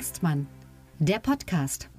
Hengstmann, 0.00 0.46
der 0.98 1.18
Podcast. 1.18 1.90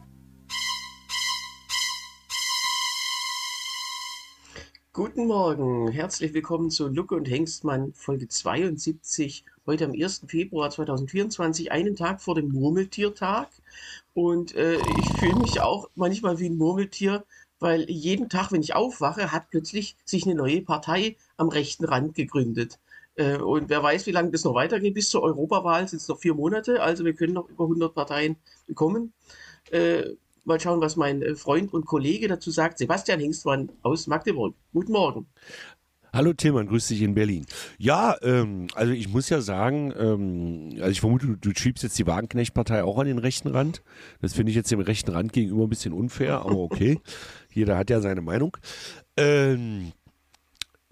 Guten 4.92 5.28
Morgen, 5.28 5.88
herzlich 5.92 6.34
willkommen 6.34 6.72
zu 6.72 6.88
Lucke 6.88 7.14
und 7.14 7.30
Hengstmann, 7.30 7.94
Folge 7.94 8.28
72, 8.28 9.46
heute 9.68 9.86
am 9.86 9.92
1. 9.92 10.24
Februar 10.26 10.72
2024, 10.72 11.72
einen 11.72 11.96
Tag 11.96 12.24
vor 12.24 12.34
dem 12.34 12.50
Murmeltiertag. 12.52 13.50
Und 14.16 14.56
äh, 14.56 14.78
ich 14.78 15.20
fühle 15.20 15.36
mich 15.36 15.62
auch 15.62 15.88
manchmal 15.94 16.40
wie 16.40 16.50
ein 16.50 16.58
Murmeltier, 16.58 17.24
weil 17.60 17.88
jeden 17.88 18.30
Tag, 18.30 18.52
wenn 18.52 18.64
ich 18.64 18.74
aufwache, 18.74 19.32
hat 19.32 19.52
plötzlich 19.52 19.96
sich 20.06 20.26
eine 20.26 20.34
neue 20.34 20.64
Partei 20.64 21.18
am 21.38 21.50
rechten 21.50 21.86
Rand 21.86 22.16
gegründet. 22.16 22.80
Äh, 23.16 23.38
und 23.38 23.70
wer 23.70 23.84
weiß, 23.84 24.08
wie 24.08 24.12
lange 24.12 24.32
das 24.32 24.44
noch 24.44 24.54
weitergeht. 24.54 24.94
Bis 24.94 25.10
zur 25.10 25.24
Europawahl 25.24 25.88
sind 25.88 26.02
es 26.02 26.08
noch 26.08 26.20
vier 26.20 26.34
Monate, 26.34 26.82
also 26.82 27.06
wir 27.06 27.14
können 27.14 27.34
noch 27.34 27.50
über 27.50 27.66
100 27.66 27.94
Parteien 27.94 28.38
bekommen. 28.68 29.14
Äh, 29.72 30.04
mal 30.46 30.60
schauen, 30.60 30.82
was 30.82 30.96
mein 30.96 31.22
äh, 31.22 31.36
Freund 31.36 31.74
und 31.74 31.86
Kollege 31.86 32.28
dazu 32.28 32.52
sagt. 32.52 32.78
Sebastian 32.78 33.20
Hengstmann 33.20 33.72
aus 33.84 34.08
Magdeburg. 34.08 34.56
Guten 34.74 34.94
Morgen. 34.94 35.28
Hallo 36.14 36.34
Tillmann, 36.34 36.68
grüß 36.68 36.90
dich 36.90 37.04
in 37.04 37.14
Berlin. 37.14 37.46
Ja, 37.78 38.18
ähm, 38.22 38.68
also 38.76 38.92
ich 38.92 39.08
muss 39.08 39.30
ja 39.30 39.40
sagen, 39.40 39.94
ähm, 39.98 40.72
also 40.80 40.90
ich 40.90 41.00
vermute, 41.00 41.26
du, 41.26 41.36
du 41.38 41.52
schiebst 41.56 41.84
jetzt 41.84 41.98
die 41.98 42.06
Wagenknecht-Partei 42.06 42.84
auch 42.84 43.00
an 43.00 43.08
den 43.08 43.18
rechten 43.18 43.48
Rand. 43.48 43.82
Das 44.22 44.34
finde 44.34 44.50
ich 44.50 44.58
jetzt 44.58 44.70
dem 44.72 44.82
rechten 44.82 45.12
Rand 45.12 45.32
gegenüber 45.32 45.64
ein 45.64 45.70
bisschen 45.70 45.94
unfair, 45.94 46.42
aber 46.42 46.58
okay. 46.58 47.00
Jeder 47.54 47.78
hat 47.78 47.90
ja 47.90 48.02
seine 48.02 48.20
Meinung. 48.20 48.58
Ähm, 49.16 49.94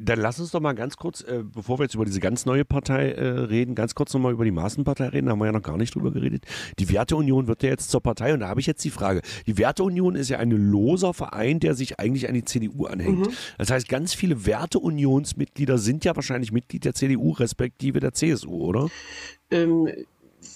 dann 0.02 0.20
lass 0.20 0.40
uns 0.40 0.52
doch 0.52 0.62
mal 0.62 0.74
ganz 0.74 0.96
kurz, 0.96 1.22
äh, 1.22 1.44
bevor 1.44 1.78
wir 1.78 1.84
jetzt 1.84 1.94
über 1.94 2.06
diese 2.06 2.22
ganz 2.22 2.46
neue 2.46 2.64
Partei 2.64 3.12
äh, 3.12 3.28
reden, 3.28 3.76
ganz 3.76 3.96
kurz 3.96 4.14
nochmal 4.14 4.32
über 4.32 4.46
die 4.46 4.52
Maßenpartei 4.52 5.10
reden. 5.10 5.26
Da 5.26 5.34
haben 5.34 5.40
wir 5.40 5.48
ja 5.48 5.52
noch 5.52 5.62
gar 5.62 5.78
nicht 5.78 5.94
drüber 5.94 6.12
geredet. 6.12 6.46
Die 6.80 6.90
Werteunion 6.90 7.48
wird 7.48 7.64
ja 7.64 7.70
jetzt 7.70 7.92
zur 7.92 8.02
Partei 8.02 8.34
und 8.34 8.40
da 8.40 8.48
habe 8.48 8.62
ich 8.62 8.66
jetzt 8.66 8.84
die 8.86 8.92
Frage. 8.92 9.22
Die 9.46 9.58
Werteunion 9.58 10.16
ist 10.16 10.30
ja 10.30 10.40
ein 10.40 10.52
loser 10.52 11.14
Verein, 11.14 11.60
der 11.60 11.76
sich 11.76 12.00
eigentlich 12.00 12.30
an 12.30 12.34
die 12.34 12.46
CDU 12.46 12.86
anhängt. 12.86 13.28
Mhm. 13.28 13.34
Das 13.58 13.70
heißt, 13.72 13.90
ganz 13.90 14.14
viele 14.14 14.46
Werteunionsmitglieder 14.46 15.78
sind 15.78 16.06
ja 16.06 16.16
wahrscheinlich 16.16 16.54
Mitglied 16.54 16.86
der 16.86 16.94
CDU 16.94 17.32
respektive 17.32 18.00
der 18.00 18.14
CSU, 18.14 18.54
oder? 18.54 18.90
Ähm, 19.52 19.90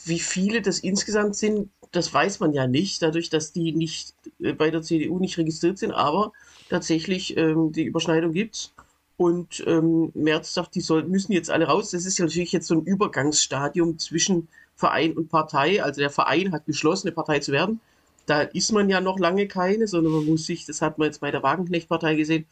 wie 0.05 0.19
viele 0.19 0.61
das 0.61 0.80
insgesamt 0.80 1.36
sind, 1.36 1.69
das 1.91 2.14
weiß 2.14 2.39
man 2.39 2.53
ja 2.53 2.66
nicht, 2.66 3.02
dadurch, 3.02 3.30
dass 3.30 3.52
die 3.52 3.73
nicht 3.73 4.14
äh, 4.39 4.53
bei 4.53 4.71
der 4.71 4.81
CDU 4.81 5.19
nicht 5.19 5.38
registriert 5.38 5.77
sind, 5.77 5.91
aber 5.91 6.31
tatsächlich 6.69 7.36
ähm, 7.38 7.71
die 7.71 7.83
Überschneidung 7.83 8.31
gibt 8.31 8.55
es. 8.55 8.72
Und 9.16 9.64
ähm, 9.67 10.11
Merz 10.16 10.53
sagt, 10.53 10.75
die 10.75 10.81
soll, 10.81 11.03
müssen 11.03 11.33
jetzt 11.33 11.52
alle 11.52 11.66
raus. 11.66 11.92
Das 11.92 12.06
ist 12.06 12.17
ja 12.17 12.25
natürlich 12.25 12.52
jetzt 12.52 12.67
so 12.67 12.75
ein 12.75 12.83
Übergangsstadium 12.83 14.00
zwischen 14.00 14.47
Verein 14.75 15.14
und 15.14 15.30
Partei. 15.30 15.83
Also 15.83 16.02
der 16.02 16.09
Verein 16.09 16.52
hat 16.52 16.66
beschlossen, 16.66 17.08
eine 17.08 17.16
Partei 17.16 17.39
zu 17.39 17.52
werden. 17.52 17.80
Da 18.25 18.42
ist 18.42 18.72
man 18.72 18.89
ja 18.89 19.02
noch 19.02 19.20
lange 19.20 19.47
keine, 19.47 19.88
sondern 19.88 20.14
man 20.14 20.25
muss 20.25 20.45
sich, 20.45 20.66
das 20.66 20.81
hat 20.81 20.97
man 20.97 21.08
jetzt 21.08 21.20
bei 21.20 21.30
der 21.30 21.44
Wagenknecht-Partei 21.44 22.16
gesehen, 22.16 22.45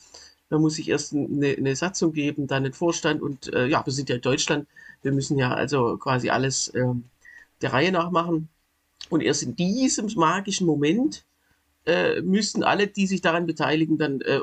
da 0.49 0.59
muss 0.59 0.75
sich 0.75 0.89
erst 0.89 1.13
eine, 1.13 1.55
eine 1.57 1.75
Satzung 1.77 2.11
geben, 2.11 2.45
dann 2.45 2.65
einen 2.65 2.73
Vorstand 2.73 3.21
und 3.21 3.53
äh, 3.53 3.67
ja, 3.67 3.85
wir 3.85 3.93
sind 3.93 4.09
ja 4.09 4.15
in 4.15 4.21
Deutschland, 4.21 4.67
wir 5.01 5.13
müssen 5.13 5.37
ja 5.37 5.53
also 5.53 5.95
quasi 5.97 6.29
alles 6.29 6.67
äh, 6.69 6.83
der 7.61 7.71
Reihe 7.71 7.93
nach 7.93 8.11
machen. 8.11 8.49
Und 9.09 9.21
erst 9.21 9.43
in 9.43 9.55
diesem 9.55 10.11
magischen 10.15 10.67
Moment 10.67 11.23
äh, 11.85 12.21
müssten 12.21 12.63
alle, 12.63 12.87
die 12.87 13.07
sich 13.07 13.21
daran 13.21 13.45
beteiligen, 13.45 13.97
dann 13.97 14.19
äh, 14.21 14.39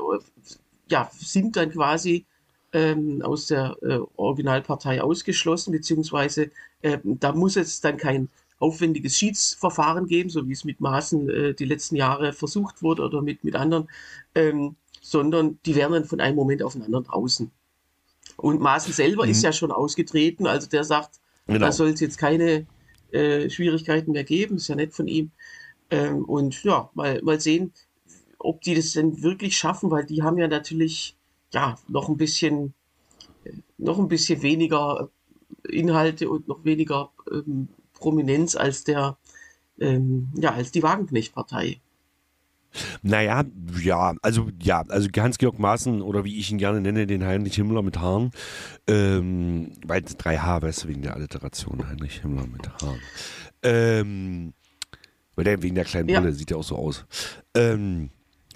ja, 0.90 1.10
sind 1.18 1.56
dann 1.56 1.70
quasi 1.70 2.26
ähm, 2.72 3.22
aus 3.22 3.46
der 3.46 3.76
äh, 3.82 3.98
Originalpartei 4.16 5.02
ausgeschlossen, 5.02 5.72
beziehungsweise 5.72 6.50
äh, 6.82 6.98
da 7.04 7.32
muss 7.32 7.56
es 7.56 7.80
dann 7.80 7.96
kein 7.96 8.28
aufwendiges 8.58 9.16
Schiedsverfahren 9.16 10.06
geben, 10.06 10.30
so 10.30 10.46
wie 10.48 10.52
es 10.52 10.64
mit 10.64 10.80
Maßen 10.80 11.30
äh, 11.30 11.54
die 11.54 11.64
letzten 11.64 11.96
Jahre 11.96 12.32
versucht 12.32 12.82
wurde 12.82 13.02
oder 13.02 13.22
mit, 13.22 13.44
mit 13.44 13.54
anderen, 13.54 13.88
ähm, 14.34 14.76
sondern 15.00 15.58
die 15.64 15.76
wären 15.76 15.92
dann 15.92 16.04
von 16.04 16.20
einem 16.20 16.36
Moment 16.36 16.62
auf 16.62 16.72
den 16.72 16.82
anderen 16.82 17.04
draußen. 17.04 17.50
Und 18.36 18.60
Maaßen 18.60 18.92
selber 18.92 19.24
mhm. 19.24 19.30
ist 19.30 19.42
ja 19.42 19.52
schon 19.52 19.72
ausgetreten, 19.72 20.46
also 20.46 20.68
der 20.68 20.84
sagt, 20.84 21.20
genau. 21.46 21.60
da 21.60 21.72
soll 21.72 21.88
es 21.88 22.00
jetzt 22.00 22.18
keine 22.18 22.66
äh, 23.12 23.48
Schwierigkeiten 23.48 24.12
mehr 24.12 24.24
geben, 24.24 24.56
ist 24.56 24.68
ja 24.68 24.74
nett 24.74 24.92
von 24.92 25.08
ihm. 25.08 25.30
Ähm, 25.90 26.24
und 26.24 26.62
ja, 26.64 26.90
mal, 26.94 27.22
mal 27.22 27.40
sehen, 27.40 27.72
ob 28.38 28.62
die 28.62 28.74
das 28.74 28.92
denn 28.92 29.22
wirklich 29.22 29.56
schaffen, 29.56 29.90
weil 29.90 30.06
die 30.06 30.22
haben 30.22 30.38
ja 30.38 30.48
natürlich 30.48 31.16
ja 31.52 31.76
noch 31.88 32.08
ein 32.08 32.16
bisschen 32.16 32.74
noch 33.78 33.98
ein 33.98 34.08
bisschen 34.08 34.42
weniger 34.42 35.08
Inhalte 35.68 36.28
und 36.28 36.48
noch 36.48 36.64
weniger 36.64 37.10
ähm, 37.30 37.68
Prominenz 37.94 38.54
als 38.56 38.84
der 38.84 39.16
ähm, 39.80 40.28
ja 40.36 40.52
als 40.52 40.72
die 40.72 40.82
Wagenknecht-Partei. 40.82 41.80
Naja, 43.02 43.44
ja, 43.82 44.14
also 44.20 44.50
ja, 44.62 44.84
also 44.88 45.08
Hans-Georg 45.16 45.58
Maaßen 45.58 46.02
oder 46.02 46.24
wie 46.24 46.38
ich 46.38 46.50
ihn 46.50 46.58
gerne 46.58 46.80
nenne, 46.80 47.06
den 47.06 47.24
Heinrich 47.24 47.54
Himmler 47.54 47.82
mit 47.82 47.98
Haaren, 47.98 48.30
ähm, 48.86 49.72
weil 49.86 50.02
3H, 50.02 50.62
weißt 50.62 50.84
du, 50.84 50.88
wegen 50.88 51.02
der 51.02 51.14
Alliteration, 51.14 51.88
Heinrich 51.88 52.20
Himmler 52.20 52.46
mit 52.46 52.68
Haaren. 52.68 53.00
Ähm, 53.62 54.52
weil 55.34 55.44
der 55.44 55.62
wegen 55.62 55.76
der 55.76 55.84
kleinen 55.84 56.08
Brille 56.08 56.28
ja. 56.28 56.32
sieht 56.32 56.50
ja 56.50 56.58
auch 56.58 56.64
so 56.64 56.76
aus. 56.76 57.06
Ähm, 57.54 58.10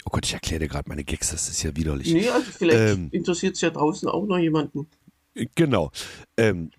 Oh 0.05 0.09
Gott, 0.11 0.25
ich 0.25 0.33
erkläre 0.33 0.59
dir 0.59 0.67
gerade 0.67 0.89
meine 0.89 1.03
Gags, 1.03 1.31
das 1.31 1.49
ist 1.49 1.63
ja 1.63 1.75
widerlich. 1.75 2.11
Nee, 2.13 2.29
also 2.29 2.51
vielleicht 2.51 2.97
ähm, 2.97 3.09
interessiert 3.11 3.55
es 3.55 3.61
ja 3.61 3.69
draußen 3.69 4.07
auch 4.09 4.25
noch 4.25 4.37
jemanden. 4.37 4.87
Genau. 5.55 5.91
Ähm, 6.37 6.71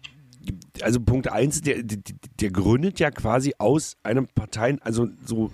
also 0.83 1.01
Punkt 1.01 1.29
1, 1.29 1.63
der, 1.63 1.83
der, 1.83 1.99
der, 2.41 2.51
gründet 2.51 3.01
ja 3.01 3.11
quasi 3.11 3.55
aus 3.59 3.97
einem 4.03 4.29
Parteien, 4.29 4.81
also 4.83 5.09
so 5.25 5.51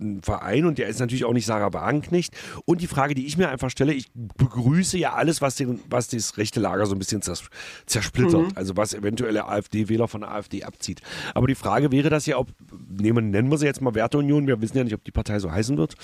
ein 0.00 0.22
Verein 0.22 0.64
und 0.64 0.78
der 0.78 0.88
ist 0.88 1.00
natürlich 1.00 1.24
auch 1.24 1.32
nicht 1.32 1.46
Sarah 1.46 1.72
Wagenknecht. 1.72 2.34
Und 2.64 2.80
die 2.80 2.86
Frage, 2.86 3.14
die 3.14 3.26
ich 3.26 3.36
mir 3.36 3.48
einfach 3.48 3.70
stelle, 3.70 3.92
ich 3.92 4.06
begrüße 4.14 4.98
ja 4.98 5.14
alles, 5.14 5.40
was, 5.40 5.56
den, 5.56 5.80
was 5.88 6.08
das 6.08 6.36
rechte 6.38 6.60
Lager 6.60 6.86
so 6.86 6.94
ein 6.94 6.98
bisschen 6.98 7.22
zers 7.22 7.44
zersplittert, 7.86 8.42
mhm. 8.42 8.52
also 8.54 8.76
was 8.76 8.94
eventuelle 8.94 9.46
AfD-Wähler 9.46 10.08
von 10.08 10.22
der 10.22 10.32
AfD 10.32 10.64
abzieht. 10.64 11.00
Aber 11.34 11.46
die 11.46 11.54
Frage 11.54 11.92
wäre 11.92 12.10
das 12.10 12.26
ja, 12.26 12.38
ob, 12.38 12.48
nehmen, 12.88 13.30
nennen 13.30 13.50
wir 13.50 13.58
sie 13.58 13.66
jetzt 13.66 13.80
mal 13.80 13.94
Werteunion, 13.94 14.46
wir 14.46 14.60
wissen 14.60 14.76
ja 14.78 14.84
nicht, 14.84 14.94
ob 14.94 15.04
die 15.04 15.12
Partei 15.12 15.38
so 15.38 15.50
heißen 15.50 15.76
wird. 15.76 15.94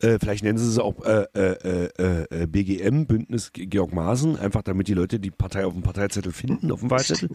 Äh, 0.00 0.18
vielleicht 0.18 0.44
nennen 0.44 0.58
sie 0.58 0.70
sie 0.70 0.82
auch 0.82 1.04
äh, 1.04 1.26
äh, 1.34 1.88
äh, 1.98 2.42
äh 2.42 2.46
BGM, 2.46 3.06
Bündnis 3.06 3.50
Georg 3.52 3.92
Maaßen, 3.92 4.38
einfach 4.38 4.62
damit 4.62 4.88
die 4.88 4.94
Leute 4.94 5.20
die 5.20 5.30
Partei 5.30 5.66
auf 5.66 5.72
dem 5.72 5.82
Parteizettel 5.82 6.32
finden, 6.32 6.70
auf 6.72 6.80
dem 6.80 6.90
Wahlzettel. 6.90 7.30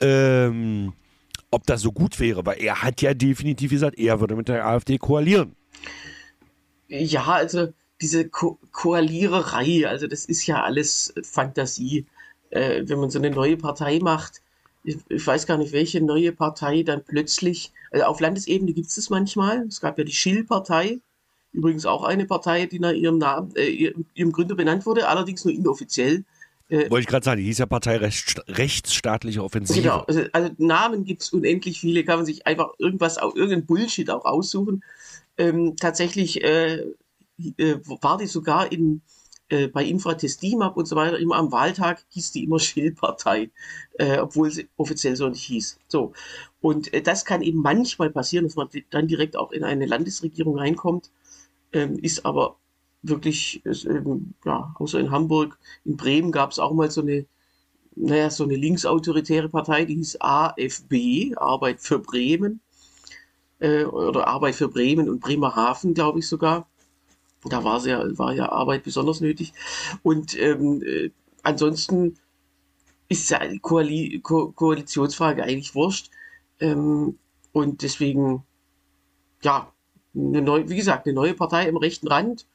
Ähm, 0.00 0.92
ob 1.54 1.66
das 1.66 1.80
so 1.82 1.92
gut 1.92 2.18
wäre, 2.20 2.44
weil 2.44 2.60
er 2.60 2.82
hat 2.82 3.00
ja 3.00 3.14
definitiv 3.14 3.70
gesagt, 3.70 3.98
er 3.98 4.20
würde 4.20 4.34
mit 4.34 4.48
der 4.48 4.66
AfD 4.66 4.98
koalieren. 4.98 5.54
Ja, 6.88 7.24
also 7.26 7.68
diese 8.00 8.28
Ko 8.28 8.58
Koaliererei, 8.72 9.86
also 9.88 10.06
das 10.06 10.24
ist 10.24 10.46
ja 10.46 10.62
alles 10.62 11.14
Fantasie. 11.22 12.06
Äh, 12.50 12.82
wenn 12.86 12.98
man 12.98 13.10
so 13.10 13.18
eine 13.18 13.30
neue 13.30 13.56
Partei 13.56 14.00
macht, 14.00 14.42
ich, 14.84 14.98
ich, 15.08 15.26
weiß 15.26 15.46
gar 15.46 15.56
nicht, 15.56 15.72
welche 15.72 16.00
neue 16.00 16.32
Partei 16.32 16.82
dann 16.82 17.02
plötzlich, 17.04 17.72
also 17.90 18.04
auf 18.04 18.20
Landesebene 18.20 18.72
gibt 18.72 18.88
es 18.88 18.96
das 18.96 19.10
manchmal. 19.10 19.66
Es 19.66 19.80
gab 19.80 19.96
ja 19.98 20.04
die 20.04 20.12
Schill-Partei, 20.12 21.00
übrigens 21.52 21.86
auch 21.86 22.02
eine 22.02 22.26
Partei, 22.26 22.66
die 22.66 22.80
nach 22.80 22.92
ihrem 22.92 23.18
Namen, 23.18 23.54
äh, 23.56 23.68
ihrem 24.14 24.32
Gründer 24.32 24.56
benannt 24.56 24.86
wurde, 24.86 25.08
allerdings 25.08 25.44
nur 25.44 25.54
inoffiziell. 25.54 26.24
Äh, 26.74 26.90
Wollte 26.90 27.02
ich 27.02 27.06
gerade 27.06 27.24
sagen, 27.24 27.38
die 27.40 27.46
hieß 27.46 27.58
ja 27.58 27.66
Partei 27.66 27.96
Rechts, 27.98 28.34
Rechtsstaatliche 28.48 29.44
Offensive. 29.44 29.80
Genau, 29.80 30.00
also, 30.00 30.22
also 30.32 30.50
Namen 30.58 31.04
gibt 31.04 31.22
es 31.22 31.32
unendlich 31.32 31.78
viele, 31.80 32.04
kann 32.04 32.16
man 32.16 32.26
sich 32.26 32.46
einfach 32.46 32.70
irgendwas, 32.78 33.16
irgendein 33.16 33.64
Bullshit 33.64 34.10
auch 34.10 34.24
aussuchen. 34.24 34.82
Ähm, 35.38 35.76
tatsächlich 35.76 36.42
äh, 36.42 36.80
äh, 37.58 37.76
war 38.02 38.18
die 38.18 38.26
sogar 38.26 38.72
in, 38.72 39.02
äh, 39.50 39.68
bei 39.68 39.84
Infratest 39.84 40.42
DIMAP 40.42 40.76
und 40.76 40.86
so 40.86 40.96
weiter, 40.96 41.18
immer 41.18 41.36
am 41.36 41.52
Wahltag 41.52 42.04
hieß 42.08 42.32
die 42.32 42.42
immer 42.42 42.58
Schill-Partei, 42.60 43.50
äh, 43.98 44.18
obwohl 44.18 44.50
sie 44.50 44.68
offiziell 44.76 45.14
so 45.14 45.28
nicht 45.28 45.44
hieß. 45.44 45.78
So. 45.86 46.12
Und 46.60 46.92
äh, 46.92 47.02
das 47.02 47.24
kann 47.24 47.42
eben 47.42 47.60
manchmal 47.60 48.10
passieren, 48.10 48.46
dass 48.46 48.56
man 48.56 48.68
dann 48.90 49.06
direkt 49.06 49.36
auch 49.36 49.52
in 49.52 49.62
eine 49.62 49.86
Landesregierung 49.86 50.58
reinkommt, 50.58 51.12
ähm, 51.72 52.00
ist 52.00 52.26
aber 52.26 52.56
wirklich, 53.04 53.64
eben, 53.64 54.34
ja, 54.44 54.74
außer 54.78 54.98
in 54.98 55.10
Hamburg, 55.10 55.58
in 55.84 55.96
Bremen 55.96 56.32
gab 56.32 56.50
es 56.50 56.58
auch 56.58 56.72
mal 56.72 56.90
so 56.90 57.02
eine, 57.02 57.26
naja, 57.96 58.30
so 58.30 58.44
eine 58.44 58.56
linksautoritäre 58.56 59.48
Partei, 59.48 59.84
die 59.84 59.94
hieß 59.96 60.16
AFB, 60.20 61.36
Arbeit 61.36 61.80
für 61.80 61.98
Bremen, 61.98 62.60
äh, 63.60 63.84
oder 63.84 64.26
Arbeit 64.26 64.54
für 64.56 64.68
Bremen 64.68 65.08
und 65.08 65.20
Bremerhaven, 65.20 65.94
glaube 65.94 66.18
ich 66.18 66.28
sogar. 66.28 66.68
Da 67.44 67.62
war, 67.62 67.80
sehr, 67.80 68.18
war 68.18 68.32
ja 68.32 68.50
Arbeit 68.50 68.84
besonders 68.84 69.20
nötig. 69.20 69.52
Und 70.02 70.38
ähm, 70.40 70.82
äh, 70.82 71.10
ansonsten 71.42 72.16
ist 73.08 73.30
ja 73.30 73.46
die 73.46 73.58
Koali 73.58 74.20
Ko 74.22 74.52
Koalitionsfrage 74.52 75.44
eigentlich 75.44 75.74
wurscht. 75.74 76.10
Ähm, 76.58 77.18
und 77.52 77.82
deswegen, 77.82 78.44
ja, 79.42 79.70
eine 80.14 80.42
neue, 80.42 80.68
wie 80.68 80.76
gesagt, 80.76 81.06
eine 81.06 81.14
neue 81.14 81.34
Partei 81.34 81.68
im 81.68 81.76
rechten 81.76 82.08
Rand 82.08 82.46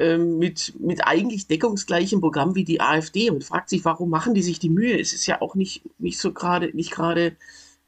ähm, 0.00 0.38
mit, 0.38 0.74
mit 0.80 1.06
eigentlich 1.06 1.46
deckungsgleichem 1.46 2.20
Programm 2.20 2.54
wie 2.54 2.64
die 2.64 2.80
AfD. 2.80 3.30
Man 3.30 3.42
fragt 3.42 3.68
sich, 3.68 3.84
warum 3.84 4.08
machen 4.10 4.34
die 4.34 4.42
sich 4.42 4.58
die 4.58 4.70
Mühe? 4.70 4.98
Es 4.98 5.12
ist 5.12 5.26
ja 5.26 5.40
auch 5.42 5.54
nicht, 5.54 5.82
nicht 5.98 6.18
so 6.18 6.32
gerade, 6.32 6.74
nicht 6.74 6.90
gerade 6.90 7.36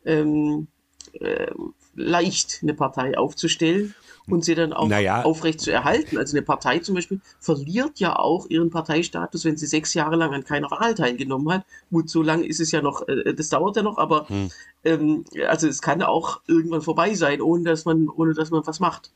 ähm, 0.05 0.69
äh, 1.15 1.51
leicht, 1.95 2.61
eine 2.63 2.75
Partei 2.75 3.17
aufzustellen 3.19 3.95
und 4.29 4.45
sie 4.45 4.55
dann 4.55 4.73
auch 4.73 4.89
Naja. 4.89 5.23
aufrecht 5.23 5.61
zu 5.61 5.73
erhalten. 5.73 6.17
Also 6.19 6.37
eine 6.37 6.45
Partei 6.45 6.79
zum 6.79 6.95
Beispiel 6.95 7.21
verliert 7.41 7.99
ja 7.99 8.17
auch 8.17 8.47
ihren 8.49 8.71
Parteistatus, 8.71 9.45
wenn 9.45 9.57
sie 9.57 9.67
sechs 9.67 9.95
Jahre 9.95 10.17
lang 10.17 10.33
an 10.33 10.45
keiner 10.45 10.71
Wahl 10.71 10.95
teilgenommen 10.95 11.53
hat. 11.53 11.65
Gut, 11.91 12.09
so 12.09 12.23
lange 12.23 12.47
ist 12.47 12.61
es 12.61 12.73
ja 12.73 12.83
noch, 12.83 13.09
äh, 13.09 13.35
das 13.35 13.49
dauert 13.49 13.77
ja 13.77 13.83
noch, 13.83 13.99
aber 13.99 14.29
Hm. 14.29 14.51
ähm, 14.85 15.25
also 15.49 15.67
es 15.67 15.81
kann 15.83 16.03
auch 16.03 16.41
irgendwann 16.47 16.83
vorbei 16.83 17.15
sein, 17.15 17.41
ohne 17.41 17.65
dass 17.65 17.85
man, 17.85 18.09
ohne 18.09 18.35
dass 18.35 18.51
man 18.51 18.67
was 18.67 18.81
macht. 18.81 19.11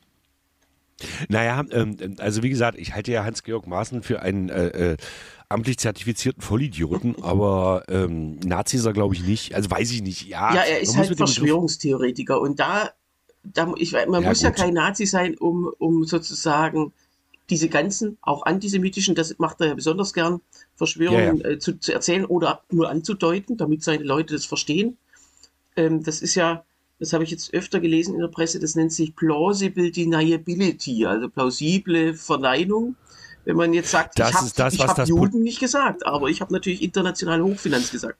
Naja, 1.29 1.63
ähm, 1.71 1.95
also 2.19 2.43
wie 2.43 2.49
gesagt, 2.49 2.77
ich 2.79 2.93
halte 2.93 3.11
ja 3.11 3.23
Hans-Georg 3.23 3.67
Maaßen 3.67 4.03
für 4.03 4.21
einen 4.21 4.49
äh, 4.49 4.93
äh, 4.93 4.97
amtlich 5.49 5.77
zertifizierten 5.77 6.41
Vollidioten, 6.41 7.15
aber 7.21 7.83
ähm, 7.89 8.39
Nazi 8.39 8.77
ist 8.77 8.85
er, 8.85 8.93
glaube 8.93 9.15
ich, 9.15 9.23
nicht. 9.23 9.55
Also 9.55 9.69
weiß 9.71 9.91
ich 9.91 10.01
nicht. 10.01 10.27
Ja, 10.27 10.55
Ja, 10.55 10.61
er 10.61 10.79
ist 10.79 10.95
halt 10.97 11.15
Verschwörungstheoretiker 11.17 12.39
und 12.39 12.59
da, 12.59 12.91
da 13.43 13.73
ich, 13.77 13.91
man 14.07 14.23
Ja, 14.23 14.29
muss 14.29 14.41
ja 14.41 14.49
gut. 14.49 14.57
kein 14.57 14.73
Nazi 14.73 15.05
sein, 15.05 15.37
um, 15.37 15.71
um 15.77 16.03
sozusagen 16.05 16.93
diese 17.49 17.69
ganzen, 17.69 18.17
auch 18.21 18.45
antisemitischen, 18.45 19.15
das 19.15 19.37
macht 19.39 19.61
er 19.61 19.67
ja 19.67 19.73
besonders 19.75 20.13
gern, 20.13 20.41
Verschwörungen 20.75 21.41
Äh, 21.45 21.59
zu, 21.59 21.79
zu 21.79 21.93
erzählen 21.93 22.25
oder 22.25 22.63
nur 22.71 22.89
anzudeuten, 22.89 23.57
damit 23.57 23.83
seine 23.83 24.03
Leute 24.03 24.35
das 24.35 24.45
verstehen. 24.45 24.97
Ähm, 25.77 26.03
das 26.03 26.21
ist 26.21 26.35
ja, 26.35 26.65
das 26.99 27.13
habe 27.13 27.23
ich 27.23 27.31
jetzt 27.31 27.53
öfter 27.53 27.79
gelesen 27.79 28.15
in 28.15 28.21
der 28.21 28.27
Presse, 28.27 28.59
das 28.59 28.75
nennt 28.75 28.91
sich 28.91 29.15
plausible 29.15 29.91
deniability, 29.91 31.05
also 31.05 31.29
plausible 31.29 32.13
Verneinung. 32.13 32.95
Wenn 33.45 33.55
man 33.55 33.73
jetzt 33.73 33.91
sagt, 33.91 34.19
Das 34.19 34.29
ich 34.29 34.35
habe 34.35 34.51
das, 34.55 34.79
hab 34.79 34.95
das 34.97 35.09
Juden 35.09 35.41
nicht 35.41 35.59
gesagt, 35.59 36.05
aber 36.05 36.27
ich 36.27 36.41
habe 36.41 36.51
natürlich 36.53 36.81
internationale 36.81 37.43
Hochfinanz 37.43 37.91
gesagt. 37.91 38.17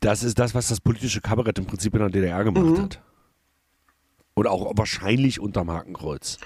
Das 0.00 0.24
ist 0.24 0.38
das, 0.38 0.54
was 0.54 0.68
das 0.68 0.80
politische 0.80 1.20
Kabarett 1.20 1.58
im 1.58 1.66
Prinzip 1.66 1.94
in 1.94 2.00
der 2.00 2.08
DDR 2.08 2.42
gemacht 2.42 2.64
Mhm. 2.64 2.82
hat. 2.82 3.00
Oder 4.34 4.50
auch 4.50 4.72
wahrscheinlich 4.76 5.38
unterm 5.38 5.70
Hakenkreuz. 5.70 6.38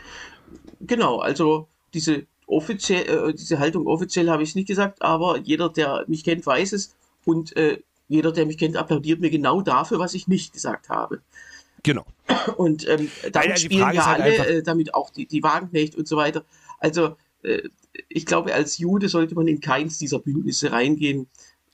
Genau, 0.81 1.19
also 1.21 1.69
diese 1.95 2.27
offiziell, 2.47 3.09
äh, 3.31 3.33
diese 3.33 3.59
Haltung 3.59 3.87
offiziell 3.87 4.29
habe 4.29 4.43
ich 4.43 4.51
es 4.51 4.55
nicht 4.55 4.69
gesagt, 4.69 5.01
aber 5.01 5.39
jeder, 5.39 5.69
der 5.71 6.05
mich 6.09 6.25
kennt, 6.25 6.45
weiß 6.45 6.73
es 6.73 6.95
und 7.25 7.57
äh, 7.57 7.79
jeder, 8.09 8.33
der 8.33 8.47
mich 8.47 8.59
kennt, 8.59 8.77
applaudiert 8.77 9.21
mir 9.21 9.31
genau 9.31 9.63
dafür, 9.63 9.99
was 9.99 10.15
ich 10.15 10.29
nicht 10.29 10.53
gesagt 10.53 10.89
habe. 10.89 11.21
Genau. 11.83 12.05
Und 12.57 12.89
ähm, 12.89 13.11
damit 13.33 13.59
die 13.59 13.63
spielen 13.63 13.83
Frage 13.83 13.97
ja 13.97 14.07
halt 14.07 14.21
alle, 14.23 14.47
äh, 14.47 14.63
damit 14.63 14.95
auch 14.95 15.11
die, 15.11 15.27
die 15.27 15.43
Wagenknecht 15.43 15.95
und 15.95 16.09
so 16.09 16.17
weiter. 16.17 16.45
Also 16.79 17.17
äh, 17.43 17.63
ich 18.09 18.27
glaube, 18.27 18.55
als 18.55 18.79
Jude 18.79 19.09
sollte 19.09 19.35
man 19.35 19.47
in 19.47 19.61
keins 19.61 19.99
dieser 19.99 20.19
Bündnisse 20.19 20.73
reingehen. 20.73 21.29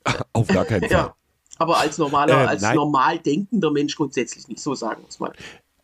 Auf 0.33 0.49
gar 0.49 0.65
keinen 0.65 0.83
Fall. 0.83 0.91
Ja. 0.91 1.15
Aber 1.59 1.79
als 1.79 1.99
normaler, 1.99 2.43
Ähm, 2.43 2.49
als 2.49 2.63
normal 2.63 3.19
denkender 3.19 3.71
Mensch 3.71 3.95
grundsätzlich 3.95 4.49
nicht, 4.49 4.61
so 4.61 4.75
sagen 4.75 5.03
wir 5.03 5.09
es 5.09 5.21
mal. 5.21 5.33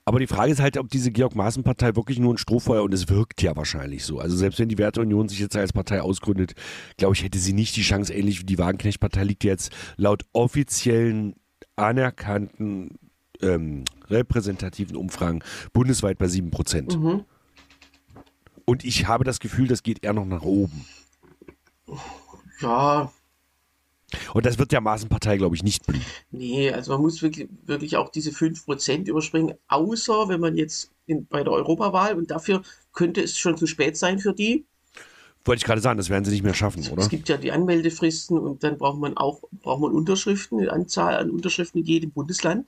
Aber 0.09 0.21
die 0.21 0.29
Frage 0.29 0.53
ist 0.53 0.61
halt, 0.61 0.79
ob 0.79 0.89
diese 0.89 1.11
Georg-Maaßen-Partei 1.11 1.97
wirklich 1.97 2.21
nur 2.21 2.33
ein 2.33 2.39
Strohfeuer 2.39 2.85
und 2.85 2.95
es 2.95 3.09
wirkt 3.09 3.43
ja 3.43 3.57
wahrscheinlich 3.57 4.05
so. 4.05 4.21
Also 4.21 4.37
selbst 4.37 4.61
wenn 4.61 4.69
die 4.69 4.79
Werteunion 4.79 5.29
sich 5.29 5.41
jetzt 5.41 5.57
als 5.57 5.73
Partei 5.73 6.01
ausgründet, 6.01 6.55
glaube 6.97 7.17
ich, 7.17 7.25
hätte 7.25 7.41
sie 7.41 7.53
nicht 7.53 7.75
die 7.75 7.83
Chance, 7.83 8.15
ähnlich 8.15 8.41
wie 8.41 8.45
die 8.45 8.57
Wagenknecht-Partei 8.57 9.25
liegt 9.25 9.43
jetzt 9.43 9.73
laut 9.97 10.25
offiziellen, 10.33 11.35
anerkannten, 11.75 13.01
ähm, 13.43 13.85
repräsentativen 14.09 14.97
Umfragen 14.97 15.43
bundesweit 15.73 16.19
bei 16.19 16.29
7 16.29 16.53
Prozent. 16.53 16.97
Mhm. 16.97 17.25
Und 18.65 18.85
ich 18.85 19.09
habe 19.09 19.25
das 19.25 19.41
Gefühl, 19.41 19.67
das 19.67 19.83
geht 19.83 20.05
eher 20.05 20.13
noch 20.13 20.25
nach 20.25 20.43
oben. 20.43 20.85
Ja, 22.61 23.11
Und 24.35 24.47
das 24.47 24.59
wird 24.59 24.73
der 24.73 24.81
Maaßen-Partei, 24.81 25.37
glaube 25.37 25.57
ich, 25.57 25.63
nicht 25.63 25.87
blühen. 25.87 26.05
Nee, 26.31 26.71
also 26.71 26.93
man 26.93 27.03
muss 27.03 27.23
wirklich, 27.23 27.49
wirklich 27.65 27.97
auch 27.97 28.11
diese 28.11 28.31
5% 28.31 29.09
überspringen, 29.09 29.55
außer 29.69 30.29
wenn 30.29 30.41
man 30.41 30.57
jetzt 30.57 30.91
in, 31.07 31.27
bei 31.27 31.43
der 31.43 31.53
Europawahl 31.53 32.15
und 32.15 32.31
dafür 32.31 32.63
könnte 32.93 33.23
es 33.23 33.39
schon 33.39 33.57
zu 33.57 33.67
spät 33.67 33.97
sein 33.97 34.19
für 34.19 34.33
die. 34.33 34.67
Wollte 35.45 35.61
ich 35.61 35.65
gerade 35.65 35.81
sagen, 35.81 35.97
das 35.97 36.11
werden 36.11 36.25
sie 36.25 36.33
nicht 36.33 36.43
mehr 36.43 36.55
schaffen, 36.55 36.85
oder? 36.91 37.03
Es 37.03 37.09
gibt 37.09 37.29
ja 37.29 37.37
die 37.37 37.53
Anmeldefristen 37.53 38.37
und 38.37 38.65
dann 38.65 38.79
braucht 38.79 38.99
man 38.99 39.17
auch 39.17 39.43
braucht 39.53 39.81
man 39.81 39.93
Unterschriften, 39.93 40.59
eine 40.59 40.73
Anzahl 40.73 41.17
an 41.17 41.31
Unterschriften 41.31 41.83
in 41.83 41.87
jedem 41.87 42.11
Bundesland. 42.11 42.67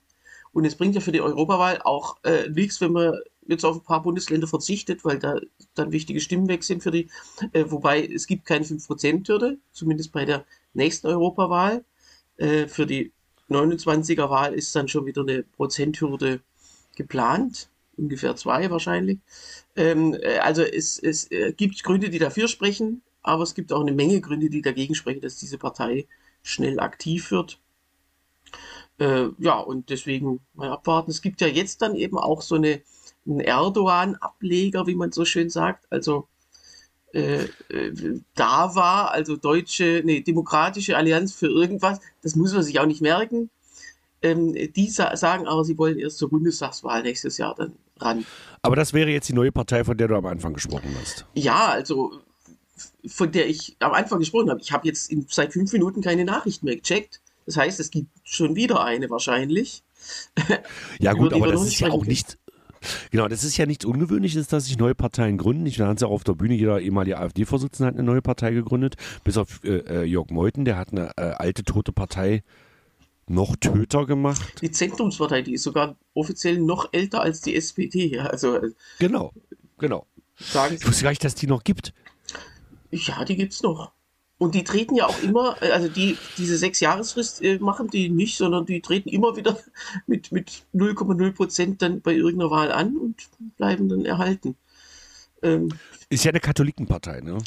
Und 0.58 0.64
es 0.64 0.74
bringt 0.74 0.96
ja 0.96 1.00
für 1.00 1.12
die 1.12 1.20
Europawahl 1.20 1.80
auch 1.84 2.16
äh, 2.24 2.48
nichts, 2.48 2.80
wenn 2.80 2.90
man 2.90 3.14
jetzt 3.46 3.64
auf 3.64 3.76
ein 3.76 3.84
paar 3.84 4.02
Bundesländer 4.02 4.48
verzichtet, 4.48 5.04
weil 5.04 5.20
da 5.20 5.38
dann 5.76 5.92
wichtige 5.92 6.20
Stimmen 6.20 6.48
weg 6.48 6.64
sind 6.64 6.82
für 6.82 6.90
die. 6.90 7.08
Äh, 7.52 7.66
wobei 7.68 8.04
es 8.04 8.26
gibt 8.26 8.44
keine 8.44 8.64
5%-Hürde, 8.64 9.58
zumindest 9.70 10.10
bei 10.10 10.24
der 10.24 10.44
nächsten 10.74 11.06
Europawahl. 11.06 11.84
Äh, 12.38 12.66
für 12.66 12.86
die 12.86 13.12
29er 13.48 14.30
Wahl 14.30 14.52
ist 14.52 14.74
dann 14.74 14.88
schon 14.88 15.06
wieder 15.06 15.22
eine 15.22 15.44
Prozenthürde 15.44 16.40
geplant, 16.96 17.70
ungefähr 17.96 18.34
zwei 18.34 18.68
wahrscheinlich. 18.68 19.20
Ähm, 19.76 20.16
äh, 20.20 20.38
also 20.38 20.62
es, 20.62 20.98
es 20.98 21.30
äh, 21.30 21.52
gibt 21.52 21.84
Gründe, 21.84 22.10
die 22.10 22.18
dafür 22.18 22.48
sprechen, 22.48 23.02
aber 23.22 23.44
es 23.44 23.54
gibt 23.54 23.72
auch 23.72 23.82
eine 23.82 23.92
Menge 23.92 24.20
Gründe, 24.20 24.50
die 24.50 24.62
dagegen 24.62 24.96
sprechen, 24.96 25.20
dass 25.20 25.36
diese 25.38 25.56
Partei 25.56 26.08
schnell 26.42 26.80
aktiv 26.80 27.30
wird. 27.30 27.60
Äh, 28.98 29.28
ja, 29.38 29.58
und 29.58 29.90
deswegen 29.90 30.40
mal 30.54 30.70
abwarten. 30.70 31.10
Es 31.10 31.22
gibt 31.22 31.40
ja 31.40 31.46
jetzt 31.46 31.82
dann 31.82 31.94
eben 31.94 32.18
auch 32.18 32.42
so 32.42 32.56
eine, 32.56 32.82
einen 33.26 33.40
Erdogan-Ableger, 33.40 34.86
wie 34.86 34.96
man 34.96 35.12
so 35.12 35.24
schön 35.24 35.50
sagt. 35.50 35.86
Also 35.90 36.28
äh, 37.12 37.44
äh, 37.70 38.20
DAWA, 38.34 39.06
also 39.06 39.36
Deutsche, 39.36 40.02
nee, 40.04 40.20
Demokratische 40.20 40.96
Allianz 40.96 41.32
für 41.32 41.46
irgendwas. 41.46 42.00
Das 42.22 42.36
muss 42.36 42.52
man 42.52 42.62
sich 42.62 42.80
auch 42.80 42.86
nicht 42.86 43.00
merken. 43.00 43.50
Ähm, 44.20 44.54
die 44.74 44.90
sa 44.90 45.16
sagen 45.16 45.46
aber, 45.46 45.64
sie 45.64 45.78
wollen 45.78 45.98
erst 45.98 46.18
zur 46.18 46.28
Bundestagswahl 46.28 47.02
nächstes 47.02 47.38
Jahr 47.38 47.54
dann 47.54 47.74
ran. 47.98 48.26
Aber 48.62 48.74
das 48.74 48.92
wäre 48.92 49.10
jetzt 49.10 49.28
die 49.28 49.32
neue 49.32 49.52
Partei, 49.52 49.84
von 49.84 49.96
der 49.96 50.08
du 50.08 50.16
am 50.16 50.26
Anfang 50.26 50.54
gesprochen 50.54 50.94
hast. 51.00 51.24
Ja, 51.34 51.68
also 51.68 52.20
von 53.06 53.30
der 53.30 53.48
ich 53.48 53.76
am 53.78 53.92
Anfang 53.92 54.18
gesprochen 54.18 54.50
habe. 54.50 54.60
Ich 54.60 54.72
habe 54.72 54.86
jetzt 54.86 55.10
in, 55.10 55.26
seit 55.28 55.52
fünf 55.52 55.72
Minuten 55.72 56.02
keine 56.02 56.24
Nachrichten 56.24 56.66
mehr 56.66 56.76
gecheckt. 56.76 57.20
Das 57.48 57.56
heißt, 57.56 57.80
es 57.80 57.90
gibt 57.90 58.10
schon 58.24 58.56
wieder 58.56 58.84
eine 58.84 59.08
wahrscheinlich. 59.08 59.82
Ja 61.00 61.14
gut, 61.14 61.32
aber 61.32 61.50
das 61.50 61.66
ist 61.66 61.80
ja 61.80 61.90
auch 61.90 62.04
nicht. 62.04 62.38
Genau, 63.10 63.26
das 63.26 63.42
ist 63.42 63.56
ja 63.56 63.64
nichts 63.64 63.86
Ungewöhnliches, 63.86 64.48
dass 64.48 64.66
sich 64.66 64.76
neue 64.76 64.94
Parteien 64.94 65.38
gründen. 65.38 65.64
Ich 65.64 65.78
waren 65.78 65.96
sie 65.96 66.06
auch 66.06 66.12
auf 66.12 66.24
der 66.24 66.34
Bühne, 66.34 66.54
jeder 66.54 66.78
ehemalige 66.78 67.18
AfD-Vorsitzende 67.18 67.86
hat 67.86 67.94
eine 67.94 68.04
neue 68.04 68.20
Partei 68.20 68.52
gegründet, 68.52 68.96
bis 69.24 69.38
auf 69.38 69.64
äh, 69.64 69.78
äh, 69.78 70.04
Jörg 70.04 70.28
Meuthen, 70.30 70.66
der 70.66 70.76
hat 70.76 70.92
eine 70.92 71.10
äh, 71.16 71.22
alte 71.22 71.64
tote 71.64 71.92
Partei 71.92 72.44
noch 73.26 73.56
Töter 73.56 74.04
gemacht. 74.04 74.60
Die 74.60 74.70
Zentrumspartei, 74.70 75.40
die 75.40 75.54
ist 75.54 75.62
sogar 75.62 75.96
offiziell 76.12 76.58
noch 76.58 76.92
älter 76.92 77.22
als 77.22 77.40
die 77.40 77.56
SPD. 77.56 78.14
Ja, 78.14 78.26
also 78.26 78.56
äh, 78.56 78.72
Genau, 78.98 79.32
genau. 79.78 80.06
sagen 80.36 80.76
Ich 80.78 80.86
wusste 80.86 81.02
gar 81.02 81.10
nicht, 81.10 81.24
dass 81.24 81.34
die 81.34 81.46
noch 81.46 81.64
gibt. 81.64 81.94
Ja, 82.90 83.24
die 83.24 83.36
gibt's 83.36 83.62
noch. 83.62 83.92
Und 84.38 84.54
die 84.54 84.62
treten 84.62 84.94
ja 84.94 85.06
auch 85.06 85.20
immer, 85.22 85.60
äh, 85.62 85.72
also 85.72 85.88
die, 85.88 86.16
diese 86.36 86.56
sechs 86.56 86.80
Jahresfrist 86.80 87.42
äh, 87.42 87.58
machen 87.58 87.88
die 87.88 88.08
nicht, 88.08 88.36
sondern 88.36 88.66
die 88.66 88.80
treten 88.80 89.08
immer 89.08 89.36
wieder 89.36 89.58
mit, 90.06 90.32
mit 90.32 90.62
0,0 90.74 91.32
Prozent 91.32 91.82
dann 91.82 92.00
bei 92.00 92.14
irgendeiner 92.14 92.50
Wahl 92.50 92.72
an 92.72 92.96
und 92.96 93.28
bleiben 93.56 93.88
dann 93.88 94.04
erhalten. 94.04 94.56
Ähm, 95.42 95.70
Ist 96.08 96.24
ja 96.24 96.30
eine 96.30 96.40
Katholikenpartei, 96.40 97.20
ne? 97.20 97.38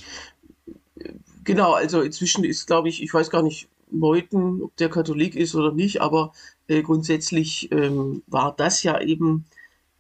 genau, 1.44 1.74
also 1.74 2.02
inzwischen 2.02 2.44
ist, 2.44 2.68
glaube 2.68 2.90
ich, 2.90 3.02
ich 3.02 3.14
weiß 3.14 3.30
gar 3.30 3.42
nicht, 3.42 3.68
Meuthen, 3.90 4.62
ob 4.62 4.76
der 4.78 4.90
Katholik 4.90 5.36
ist 5.36 5.54
oder 5.54 5.74
nicht, 5.74 6.02
aber 6.02 6.32
äh, 6.68 6.82
grundsätzlich 6.82 7.70
ähm, 7.72 8.24
war 8.28 8.56
das 8.56 8.84
ja 8.84 9.02
eben 9.02 9.46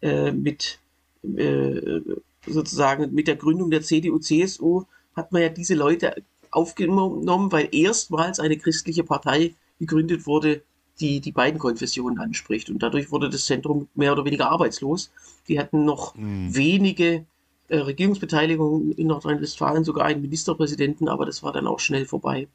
äh, 0.01 0.31
mit 0.31 0.79
äh, 1.23 1.99
sozusagen 2.47 3.13
mit 3.13 3.27
der 3.27 3.35
Gründung 3.35 3.69
der 3.69 3.81
CDU, 3.81 4.19
CSU 4.19 4.85
hat 5.13 5.33
man 5.33 5.41
ja 5.41 5.49
diese 5.49 5.75
Leute 5.75 6.23
aufgenommen, 6.51 7.51
weil 7.51 7.69
erstmals 7.71 8.39
eine 8.39 8.57
christliche 8.57 9.03
Partei 9.03 9.55
gegründet 9.79 10.27
wurde, 10.27 10.61
die 10.99 11.19
die 11.19 11.31
beiden 11.31 11.59
Konfessionen 11.59 12.19
anspricht. 12.19 12.69
Und 12.69 12.83
dadurch 12.83 13.11
wurde 13.11 13.29
das 13.29 13.45
Zentrum 13.45 13.87
mehr 13.95 14.11
oder 14.11 14.25
weniger 14.25 14.49
arbeitslos. 14.49 15.11
Die 15.47 15.59
hatten 15.59 15.85
noch 15.85 16.13
wenige 16.15 17.25
äh, 17.69 17.77
Regierungsbeteiligungen 17.77 18.91
in 18.91 19.07
Nordrhein-Westfalen, 19.07 19.83
sogar 19.83 20.05
einen 20.05 20.21
Ministerpräsidenten, 20.21 21.07
aber 21.07 21.25
das 21.25 21.41
war 21.41 21.53
dann 21.53 21.67
auch 21.67 21.79
schnell 21.79 22.05
vorbei. 22.05 22.47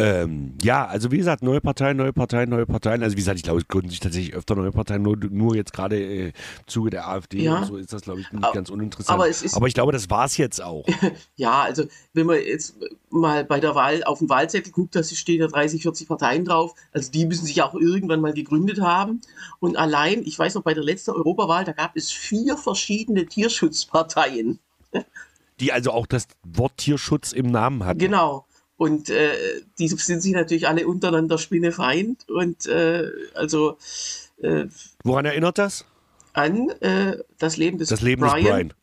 Ähm, 0.00 0.54
ja, 0.62 0.86
also 0.86 1.10
wie 1.10 1.18
gesagt, 1.18 1.42
neue 1.42 1.60
Parteien, 1.60 1.96
neue 1.96 2.12
Parteien, 2.12 2.48
neue 2.50 2.66
Parteien. 2.66 3.02
Also 3.02 3.14
wie 3.16 3.20
gesagt, 3.20 3.36
ich 3.38 3.42
glaube, 3.42 3.60
es 3.60 3.68
gründen 3.68 3.90
sich 3.90 4.00
tatsächlich 4.00 4.34
öfter 4.34 4.56
neue 4.56 4.72
Parteien, 4.72 5.02
nur, 5.02 5.16
nur 5.16 5.54
jetzt 5.56 5.72
gerade 5.72 5.96
äh, 6.00 6.26
im 6.28 6.32
Zuge 6.66 6.90
der 6.90 7.08
AfD 7.08 7.42
Ja. 7.42 7.58
und 7.58 7.66
so 7.66 7.76
ist 7.76 7.92
das, 7.92 8.02
glaube 8.02 8.20
ich, 8.20 8.32
nicht 8.32 8.42
Aber- 8.44 8.52
ganz 8.54 8.70
uninteressant. 8.70 9.14
aber 9.14 9.28
ist- 9.28 9.54
aber 9.54 9.66
ich 9.66 9.74
glaube, 9.74 9.92
das 9.92 10.08
war 10.10 10.24
es 10.24 10.36
jetzt 10.36 10.62
auch. 10.62 10.84
Ja, 11.36 11.62
also 11.62 11.84
wenn 12.12 12.26
man 12.26 12.36
jetzt 12.36 12.74
mal 13.10 13.44
bei 13.44 13.60
der 13.60 13.74
Wahl 13.74 14.02
auf 14.04 14.18
den 14.18 14.28
Wahlzettel 14.28 14.72
guckt, 14.72 14.94
da 14.94 15.02
stehen 15.02 15.40
ja 15.40 15.46
30, 15.46 15.82
40 15.82 16.08
Parteien 16.08 16.44
drauf. 16.44 16.74
Also 16.92 17.10
die 17.10 17.24
müssen 17.26 17.46
sich 17.46 17.62
auch 17.62 17.74
irgendwann 17.74 18.20
mal 18.20 18.32
gegründet 18.32 18.80
haben. 18.80 19.20
Und 19.58 19.76
allein, 19.76 20.22
ich 20.26 20.38
weiß 20.38 20.54
noch, 20.54 20.62
bei 20.62 20.74
der 20.74 20.84
letzten 20.84 21.12
Europawahl, 21.12 21.64
da 21.64 21.72
gab 21.72 21.96
es 21.96 22.10
vier 22.12 22.56
verschiedene 22.56 23.26
Tierschutzparteien. 23.26 24.58
Die 25.60 25.72
also 25.72 25.90
auch 25.92 26.06
das 26.06 26.26
Wort 26.44 26.76
Tierschutz 26.78 27.32
im 27.32 27.50
Namen 27.50 27.84
hatten. 27.84 27.98
Genau. 27.98 28.46
Und 28.80 29.10
äh, 29.10 29.60
die 29.78 29.88
sind 29.88 30.22
sich 30.22 30.32
natürlich 30.32 30.66
alle 30.66 30.86
untereinander 30.86 31.36
spinnefeind. 31.36 32.26
Und 32.30 32.64
äh, 32.64 33.10
also 33.34 33.76
äh, 34.40 34.68
Woran 35.04 35.26
erinnert 35.26 35.58
das? 35.58 35.84
An 36.32 36.70
äh, 36.80 37.18
das 37.36 37.58
Leben 37.58 37.76
des 37.76 37.90
Das 37.90 38.00
Leben 38.00 38.22
Brian. 38.22 38.36
des 38.36 38.44
Brian. 38.44 38.68
Der 38.68 38.76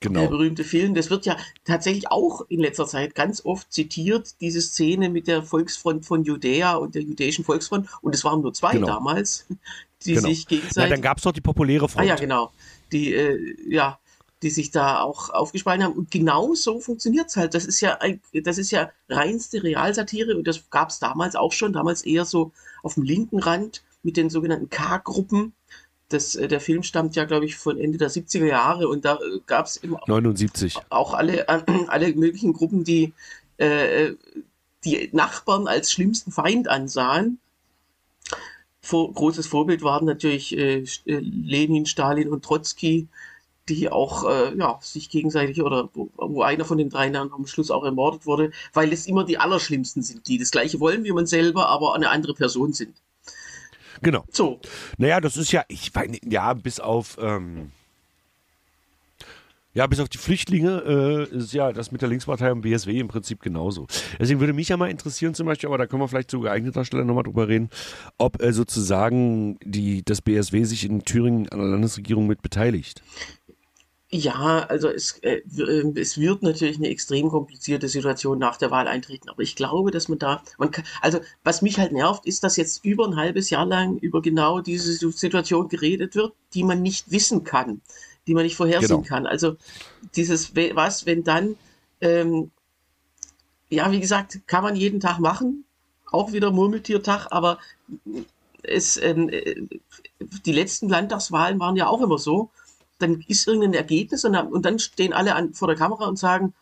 Genau. 0.00 0.26
berühmte 0.28 0.64
Film, 0.64 0.94
das 0.94 1.08
wird 1.10 1.24
ja 1.24 1.36
tatsächlich 1.64 2.10
auch 2.10 2.46
in 2.48 2.58
letzter 2.58 2.88
Zeit 2.88 3.14
ganz 3.14 3.44
oft 3.44 3.72
zitiert, 3.72 4.40
diese 4.40 4.60
Szene 4.60 5.08
mit 5.08 5.28
der 5.28 5.44
Volksfront 5.44 6.04
von 6.04 6.24
Judäa 6.24 6.74
und 6.74 6.96
der 6.96 7.02
jüdischen 7.02 7.44
Volksfront. 7.44 7.88
Und 8.02 8.16
es 8.16 8.24
waren 8.24 8.40
nur 8.42 8.52
zwei 8.52 8.72
Genau. 8.72 8.88
damals, 8.88 9.46
die 10.04 10.14
genau. 10.14 10.28
sich 10.28 10.48
gegenseitig. 10.48 10.90
dann 10.90 11.02
gab 11.02 11.18
es 11.18 11.24
noch 11.24 11.32
die 11.32 11.40
populäre 11.40 11.84
ah 11.84 11.88
Front. 11.88 12.06
ja, 12.08 12.16
genau. 12.16 12.50
Die, 12.90 13.14
äh, 13.14 13.54
ja, 13.68 14.00
die 14.42 14.50
sich 14.50 14.70
da 14.70 15.00
auch 15.00 15.30
aufgespalten 15.30 15.84
haben. 15.84 15.94
Und 15.94 16.10
genau 16.10 16.54
so 16.54 16.80
funktioniert 16.80 17.28
es 17.28 17.36
halt. 17.36 17.54
Das 17.54 17.64
ist 17.64 17.80
ja 17.80 17.98
ein, 18.00 18.20
das 18.32 18.58
ist 18.58 18.70
ja 18.70 18.90
reinste 19.08 19.62
Realsatire 19.62 20.36
und 20.36 20.46
das 20.46 20.70
gab 20.70 20.90
es 20.90 20.98
damals 20.98 21.34
auch 21.34 21.52
schon, 21.52 21.72
damals 21.72 22.02
eher 22.02 22.24
so 22.24 22.52
auf 22.82 22.94
dem 22.94 23.02
linken 23.02 23.40
Rand 23.40 23.82
mit 24.02 24.16
den 24.16 24.30
sogenannten 24.30 24.70
K-Gruppen. 24.70 25.52
Das, 26.08 26.36
äh, 26.36 26.48
der 26.48 26.60
Film 26.60 26.82
stammt 26.82 27.16
ja, 27.16 27.24
glaube 27.24 27.46
ich, 27.46 27.56
von 27.56 27.78
Ende 27.78 27.98
der 27.98 28.10
70er 28.10 28.46
Jahre 28.46 28.88
und 28.88 29.04
da 29.04 29.16
äh, 29.16 29.40
gab 29.46 29.66
es 29.66 29.76
immer 29.76 30.00
79. 30.06 30.76
auch 30.88 31.14
alle, 31.14 31.48
äh, 31.48 31.62
alle 31.88 32.14
möglichen 32.14 32.52
Gruppen, 32.52 32.84
die 32.84 33.12
äh, 33.58 34.12
die 34.84 35.10
Nachbarn 35.12 35.66
als 35.66 35.90
schlimmsten 35.90 36.30
Feind 36.30 36.68
ansahen. 36.68 37.40
Vor, 38.80 39.12
großes 39.12 39.46
Vorbild 39.46 39.82
waren 39.82 40.06
natürlich 40.06 40.56
äh, 40.56 40.84
Lenin, 41.04 41.84
Stalin 41.84 42.28
und 42.28 42.44
Trotzki, 42.44 43.08
die 43.68 43.88
auch 43.90 44.28
äh, 44.28 44.56
ja, 44.56 44.78
sich 44.82 45.10
gegenseitig 45.10 45.62
oder 45.62 45.88
wo, 45.92 46.42
einer 46.42 46.64
von 46.64 46.78
den 46.78 46.90
drei 46.90 47.10
dann 47.10 47.32
am 47.32 47.46
Schluss 47.46 47.70
auch 47.70 47.84
ermordet 47.84 48.26
wurde, 48.26 48.50
weil 48.72 48.92
es 48.92 49.06
immer 49.06 49.24
die 49.24 49.38
Allerschlimmsten 49.38 50.02
sind, 50.02 50.26
die 50.28 50.38
das 50.38 50.50
gleiche 50.50 50.80
wollen 50.80 51.04
wie 51.04 51.12
man 51.12 51.26
selber, 51.26 51.68
aber 51.68 51.94
eine 51.94 52.10
andere 52.10 52.34
Person 52.34 52.72
sind. 52.72 52.94
Genau. 54.02 54.24
So, 54.30 54.60
Naja, 54.96 55.20
das 55.20 55.36
ist 55.36 55.52
ja, 55.52 55.64
ich 55.68 55.92
nicht, 55.94 56.24
ja, 56.30 56.54
bis 56.54 56.80
auf, 56.80 57.16
ähm, 57.20 57.72
ja, 59.74 59.86
bis 59.86 60.00
auf 60.00 60.08
die 60.08 60.18
Flüchtlinge 60.18 61.28
äh, 61.32 61.36
ist 61.36 61.52
ja 61.52 61.72
das 61.72 61.92
mit 61.92 62.02
der 62.02 62.08
Linkspartei 62.08 62.50
und 62.50 62.62
BSW 62.62 62.98
im 62.98 63.08
Prinzip 63.08 63.40
genauso. 63.40 63.86
Deswegen 64.18 64.40
würde 64.40 64.52
mich 64.52 64.68
ja 64.68 64.76
mal 64.76 64.90
interessieren 64.90 65.34
zum 65.34 65.46
Beispiel, 65.46 65.68
aber 65.68 65.78
da 65.78 65.86
können 65.86 66.02
wir 66.02 66.08
vielleicht 66.08 66.30
zu 66.30 66.40
geeigneter 66.40 66.84
Stelle 66.84 67.04
nochmal 67.04 67.24
drüber 67.24 67.48
reden, 67.48 67.70
ob 68.16 68.42
äh, 68.42 68.52
sozusagen 68.52 69.58
die, 69.64 70.04
das 70.04 70.22
BSW 70.22 70.64
sich 70.64 70.84
in 70.84 71.04
Thüringen 71.04 71.48
an 71.50 71.58
der 71.58 71.68
Landesregierung 71.68 72.26
mit 72.26 72.42
beteiligt. 72.42 73.02
Ja, 74.10 74.60
also 74.68 74.88
es, 74.88 75.18
äh, 75.22 75.42
w- 75.44 75.62
äh, 75.64 76.00
es 76.00 76.16
wird 76.18 76.42
natürlich 76.42 76.78
eine 76.78 76.88
extrem 76.88 77.28
komplizierte 77.28 77.88
Situation 77.88 78.38
nach 78.38 78.56
der 78.56 78.70
Wahl 78.70 78.88
eintreten, 78.88 79.28
aber 79.28 79.42
ich 79.42 79.54
glaube, 79.54 79.90
dass 79.90 80.08
man 80.08 80.18
da, 80.18 80.42
man 80.56 80.70
kann, 80.70 80.84
also 81.02 81.20
was 81.44 81.60
mich 81.60 81.78
halt 81.78 81.92
nervt, 81.92 82.24
ist, 82.24 82.42
dass 82.42 82.56
jetzt 82.56 82.84
über 82.86 83.06
ein 83.06 83.16
halbes 83.16 83.50
Jahr 83.50 83.66
lang 83.66 83.98
über 83.98 84.22
genau 84.22 84.60
diese 84.60 84.92
Situ- 84.94 85.10
Situation 85.10 85.68
geredet 85.68 86.14
wird, 86.14 86.32
die 86.54 86.64
man 86.64 86.80
nicht 86.80 87.10
wissen 87.10 87.44
kann, 87.44 87.82
die 88.26 88.32
man 88.34 88.44
nicht 88.44 88.56
vorhersehen 88.56 89.02
Genau. 89.02 89.02
kann. 89.02 89.26
Also 89.26 89.56
dieses, 90.16 90.54
was, 90.56 91.04
wenn 91.04 91.22
dann, 91.24 91.56
ähm, 92.00 92.50
ja, 93.70 93.90
wie 93.92 94.00
gesagt, 94.00 94.40
kann 94.46 94.62
man 94.62 94.76
jeden 94.76 95.00
Tag 95.00 95.18
machen, 95.18 95.64
auch 96.10 96.32
wieder 96.32 96.50
Murmeltiertag, 96.50 97.26
aber 97.30 97.58
es, 98.62 98.96
ähm, 98.96 99.28
äh, 99.30 99.56
die 100.44 100.52
letzten 100.52 100.88
Landtagswahlen 100.88 101.58
waren 101.60 101.76
ja 101.76 101.86
auch 101.88 102.02
immer 102.02 102.18
so 102.18 102.50
dann 102.98 103.24
ist 103.28 103.46
irgendein 103.46 103.74
Ergebnis 103.74 104.24
und 104.24 104.32
dann, 104.32 104.48
und 104.48 104.64
dann 104.64 104.78
stehen 104.78 105.12
alle 105.12 105.34
an, 105.34 105.54
vor 105.54 105.68
der 105.68 105.76
Kamera 105.76 106.06
und 106.06 106.18
sagen, 106.18 106.54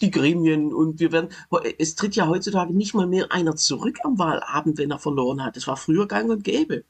die 0.00 0.10
Gremien 0.10 0.72
und 0.72 1.00
wir 1.00 1.12
werden, 1.12 1.30
es 1.78 1.96
tritt 1.96 2.14
ja 2.14 2.28
heutzutage 2.28 2.72
nicht 2.72 2.94
mal 2.94 3.06
mehr 3.06 3.32
einer 3.32 3.56
zurück 3.56 3.98
am 4.04 4.18
Wahlabend, 4.18 4.78
wenn 4.78 4.90
er 4.90 4.98
verloren 4.98 5.42
hat. 5.44 5.56
Das 5.56 5.66
war 5.66 5.76
früher 5.76 6.06
gang 6.06 6.30
und 6.30 6.44
gäbe. 6.44 6.84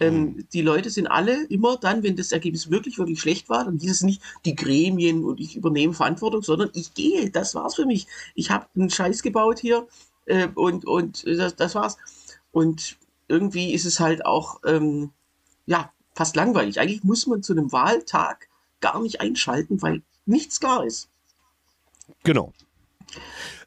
Ähm, 0.00 0.46
die 0.52 0.62
Leute 0.62 0.90
sind 0.90 1.06
alle 1.06 1.44
immer 1.44 1.76
dann, 1.76 2.02
wenn 2.02 2.16
das 2.16 2.32
Ergebnis 2.32 2.70
wirklich, 2.70 2.98
wirklich 2.98 3.20
schlecht 3.20 3.48
war, 3.48 3.64
dann 3.64 3.78
hieß 3.78 3.90
es 3.92 4.02
nicht 4.02 4.22
die 4.44 4.56
Gremien 4.56 5.24
und 5.24 5.38
ich 5.38 5.54
übernehme 5.54 5.94
Verantwortung, 5.94 6.42
sondern 6.42 6.70
ich 6.74 6.94
gehe, 6.94 7.30
das 7.30 7.54
war's 7.54 7.76
für 7.76 7.86
mich. 7.86 8.08
Ich 8.34 8.50
habe 8.50 8.66
einen 8.74 8.90
Scheiß 8.90 9.22
gebaut 9.22 9.60
hier 9.60 9.86
äh, 10.26 10.48
und, 10.54 10.84
und 10.84 11.24
das, 11.26 11.54
das 11.54 11.76
war's. 11.76 11.96
Und 12.50 12.96
irgendwie 13.28 13.72
ist 13.72 13.84
es 13.84 14.00
halt 14.00 14.26
auch, 14.26 14.60
ähm, 14.66 15.10
ja, 15.66 15.92
fast 16.14 16.36
langweilig. 16.36 16.80
Eigentlich 16.80 17.04
muss 17.04 17.26
man 17.26 17.42
zu 17.42 17.52
einem 17.52 17.72
Wahltag 17.72 18.48
gar 18.80 19.00
nicht 19.02 19.20
einschalten, 19.20 19.82
weil 19.82 20.02
nichts 20.26 20.60
klar 20.60 20.84
ist. 20.84 21.08
Genau. 22.22 22.52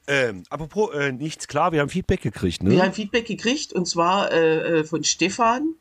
Ähm, 0.06 0.44
apropos, 0.48 0.94
äh, 0.94 1.12
nichts 1.12 1.48
klar, 1.48 1.72
wir 1.72 1.80
haben 1.80 1.90
Feedback 1.90 2.22
gekriegt, 2.22 2.62
ne? 2.62 2.70
Wir 2.70 2.82
haben 2.82 2.94
Feedback 2.94 3.26
gekriegt 3.26 3.72
und 3.72 3.86
zwar 3.86 4.32
äh, 4.32 4.80
äh, 4.80 4.84
von 4.84 5.04
Stefan, 5.04 5.74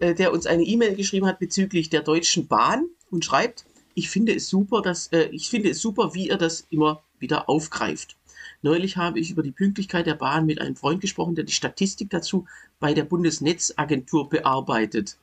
äh, 0.00 0.14
der 0.14 0.32
uns 0.32 0.46
eine 0.46 0.64
E-Mail 0.64 0.96
geschrieben 0.96 1.26
hat 1.26 1.38
bezüglich 1.38 1.88
der 1.88 2.02
Deutschen 2.02 2.46
Bahn 2.46 2.86
und 3.10 3.24
schreibt, 3.24 3.64
ich 3.94 4.10
finde 4.10 4.34
es 4.34 4.48
super, 4.48 4.82
dass 4.82 5.06
äh, 5.12 5.28
ich 5.32 5.48
finde 5.48 5.70
es 5.70 5.80
super, 5.80 6.14
wie 6.14 6.28
ihr 6.28 6.36
das 6.36 6.66
immer 6.68 7.02
wieder 7.18 7.48
aufgreift. 7.48 8.16
Neulich 8.60 8.96
habe 8.96 9.18
ich 9.18 9.30
über 9.30 9.42
die 9.42 9.52
Pünktlichkeit 9.52 10.06
der 10.06 10.14
Bahn 10.14 10.46
mit 10.46 10.60
einem 10.60 10.76
Freund 10.76 11.00
gesprochen, 11.00 11.34
der 11.34 11.44
die 11.44 11.52
Statistik 11.52 12.10
dazu 12.10 12.46
bei 12.80 12.92
der 12.92 13.04
Bundesnetzagentur 13.04 14.28
bearbeitet. 14.28 15.16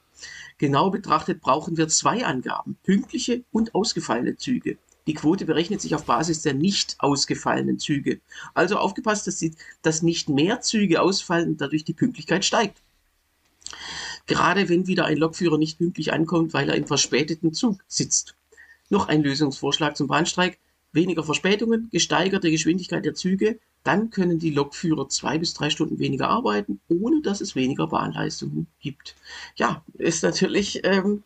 Genau 0.57 0.89
betrachtet 0.89 1.41
brauchen 1.41 1.77
wir 1.77 1.87
zwei 1.87 2.25
Angaben, 2.25 2.77
pünktliche 2.83 3.43
und 3.51 3.73
ausgefallene 3.75 4.37
Züge. 4.37 4.77
Die 5.07 5.13
Quote 5.13 5.45
berechnet 5.45 5.81
sich 5.81 5.95
auf 5.95 6.05
Basis 6.05 6.41
der 6.41 6.53
nicht 6.53 6.95
ausgefallenen 6.99 7.79
Züge. 7.79 8.21
Also 8.53 8.77
aufgepasst, 8.77 9.25
dass, 9.27 9.37
die, 9.37 9.55
dass 9.81 10.03
nicht 10.03 10.29
mehr 10.29 10.61
Züge 10.61 11.01
ausfallen 11.01 11.49
und 11.49 11.61
dadurch 11.61 11.83
die 11.83 11.93
Pünktlichkeit 11.93 12.45
steigt. 12.45 12.81
Gerade 14.27 14.69
wenn 14.69 14.87
wieder 14.87 15.05
ein 15.05 15.17
Lokführer 15.17 15.57
nicht 15.57 15.79
pünktlich 15.79 16.13
ankommt, 16.13 16.53
weil 16.53 16.69
er 16.69 16.75
im 16.75 16.85
verspäteten 16.85 17.53
Zug 17.53 17.83
sitzt. 17.87 18.35
Noch 18.89 19.07
ein 19.07 19.23
Lösungsvorschlag 19.23 19.97
zum 19.97 20.07
Bahnstreik. 20.07 20.59
Weniger 20.93 21.23
Verspätungen, 21.23 21.89
gesteigerte 21.91 22.51
Geschwindigkeit 22.51 23.05
der 23.05 23.13
Züge, 23.13 23.59
dann 23.83 24.09
können 24.09 24.39
die 24.39 24.51
Lokführer 24.51 25.09
zwei 25.09 25.37
bis 25.37 25.53
drei 25.53 25.69
Stunden 25.69 25.99
weniger 25.99 26.29
arbeiten, 26.29 26.79
ohne 26.89 27.21
dass 27.21 27.41
es 27.41 27.55
weniger 27.55 27.87
Bahnleistungen 27.87 28.67
gibt. 28.79 29.15
Ja, 29.55 29.83
ist 29.97 30.23
natürlich 30.23 30.81
ähm, 30.83 31.23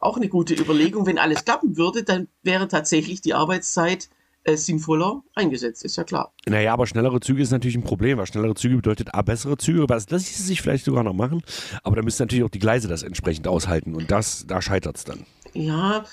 auch 0.00 0.16
eine 0.16 0.28
gute 0.28 0.54
Überlegung. 0.54 1.06
Wenn 1.06 1.18
alles 1.18 1.44
klappen 1.44 1.76
würde, 1.76 2.04
dann 2.04 2.28
wäre 2.42 2.68
tatsächlich 2.68 3.20
die 3.20 3.34
Arbeitszeit 3.34 4.08
äh, 4.44 4.56
sinnvoller 4.56 5.22
eingesetzt, 5.34 5.84
ist 5.84 5.96
ja 5.96 6.04
klar. 6.04 6.32
Naja, 6.46 6.72
aber 6.72 6.86
schnellere 6.86 7.20
Züge 7.20 7.42
ist 7.42 7.50
natürlich 7.50 7.76
ein 7.76 7.82
Problem, 7.82 8.18
weil 8.18 8.26
schnellere 8.26 8.54
Züge 8.54 8.76
bedeutet 8.76 9.12
A, 9.14 9.22
bessere 9.22 9.56
Züge, 9.58 9.86
das 9.86 10.08
lässt 10.10 10.46
sich 10.46 10.62
vielleicht 10.62 10.84
sogar 10.84 11.02
noch 11.02 11.12
machen, 11.12 11.42
aber 11.82 11.96
dann 11.96 12.04
müssen 12.04 12.22
natürlich 12.22 12.44
auch 12.44 12.50
die 12.50 12.58
Gleise 12.58 12.88
das 12.88 13.02
entsprechend 13.02 13.46
aushalten 13.48 13.94
und 13.94 14.10
das, 14.10 14.46
da 14.46 14.62
scheitert 14.62 14.96
es 14.96 15.04
dann. 15.04 15.26
Ja, 15.52 16.04
da 16.04 16.06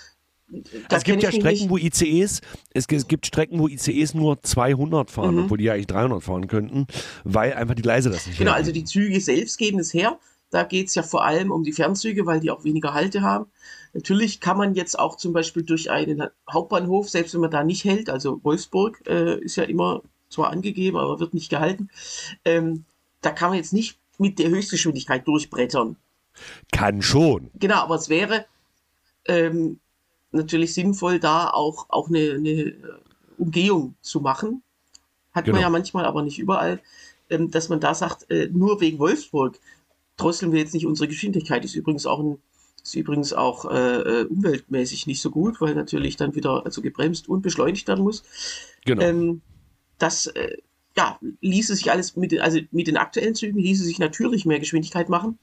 es 0.89 1.03
gibt 1.03 1.23
ja 1.23 1.31
Strecken, 1.31 1.47
nicht- 1.47 1.69
wo 1.69 1.77
ICEs, 1.77 2.41
es, 2.73 2.85
es 2.89 3.07
gibt 3.07 3.25
Strecken, 3.25 3.59
wo 3.59 3.67
ICEs 3.67 4.13
nur 4.13 4.41
200 4.43 5.09
fahren, 5.11 5.35
Mhm. 5.35 5.43
obwohl 5.45 5.57
die 5.57 5.65
ja 5.65 5.73
eigentlich 5.73 5.87
300 5.87 6.23
fahren 6.23 6.47
könnten, 6.47 6.87
weil 7.23 7.53
einfach 7.53 7.75
die 7.75 7.81
Gleise 7.81 8.09
das 8.09 8.27
nicht 8.27 8.37
Genau, 8.37 8.51
hergeben. 8.51 8.67
also 8.67 8.71
die 8.71 8.83
Züge 8.85 9.19
selbst 9.21 9.57
geben 9.57 9.79
es 9.79 9.93
her. 9.93 10.19
Da 10.51 10.63
geht 10.63 10.87
es 10.87 10.95
ja 10.95 11.03
vor 11.03 11.25
allem 11.25 11.51
um 11.51 11.63
die 11.63 11.71
Fernzüge, 11.73 12.25
weil 12.25 12.39
die 12.39 12.51
auch 12.51 12.63
weniger 12.63 12.93
Halte 12.93 13.21
haben. 13.21 13.47
Natürlich 13.93 14.39
kann 14.39 14.57
man 14.57 14.75
jetzt 14.75 14.97
auch 14.99 15.17
zum 15.17 15.33
Beispiel 15.33 15.63
durch 15.63 15.89
einen 15.89 16.23
Hauptbahnhof, 16.51 17.09
selbst 17.09 17.33
wenn 17.33 17.41
man 17.41 17.51
da 17.51 17.63
nicht 17.63 17.83
hält, 17.83 18.09
also 18.09 18.39
Wolfsburg 18.43 19.01
äh, 19.07 19.39
ist 19.39 19.55
ja 19.55 19.63
immer 19.63 20.01
zwar 20.29 20.51
angegeben, 20.51 20.97
aber 20.97 21.19
wird 21.19 21.33
nicht 21.33 21.49
gehalten, 21.49 21.89
ähm, 22.45 22.85
da 23.21 23.31
kann 23.31 23.49
man 23.49 23.57
jetzt 23.57 23.73
nicht 23.73 23.97
mit 24.17 24.37
der 24.39 24.49
Höchstgeschwindigkeit 24.49 25.27
durchbrettern. 25.27 25.95
Kann 26.71 27.01
schon. 27.01 27.49
Genau, 27.55 27.75
aber 27.77 27.95
es 27.95 28.09
wäre 28.09 28.45
ähm, 29.27 29.79
natürlich 30.35 30.73
sinnvoll, 30.73 31.19
da 31.19 31.49
auch, 31.49 31.87
auch 31.89 32.09
eine, 32.09 32.33
eine 32.33 32.49
äh, 32.49 32.75
Umgehung 33.37 33.95
zu 34.01 34.21
machen. 34.21 34.63
Hat 35.33 35.45
Genau. 35.45 35.55
man 35.55 35.61
ja 35.63 35.69
manchmal, 35.69 36.05
aber 36.05 36.21
nicht 36.21 36.39
überall, 36.39 36.79
ähm, 37.29 37.51
dass 37.51 37.69
man 37.69 37.79
da 37.79 37.93
sagt, 37.93 38.29
äh, 38.29 38.49
nur 38.51 38.79
wegen 38.81 38.99
Wolfsburg 38.99 39.59
drosseln 40.17 40.51
wir 40.51 40.59
jetzt 40.59 40.73
nicht 40.73 40.85
unsere 40.85 41.07
Geschwindigkeit. 41.07 41.65
Ist 41.65 41.75
übrigens 41.75 42.05
auch 42.05 42.19
ein, 42.19 42.37
ist 42.81 42.95
übrigens 42.95 43.33
auch 43.33 43.65
äh, 43.65 44.21
äh, 44.21 44.25
umweltmäßig 44.25 45.07
nicht 45.07 45.21
so 45.21 45.31
gut, 45.31 45.59
weil 45.59 45.75
natürlich 45.75 46.17
dann 46.17 46.35
wieder 46.35 46.65
also 46.65 46.81
gebremst 46.81 47.27
und 47.27 47.41
beschleunigt 47.41 47.87
werden 47.87 48.03
muss. 48.03 48.23
Genau. 48.85 49.01
Ähm, 49.01 49.41
das 49.97 50.27
äh, 50.27 50.57
ja, 50.95 51.19
ließe 51.41 51.75
sich 51.75 51.91
alles 51.91 52.15
mit 52.15 52.31
den, 52.31 52.39
also 52.39 52.59
mit 52.71 52.87
den 52.87 52.97
aktuellen 52.97 53.35
Zügen 53.35 53.59
ließe 53.59 53.83
sich 53.83 53.99
natürlich 53.99 54.45
mehr 54.45 54.59
Geschwindigkeit 54.59 55.09
machen. 55.09 55.37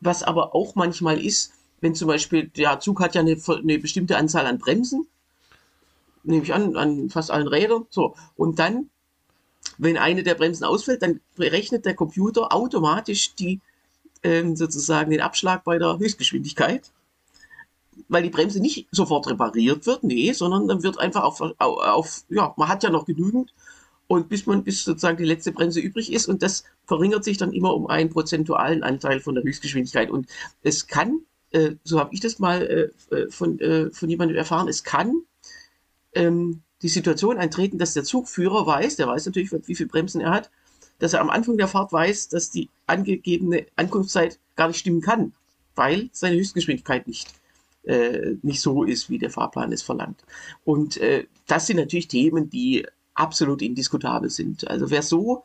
Was 0.00 0.22
aber 0.22 0.54
auch 0.54 0.74
manchmal 0.74 1.24
ist, 1.24 1.52
wenn 1.80 1.94
zum 1.94 2.08
Beispiel 2.08 2.48
der 2.48 2.80
Zug 2.80 3.00
hat 3.00 3.14
ja 3.14 3.20
eine, 3.20 3.36
eine 3.46 3.78
bestimmte 3.78 4.16
Anzahl 4.16 4.46
an 4.46 4.58
Bremsen, 4.58 5.06
nehme 6.24 6.42
ich 6.42 6.52
an, 6.52 6.76
an 6.76 7.10
fast 7.10 7.30
allen 7.30 7.48
Rädern, 7.48 7.86
so. 7.90 8.14
Und 8.36 8.58
dann, 8.58 8.90
wenn 9.78 9.96
eine 9.96 10.22
der 10.22 10.34
Bremsen 10.34 10.64
ausfällt, 10.64 11.02
dann 11.02 11.20
berechnet 11.36 11.84
der 11.84 11.94
Computer 11.94 12.52
automatisch 12.52 13.34
die, 13.34 13.60
ähm, 14.22 14.56
sozusagen 14.56 15.10
den 15.10 15.20
Abschlag 15.20 15.64
bei 15.64 15.78
der 15.78 15.98
Höchstgeschwindigkeit. 15.98 16.90
Weil 18.08 18.22
die 18.22 18.30
Bremse 18.30 18.60
nicht 18.60 18.88
sofort 18.90 19.26
repariert 19.26 19.86
wird, 19.86 20.04
nee, 20.04 20.32
sondern 20.32 20.68
dann 20.68 20.82
wird 20.82 20.98
einfach 20.98 21.22
auf, 21.22 21.40
auf, 21.58 22.24
ja, 22.28 22.52
man 22.56 22.68
hat 22.68 22.82
ja 22.82 22.90
noch 22.90 23.06
genügend 23.06 23.54
und 24.06 24.28
bis 24.28 24.46
man, 24.46 24.64
bis 24.64 24.84
sozusagen 24.84 25.16
die 25.16 25.24
letzte 25.24 25.50
Bremse 25.50 25.80
übrig 25.80 26.12
ist 26.12 26.28
und 26.28 26.42
das 26.42 26.64
verringert 26.84 27.24
sich 27.24 27.38
dann 27.38 27.52
immer 27.52 27.74
um 27.74 27.86
einen 27.86 28.10
prozentualen 28.10 28.82
Anteil 28.82 29.20
von 29.20 29.34
der 29.34 29.44
Höchstgeschwindigkeit. 29.44 30.10
Und 30.10 30.28
es 30.62 30.86
kann 30.86 31.22
äh, 31.50 31.76
so 31.84 32.00
habe 32.00 32.14
ich 32.14 32.20
das 32.20 32.38
mal 32.38 32.62
äh, 32.62 33.14
äh, 33.14 33.30
von, 33.30 33.58
äh, 33.60 33.90
von 33.90 34.08
jemandem 34.08 34.36
erfahren, 34.36 34.68
es 34.68 34.84
kann 34.84 35.22
ähm, 36.14 36.62
die 36.82 36.88
Situation 36.88 37.38
eintreten, 37.38 37.78
dass 37.78 37.94
der 37.94 38.04
Zugführer 38.04 38.66
weiß, 38.66 38.96
der 38.96 39.06
weiß 39.06 39.26
natürlich, 39.26 39.52
wie 39.66 39.74
viel 39.74 39.86
Bremsen 39.86 40.20
er 40.20 40.30
hat, 40.30 40.50
dass 40.98 41.12
er 41.12 41.20
am 41.20 41.30
Anfang 41.30 41.56
der 41.56 41.68
Fahrt 41.68 41.92
weiß, 41.92 42.28
dass 42.28 42.50
die 42.50 42.68
angegebene 42.86 43.66
Ankunftszeit 43.76 44.38
gar 44.56 44.68
nicht 44.68 44.78
stimmen 44.78 45.00
kann, 45.00 45.32
weil 45.74 46.08
seine 46.12 46.36
Höchstgeschwindigkeit 46.36 47.06
nicht, 47.06 47.28
äh, 47.84 48.36
nicht 48.42 48.60
so 48.60 48.84
ist, 48.84 49.10
wie 49.10 49.18
der 49.18 49.30
Fahrplan 49.30 49.72
es 49.72 49.82
verlangt. 49.82 50.22
Und 50.64 51.00
das 51.46 51.66
sind 51.66 51.76
natürlich 51.76 52.08
Themen, 52.08 52.50
die 52.50 52.86
absolut 53.14 53.62
indiskutabel 53.62 54.30
sind. 54.30 54.68
Also 54.68 54.90
wer 54.90 55.02
so, 55.02 55.44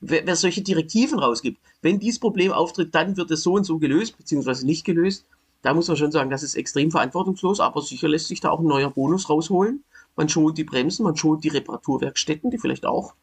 wer, 0.00 0.26
wer 0.26 0.36
solche 0.36 0.62
Direktiven 0.62 1.18
rausgibt, 1.18 1.60
wenn 1.82 1.98
dieses 1.98 2.20
Problem 2.20 2.52
auftritt, 2.52 2.94
dann 2.94 3.16
wird 3.16 3.30
es 3.30 3.42
so 3.42 3.54
und 3.54 3.64
so 3.64 3.78
gelöst, 3.78 4.16
beziehungsweise 4.16 4.66
nicht 4.66 4.84
gelöst. 4.84 5.26
Da 5.62 5.72
muss 5.72 5.88
man 5.88 5.96
schon 5.96 6.12
sagen, 6.12 6.30
das 6.30 6.42
ist 6.42 6.56
extrem 6.56 6.90
verantwortungslos, 6.90 7.60
aber 7.60 7.80
sicher 7.80 8.08
lässt 8.08 8.28
sich 8.28 8.40
da 8.40 8.50
auch 8.50 8.60
ein 8.60 8.66
neuer 8.66 8.90
Bonus 8.90 9.30
rausholen. 9.30 9.82
Man 10.16 10.28
schont 10.28 10.58
die 10.58 10.64
Bremsen, 10.64 11.04
man 11.04 11.16
schont 11.16 11.42
die 11.42 11.48
Reparaturwerkstätten, 11.48 12.50
die 12.50 12.58
vielleicht 12.58 12.84
auch 12.86 13.14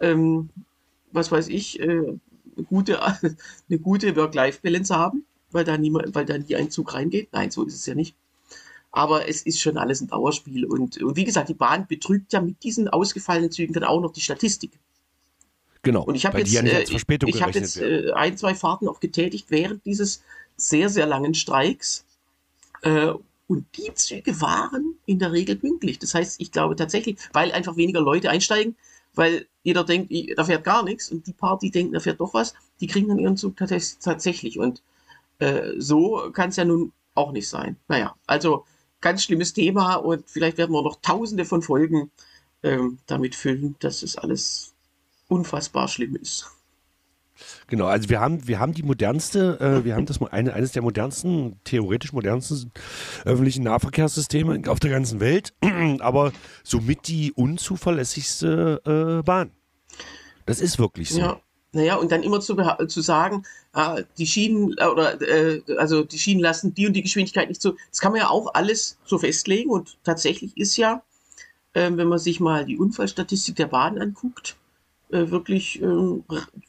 ähm, 0.00 0.50
was 1.12 1.30
weiß 1.30 1.48
ich, 1.48 1.80
äh, 1.80 2.18
gute, 2.68 3.00
eine 3.02 3.78
gute 3.80 4.16
Work-Life-Balance 4.16 4.94
haben, 4.94 5.24
weil 5.50 5.64
da 5.64 5.78
niemand, 5.78 6.14
weil 6.14 6.24
da 6.24 6.38
nie 6.38 6.56
ein 6.56 6.70
Zug 6.70 6.94
reingeht. 6.94 7.32
Nein, 7.32 7.50
so 7.50 7.64
ist 7.64 7.74
es 7.74 7.86
ja 7.86 7.94
nicht. 7.94 8.16
Aber 8.90 9.28
es 9.28 9.42
ist 9.42 9.60
schon 9.60 9.76
alles 9.76 10.00
ein 10.00 10.08
Dauerspiel. 10.08 10.64
Und, 10.64 11.00
und 11.02 11.16
wie 11.16 11.24
gesagt, 11.24 11.48
die 11.48 11.54
Bahn 11.54 11.86
betrügt 11.86 12.32
ja 12.32 12.40
mit 12.40 12.62
diesen 12.62 12.88
ausgefallenen 12.88 13.50
Zügen 13.50 13.74
dann 13.74 13.84
auch 13.84 14.00
noch 14.00 14.12
die 14.12 14.20
Statistik. 14.20 14.78
Genau. 15.82 16.02
Und 16.02 16.14
ich 16.14 16.26
habe 16.26 16.38
jetzt, 16.38 16.52
ja 16.52 16.62
äh, 16.62 16.82
ich 16.82 17.42
hab 17.42 17.54
jetzt 17.54 17.78
äh, 17.78 18.12
ein, 18.12 18.36
zwei 18.36 18.54
Fahrten 18.54 18.88
auch 18.88 19.00
getätigt 19.00 19.46
während 19.50 19.84
dieses 19.84 20.22
sehr, 20.56 20.88
sehr 20.88 21.06
langen 21.06 21.34
Streiks. 21.34 22.04
Äh, 22.82 23.12
und 23.46 23.66
die 23.76 23.94
Züge 23.94 24.40
waren 24.40 24.96
in 25.06 25.18
der 25.18 25.32
Regel 25.32 25.56
pünktlich. 25.56 25.98
Das 25.98 26.14
heißt, 26.14 26.40
ich 26.40 26.52
glaube 26.52 26.76
tatsächlich, 26.76 27.18
weil 27.32 27.50
einfach 27.52 27.76
weniger 27.76 28.00
Leute 28.00 28.28
einsteigen, 28.28 28.76
weil 29.14 29.46
jeder 29.62 29.84
denkt, 29.84 30.12
da 30.36 30.44
fährt 30.44 30.64
gar 30.64 30.84
nichts 30.84 31.10
und 31.10 31.26
die 31.26 31.32
paar, 31.32 31.58
die 31.58 31.70
denken, 31.70 31.94
da 31.94 32.00
fährt 32.00 32.20
doch 32.20 32.34
was, 32.34 32.54
die 32.80 32.86
kriegen 32.86 33.08
dann 33.08 33.18
ihren 33.18 33.36
Zug 33.36 33.56
tatsächlich. 33.56 34.58
Und 34.58 34.82
äh, 35.38 35.72
so 35.78 36.30
kann 36.32 36.50
es 36.50 36.56
ja 36.56 36.64
nun 36.64 36.92
auch 37.14 37.32
nicht 37.32 37.48
sein. 37.48 37.76
Naja, 37.88 38.14
also 38.26 38.64
ganz 39.00 39.22
schlimmes 39.22 39.52
Thema 39.52 39.94
und 39.94 40.28
vielleicht 40.28 40.58
werden 40.58 40.72
wir 40.72 40.82
noch 40.82 41.00
tausende 41.00 41.44
von 41.44 41.62
Folgen 41.62 42.10
ähm, 42.62 42.98
damit 43.06 43.34
füllen, 43.34 43.76
dass 43.78 44.02
es 44.02 44.16
alles 44.16 44.74
unfassbar 45.28 45.88
schlimm 45.88 46.16
ist. 46.16 46.50
Genau, 47.68 47.86
also 47.86 48.08
wir 48.08 48.20
haben, 48.20 48.48
wir 48.48 48.58
haben 48.58 48.72
die 48.72 48.82
modernste, 48.82 49.60
äh, 49.60 49.84
wir 49.84 49.94
haben 49.94 50.06
das 50.06 50.20
eine, 50.20 50.54
eines 50.54 50.72
der 50.72 50.82
modernsten, 50.82 51.60
theoretisch 51.64 52.12
modernsten 52.12 52.72
öffentlichen 53.24 53.62
Nahverkehrssysteme 53.62 54.62
auf 54.66 54.80
der 54.80 54.90
ganzen 54.90 55.20
Welt, 55.20 55.54
aber 56.00 56.32
somit 56.64 57.06
die 57.08 57.32
unzuverlässigste 57.32 59.20
äh, 59.20 59.22
Bahn. 59.22 59.52
Das 60.46 60.60
ist 60.60 60.78
wirklich 60.78 61.10
so. 61.10 61.20
Ja. 61.20 61.40
Naja, 61.72 61.96
und 61.96 62.10
dann 62.10 62.22
immer 62.22 62.40
zu, 62.40 62.56
zu 62.86 63.02
sagen, 63.02 63.44
äh, 63.74 64.02
die 64.16 64.26
Schienen 64.26 64.74
äh, 64.78 64.86
oder 64.86 65.20
äh, 65.20 65.60
also 65.76 66.02
die 66.02 66.18
Schienen 66.18 66.40
lassen 66.40 66.72
die 66.72 66.86
und 66.86 66.94
die 66.94 67.02
Geschwindigkeit 67.02 67.48
nicht 67.48 67.60
so. 67.60 67.76
Das 67.90 68.00
kann 68.00 68.12
man 68.12 68.22
ja 68.22 68.28
auch 68.30 68.54
alles 68.54 68.98
so 69.04 69.18
festlegen 69.18 69.68
und 69.68 69.98
tatsächlich 70.02 70.56
ist 70.56 70.78
ja, 70.78 71.02
ähm, 71.74 71.98
wenn 71.98 72.08
man 72.08 72.18
sich 72.18 72.40
mal 72.40 72.64
die 72.64 72.78
Unfallstatistik 72.78 73.56
der 73.56 73.66
Bahn 73.66 73.98
anguckt, 73.98 74.56
äh, 75.10 75.30
wirklich 75.30 75.82
äh, 75.82 75.86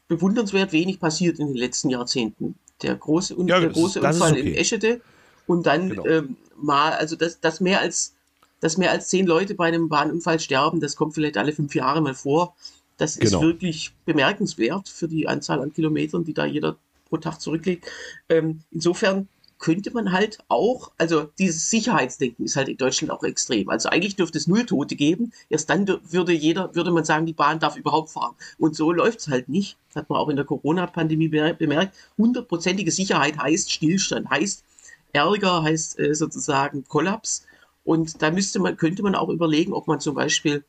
bewundernswert 0.08 0.72
wenig 0.72 1.00
passiert 1.00 1.40
in 1.40 1.48
den 1.48 1.56
letzten 1.56 1.90
Jahrzehnten. 1.90 2.56
Der 2.82 2.96
große, 2.96 3.36
ja, 3.46 3.60
der 3.60 3.70
große 3.70 4.02
Unfall 4.02 4.32
okay. 4.32 4.42
in 4.42 4.56
Eschede 4.56 5.02
und 5.48 5.66
dann 5.66 5.90
genau. 5.90 6.06
ähm, 6.06 6.38
mal, 6.56 6.94
also 6.94 7.16
dass, 7.16 7.40
dass 7.40 7.60
mehr 7.60 7.82
als 7.82 8.16
dass 8.62 8.78
mehr 8.78 8.92
als 8.92 9.08
zehn 9.08 9.26
Leute 9.26 9.56
bei 9.56 9.68
einem 9.68 9.88
Bahnunfall 9.88 10.40
sterben, 10.40 10.82
das 10.82 10.96
kommt 10.96 11.14
vielleicht 11.14 11.38
alle 11.38 11.54
fünf 11.54 11.74
Jahre 11.76 12.02
mal 12.02 12.14
vor. 12.14 12.56
Das 12.98 13.18
genau. 13.18 13.40
ist 13.40 13.46
wirklich 13.46 13.94
bemerkenswert 14.06 14.90
für 14.90 15.08
die 15.08 15.28
Anzahl 15.28 15.62
an 15.62 15.72
Kilometern, 15.72 16.26
die 16.26 16.34
da 16.34 16.46
jeder 16.46 16.78
pro 17.08 17.18
Tag 17.18 17.40
zurücklegt. 17.40 17.90
Ähm, 18.28 18.62
insofern 18.72 19.30
könnte 19.60 19.92
man 19.92 20.14
halt 20.14 20.40
auch, 20.48 20.92
also 20.98 21.30
dieses 21.38 21.70
Sicherheitsdenken 21.70 22.46
ist 22.46 22.56
halt 22.56 22.70
in 22.70 22.78
Deutschland 22.78 23.12
auch 23.12 23.24
extrem. 23.24 23.70
Also 23.70 23.90
eigentlich 23.90 24.16
dürfte 24.16 24.38
es 24.38 24.48
null 24.48 24.66
Tote 24.66 24.96
geben. 24.96 25.34
Erst 25.50 25.70
dann 25.70 25.86
würde 25.88 26.32
jeder, 26.32 26.74
würde 26.76 26.92
man 26.92 27.04
sagen, 27.04 27.26
die 27.26 27.34
Bahn 27.34 27.60
darf 27.60 27.76
überhaupt 27.76 28.10
fahren. 28.10 28.36
Und 28.58 28.76
so 28.76 28.94
läuft 28.94 29.20
es 29.20 29.28
halt 29.28 29.50
nicht. 29.50 29.78
Das 29.90 29.98
hat 29.98 30.10
man 30.10 30.18
auch 30.18 30.30
in 30.30 30.38
der 30.38 30.46
Corona-Pandemie 30.46 31.28
bemerkt. 31.28 31.96
Hundertprozentige 32.18 32.92
Sicherheit 32.92 33.38
heißt 33.38 33.70
Stillstand, 33.70 34.30
heißt 34.30 34.64
Ärger, 35.12 35.62
heißt 35.62 36.00
äh, 36.00 36.16
sozusagen 36.16 36.86
Kollaps. 36.88 37.46
Und 37.84 38.22
da 38.22 38.32
müsste 38.32 38.60
man, 38.60 38.78
könnte 38.78 39.04
man 39.04 39.14
auch 39.14 39.30
überlegen, 39.30 39.74
ob 39.74 39.88
man 39.88 40.00
zum 40.00 40.16
Beispiel, 40.16 40.64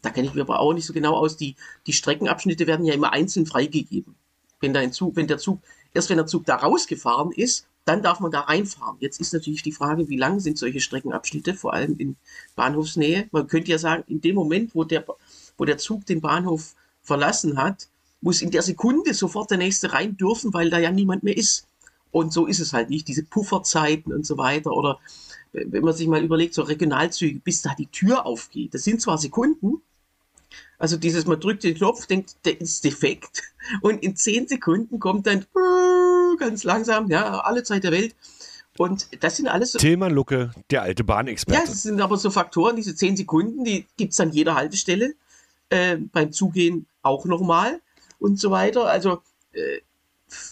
da 0.00 0.08
kenne 0.08 0.28
ich 0.28 0.34
mir 0.34 0.40
aber 0.40 0.60
auch 0.60 0.72
nicht 0.72 0.86
so 0.86 0.94
genau 0.94 1.14
aus, 1.14 1.36
die, 1.36 1.54
die 1.86 1.92
Streckenabschnitte 1.92 2.66
werden 2.66 2.86
ja 2.86 2.94
immer 2.94 3.12
einzeln 3.12 3.44
freigegeben. 3.44 4.14
Wenn 4.60 4.72
da 4.72 4.80
ein 4.80 4.92
Zug, 4.92 5.16
wenn 5.16 5.26
der 5.26 5.38
Zug, 5.38 5.60
erst 5.92 6.08
wenn 6.08 6.16
der 6.16 6.26
Zug 6.26 6.46
da 6.46 6.56
rausgefahren 6.56 7.32
ist, 7.32 7.66
dann 7.86 8.02
darf 8.02 8.20
man 8.20 8.32
da 8.32 8.40
reinfahren. 8.40 8.96
Jetzt 9.00 9.20
ist 9.20 9.32
natürlich 9.32 9.62
die 9.62 9.72
Frage, 9.72 10.08
wie 10.08 10.16
lang 10.16 10.40
sind 10.40 10.58
solche 10.58 10.80
Streckenabschnitte, 10.80 11.54
vor 11.54 11.72
allem 11.72 11.96
in 11.98 12.16
Bahnhofsnähe. 12.56 13.28
Man 13.30 13.46
könnte 13.46 13.70
ja 13.70 13.78
sagen, 13.78 14.04
in 14.08 14.20
dem 14.20 14.34
Moment, 14.34 14.74
wo 14.74 14.84
der, 14.84 15.06
wo 15.56 15.64
der 15.64 15.78
Zug 15.78 16.04
den 16.04 16.20
Bahnhof 16.20 16.74
verlassen 17.02 17.56
hat, 17.56 17.88
muss 18.20 18.42
in 18.42 18.50
der 18.50 18.62
Sekunde 18.62 19.14
sofort 19.14 19.52
der 19.52 19.58
nächste 19.58 19.92
rein 19.92 20.16
dürfen, 20.16 20.52
weil 20.52 20.68
da 20.68 20.78
ja 20.78 20.90
niemand 20.90 21.22
mehr 21.22 21.36
ist. 21.36 21.68
Und 22.10 22.32
so 22.32 22.46
ist 22.46 22.58
es 22.58 22.72
halt 22.72 22.90
nicht. 22.90 23.06
Diese 23.06 23.22
Pufferzeiten 23.22 24.12
und 24.12 24.26
so 24.26 24.36
weiter. 24.36 24.72
Oder 24.72 24.98
wenn 25.52 25.84
man 25.84 25.94
sich 25.94 26.08
mal 26.08 26.24
überlegt, 26.24 26.54
so 26.54 26.62
Regionalzüge, 26.62 27.38
bis 27.38 27.62
da 27.62 27.74
die 27.78 27.86
Tür 27.86 28.26
aufgeht. 28.26 28.74
Das 28.74 28.82
sind 28.82 29.00
zwar 29.00 29.18
Sekunden, 29.18 29.80
also 30.78 30.96
dieses, 30.96 31.26
man 31.26 31.40
drückt 31.40 31.64
den 31.64 31.74
Knopf, 31.74 32.06
denkt, 32.06 32.36
der 32.44 32.60
ist 32.60 32.84
defekt 32.84 33.42
und 33.80 34.02
in 34.02 34.16
zehn 34.16 34.46
Sekunden 34.46 34.98
kommt 34.98 35.26
dann 35.26 35.46
ganz 36.38 36.64
langsam, 36.64 37.10
ja, 37.10 37.40
alle 37.40 37.62
Zeit 37.62 37.84
der 37.84 37.92
Welt. 37.92 38.14
Und 38.78 39.08
das 39.22 39.38
sind 39.38 39.48
alles 39.48 39.72
so. 39.72 39.78
Tilman 39.78 40.12
Lucke, 40.12 40.50
der 40.70 40.82
alte 40.82 41.02
Bahnexperte. 41.02 41.58
Ja, 41.58 41.66
das 41.66 41.82
sind 41.82 42.00
aber 42.00 42.18
so 42.18 42.30
Faktoren, 42.30 42.76
diese 42.76 42.94
zehn 42.94 43.16
Sekunden, 43.16 43.64
die 43.64 43.86
gibt 43.96 44.12
es 44.12 44.20
an 44.20 44.32
jeder 44.32 44.54
Haltestelle. 44.54 45.14
Äh, 45.70 45.96
beim 45.96 46.30
Zugehen 46.30 46.86
auch 47.02 47.24
nochmal 47.24 47.80
und 48.18 48.38
so 48.38 48.50
weiter. 48.50 48.86
Also, 48.86 49.22
äh, 49.52 49.80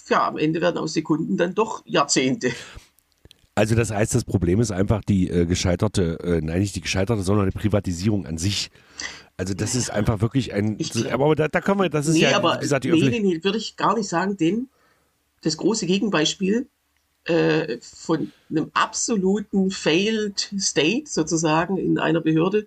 ja, 0.08 0.26
am 0.26 0.38
Ende 0.38 0.60
werden 0.60 0.78
aus 0.78 0.94
Sekunden 0.94 1.36
dann 1.36 1.54
doch 1.54 1.82
Jahrzehnte. 1.84 2.52
Also 3.54 3.74
das 3.76 3.90
heißt, 3.90 4.14
das 4.14 4.24
Problem 4.24 4.60
ist 4.60 4.72
einfach 4.72 5.02
die 5.04 5.30
äh, 5.30 5.46
gescheiterte, 5.46 6.18
äh, 6.20 6.40
nein 6.40 6.60
nicht 6.60 6.74
die 6.74 6.80
gescheiterte, 6.80 7.22
sondern 7.22 7.48
die 7.48 7.56
Privatisierung 7.56 8.26
an 8.26 8.36
sich. 8.36 8.70
Also 9.36 9.54
das 9.54 9.74
ist 9.74 9.90
einfach 9.90 10.20
wirklich 10.20 10.52
ein, 10.52 10.76
ich, 10.78 11.12
aber 11.12 11.34
da, 11.34 11.48
da 11.48 11.60
können 11.60 11.80
wir, 11.80 11.88
das 11.88 12.06
ist 12.06 12.14
nee, 12.14 12.22
ja, 12.22 12.36
aber, 12.36 12.56
wie 12.56 12.60
gesagt, 12.60 12.84
die 12.84 12.90
nee, 12.90 13.08
nee, 13.08 13.20
nee, 13.20 13.44
würde 13.44 13.58
ich 13.58 13.76
gar 13.76 13.96
nicht 13.96 14.08
sagen, 14.08 14.36
denn 14.36 14.68
das 15.42 15.56
große 15.56 15.86
Gegenbeispiel 15.86 16.68
äh, 17.24 17.78
von 17.80 18.32
einem 18.50 18.70
absoluten 18.74 19.70
failed 19.70 20.52
State 20.58 21.04
sozusagen 21.06 21.76
in 21.76 21.98
einer 21.98 22.20
Behörde 22.20 22.66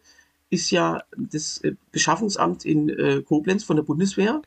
ist 0.50 0.71
ja 0.71 1.04
das 1.17 1.60
äh, 1.60 1.76
Beschaffungsamt 1.91 2.65
in 2.65 2.89
äh, 2.89 3.21
Koblenz 3.21 3.63
von 3.63 3.76
der 3.76 3.84
Bundeswehr. 3.84 4.41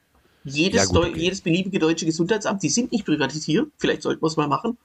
Jedes, 0.44 0.84
ja, 0.84 0.86
gut, 0.86 1.10
okay. 1.10 1.20
jedes 1.20 1.40
beliebige 1.42 1.78
deutsche 1.78 2.06
Gesundheitsamt, 2.06 2.62
die 2.62 2.70
sind 2.70 2.92
nicht 2.92 3.04
privatisiert, 3.04 3.70
vielleicht 3.76 4.02
sollten 4.02 4.22
wir 4.22 4.28
es 4.28 4.36
mal 4.36 4.48
machen. 4.48 4.78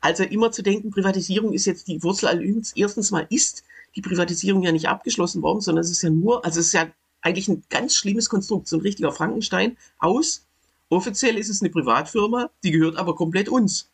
Also 0.00 0.22
immer 0.22 0.52
zu 0.52 0.62
denken, 0.62 0.90
Privatisierung 0.90 1.52
ist 1.52 1.66
jetzt 1.66 1.88
die 1.88 2.02
Wurzel 2.02 2.28
aller 2.28 2.40
Übels. 2.40 2.72
Erstens 2.76 3.10
mal 3.10 3.26
ist 3.30 3.64
die 3.96 4.02
Privatisierung 4.02 4.62
ja 4.62 4.72
nicht 4.72 4.88
abgeschlossen 4.88 5.42
worden, 5.42 5.60
sondern 5.60 5.84
es 5.84 5.90
ist 5.90 6.02
ja 6.02 6.10
nur, 6.10 6.44
also 6.44 6.60
es 6.60 6.66
ist 6.66 6.72
ja 6.72 6.90
eigentlich 7.20 7.48
ein 7.48 7.62
ganz 7.68 7.94
schlimmes 7.94 8.28
Konstrukt, 8.28 8.68
so 8.68 8.76
ein 8.76 8.82
richtiger 8.82 9.12
Frankenstein 9.12 9.76
aus. 9.98 10.46
Offiziell 10.88 11.36
ist 11.38 11.48
es 11.48 11.62
eine 11.62 11.70
Privatfirma, 11.70 12.50
die 12.62 12.70
gehört 12.70 12.96
aber 12.96 13.14
komplett 13.14 13.48
uns. 13.48 13.90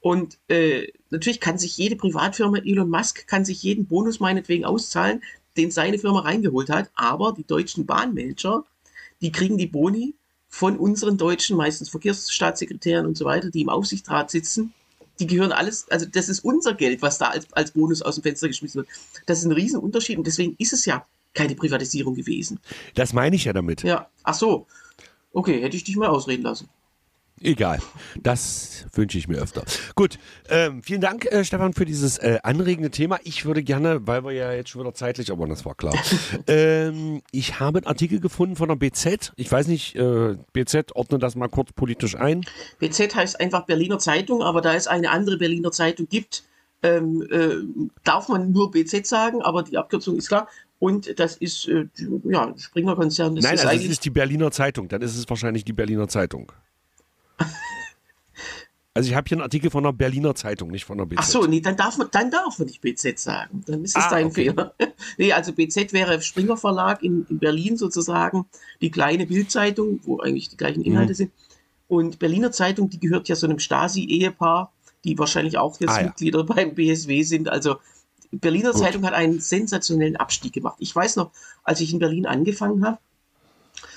Und 0.00 0.38
äh, 0.48 0.88
natürlich 1.10 1.40
kann 1.40 1.56
sich 1.58 1.76
jede 1.78 1.96
Privatfirma, 1.96 2.58
Elon 2.58 2.90
Musk, 2.90 3.26
kann 3.26 3.44
sich 3.44 3.62
jeden 3.62 3.86
Bonus 3.86 4.20
meinetwegen 4.20 4.64
auszahlen, 4.64 5.22
den 5.56 5.70
seine 5.70 5.98
Firma 5.98 6.20
reingeholt 6.20 6.68
hat. 6.68 6.90
Aber 6.94 7.32
die 7.32 7.46
deutschen 7.46 7.86
Bahnmanager, 7.86 8.64
die 9.22 9.32
kriegen 9.32 9.56
die 9.56 9.66
Boni 9.66 10.14
von 10.54 10.78
unseren 10.78 11.18
deutschen, 11.18 11.56
meistens 11.56 11.88
Verkehrsstaatssekretären 11.88 13.06
und 13.06 13.16
so 13.16 13.24
weiter, 13.24 13.50
die 13.50 13.62
im 13.62 13.68
Aufsichtsrat 13.68 14.30
sitzen 14.30 14.72
die 15.20 15.26
gehören 15.26 15.52
alles, 15.52 15.88
also 15.90 16.06
das 16.06 16.28
ist 16.28 16.40
unser 16.40 16.74
Geld, 16.74 17.02
was 17.02 17.18
da 17.18 17.28
als, 17.28 17.52
als 17.52 17.70
Bonus 17.70 18.02
aus 18.02 18.16
dem 18.16 18.22
Fenster 18.22 18.48
geschmissen 18.48 18.78
wird. 18.78 18.88
Das 19.26 19.38
ist 19.38 19.44
ein 19.44 19.52
Riesenunterschied 19.52 20.18
und 20.18 20.26
deswegen 20.26 20.56
ist 20.58 20.72
es 20.72 20.86
ja 20.86 21.06
keine 21.34 21.54
Privatisierung 21.54 22.14
gewesen. 22.14 22.58
Das 22.94 23.12
meine 23.12 23.36
ich 23.36 23.44
ja 23.44 23.52
damit. 23.52 23.82
Ja, 23.82 24.08
ach 24.22 24.34
so. 24.34 24.66
Okay, 25.32 25.62
hätte 25.62 25.76
ich 25.76 25.84
dich 25.84 25.96
mal 25.96 26.08
ausreden 26.08 26.42
lassen. 26.42 26.68
Egal. 27.40 27.80
Das 28.20 28.86
wünsche 28.92 29.18
ich 29.18 29.28
mir 29.28 29.38
öfter. 29.38 29.64
Gut, 29.96 30.18
ähm, 30.48 30.82
vielen 30.82 31.00
Dank, 31.00 31.26
äh, 31.26 31.44
Stefan, 31.44 31.72
für 31.72 31.84
dieses 31.84 32.18
äh, 32.18 32.38
anregende 32.42 32.90
Thema. 32.90 33.18
Ich 33.24 33.44
würde 33.44 33.62
gerne, 33.62 34.06
weil 34.06 34.24
wir 34.24 34.32
ja 34.32 34.52
jetzt 34.52 34.70
schon 34.70 34.82
wieder 34.82 34.94
zeitlich, 34.94 35.32
aber 35.32 35.46
das 35.46 35.64
war 35.64 35.74
klar. 35.74 35.94
ähm, 36.46 37.22
ich 37.32 37.60
habe 37.60 37.78
einen 37.78 37.86
Artikel 37.86 38.20
gefunden 38.20 38.56
von 38.56 38.68
der 38.68 38.76
BZ. 38.76 39.32
Ich 39.36 39.50
weiß 39.50 39.66
nicht, 39.66 39.96
äh, 39.96 40.36
BZ 40.52 40.94
ordne 40.94 41.18
das 41.18 41.34
mal 41.34 41.48
kurz 41.48 41.72
politisch 41.72 42.16
ein. 42.16 42.46
BZ 42.78 43.14
heißt 43.14 43.40
einfach 43.40 43.66
Berliner 43.66 43.98
Zeitung, 43.98 44.42
aber 44.42 44.60
da 44.60 44.74
es 44.74 44.86
eine 44.86 45.10
andere 45.10 45.36
Berliner 45.36 45.72
Zeitung 45.72 46.08
gibt, 46.08 46.44
ähm, 46.82 47.26
äh, 47.30 47.56
darf 48.04 48.28
man 48.28 48.52
nur 48.52 48.70
BZ 48.70 49.06
sagen, 49.06 49.42
aber 49.42 49.64
die 49.64 49.76
Abkürzung 49.76 50.16
ist 50.16 50.28
klar. 50.28 50.48
Und 50.78 51.18
das 51.18 51.36
ist, 51.36 51.66
äh, 51.66 51.86
ja, 52.24 52.52
Springer 52.58 52.94
Konzern. 52.94 53.34
Nein, 53.34 53.58
also 53.58 53.68
es 53.68 53.86
ist 53.86 54.04
die 54.04 54.10
Berliner 54.10 54.50
Zeitung. 54.50 54.88
Dann 54.88 55.02
ist 55.02 55.16
es 55.16 55.28
wahrscheinlich 55.28 55.64
die 55.64 55.72
Berliner 55.72 56.08
Zeitung. 56.08 56.52
Also 58.96 59.10
ich 59.10 59.16
habe 59.16 59.28
hier 59.28 59.38
einen 59.38 59.42
Artikel 59.42 59.70
von 59.70 59.84
einer 59.84 59.92
Berliner 59.92 60.36
Zeitung, 60.36 60.70
nicht 60.70 60.84
von 60.84 60.96
der 60.98 61.06
BZ. 61.06 61.18
Ach 61.18 61.26
so, 61.26 61.46
nee, 61.46 61.60
dann 61.60 61.76
darf 61.76 61.98
man, 61.98 62.08
dann 62.12 62.30
darf 62.30 62.60
man 62.60 62.68
nicht 62.68 62.80
BZ 62.80 63.18
sagen. 63.18 63.64
Dann 63.66 63.82
ist 63.82 63.96
es 63.96 64.04
ah, 64.04 64.08
dein 64.08 64.26
okay. 64.26 64.50
Fehler. 64.50 64.72
nee, 65.18 65.32
also 65.32 65.52
BZ 65.52 65.92
wäre 65.92 66.22
Springer 66.22 66.56
Verlag 66.56 67.02
in, 67.02 67.26
in 67.28 67.40
Berlin 67.40 67.76
sozusagen, 67.76 68.46
die 68.80 68.92
kleine 68.92 69.26
Bildzeitung, 69.26 69.98
wo 70.04 70.20
eigentlich 70.20 70.48
die 70.48 70.56
gleichen 70.56 70.82
Inhalte 70.82 71.10
mhm. 71.10 71.16
sind. 71.16 71.32
Und 71.88 72.20
Berliner 72.20 72.52
Zeitung, 72.52 72.88
die 72.88 73.00
gehört 73.00 73.28
ja 73.28 73.34
so 73.34 73.48
einem 73.48 73.58
Stasi-Ehepaar, 73.58 74.72
die 75.02 75.18
wahrscheinlich 75.18 75.58
auch 75.58 75.80
jetzt 75.80 75.90
ah, 75.90 76.00
ja. 76.00 76.06
Mitglieder 76.06 76.44
beim 76.44 76.76
BSW 76.76 77.24
sind. 77.24 77.48
Also 77.48 77.78
Berliner 78.30 78.70
Gut. 78.70 78.80
Zeitung 78.80 79.04
hat 79.04 79.12
einen 79.12 79.40
sensationellen 79.40 80.16
Abstieg 80.16 80.52
gemacht. 80.52 80.76
Ich 80.78 80.94
weiß 80.94 81.16
noch, 81.16 81.32
als 81.64 81.80
ich 81.80 81.92
in 81.92 81.98
Berlin 81.98 82.26
angefangen 82.26 82.86
habe, 82.86 82.98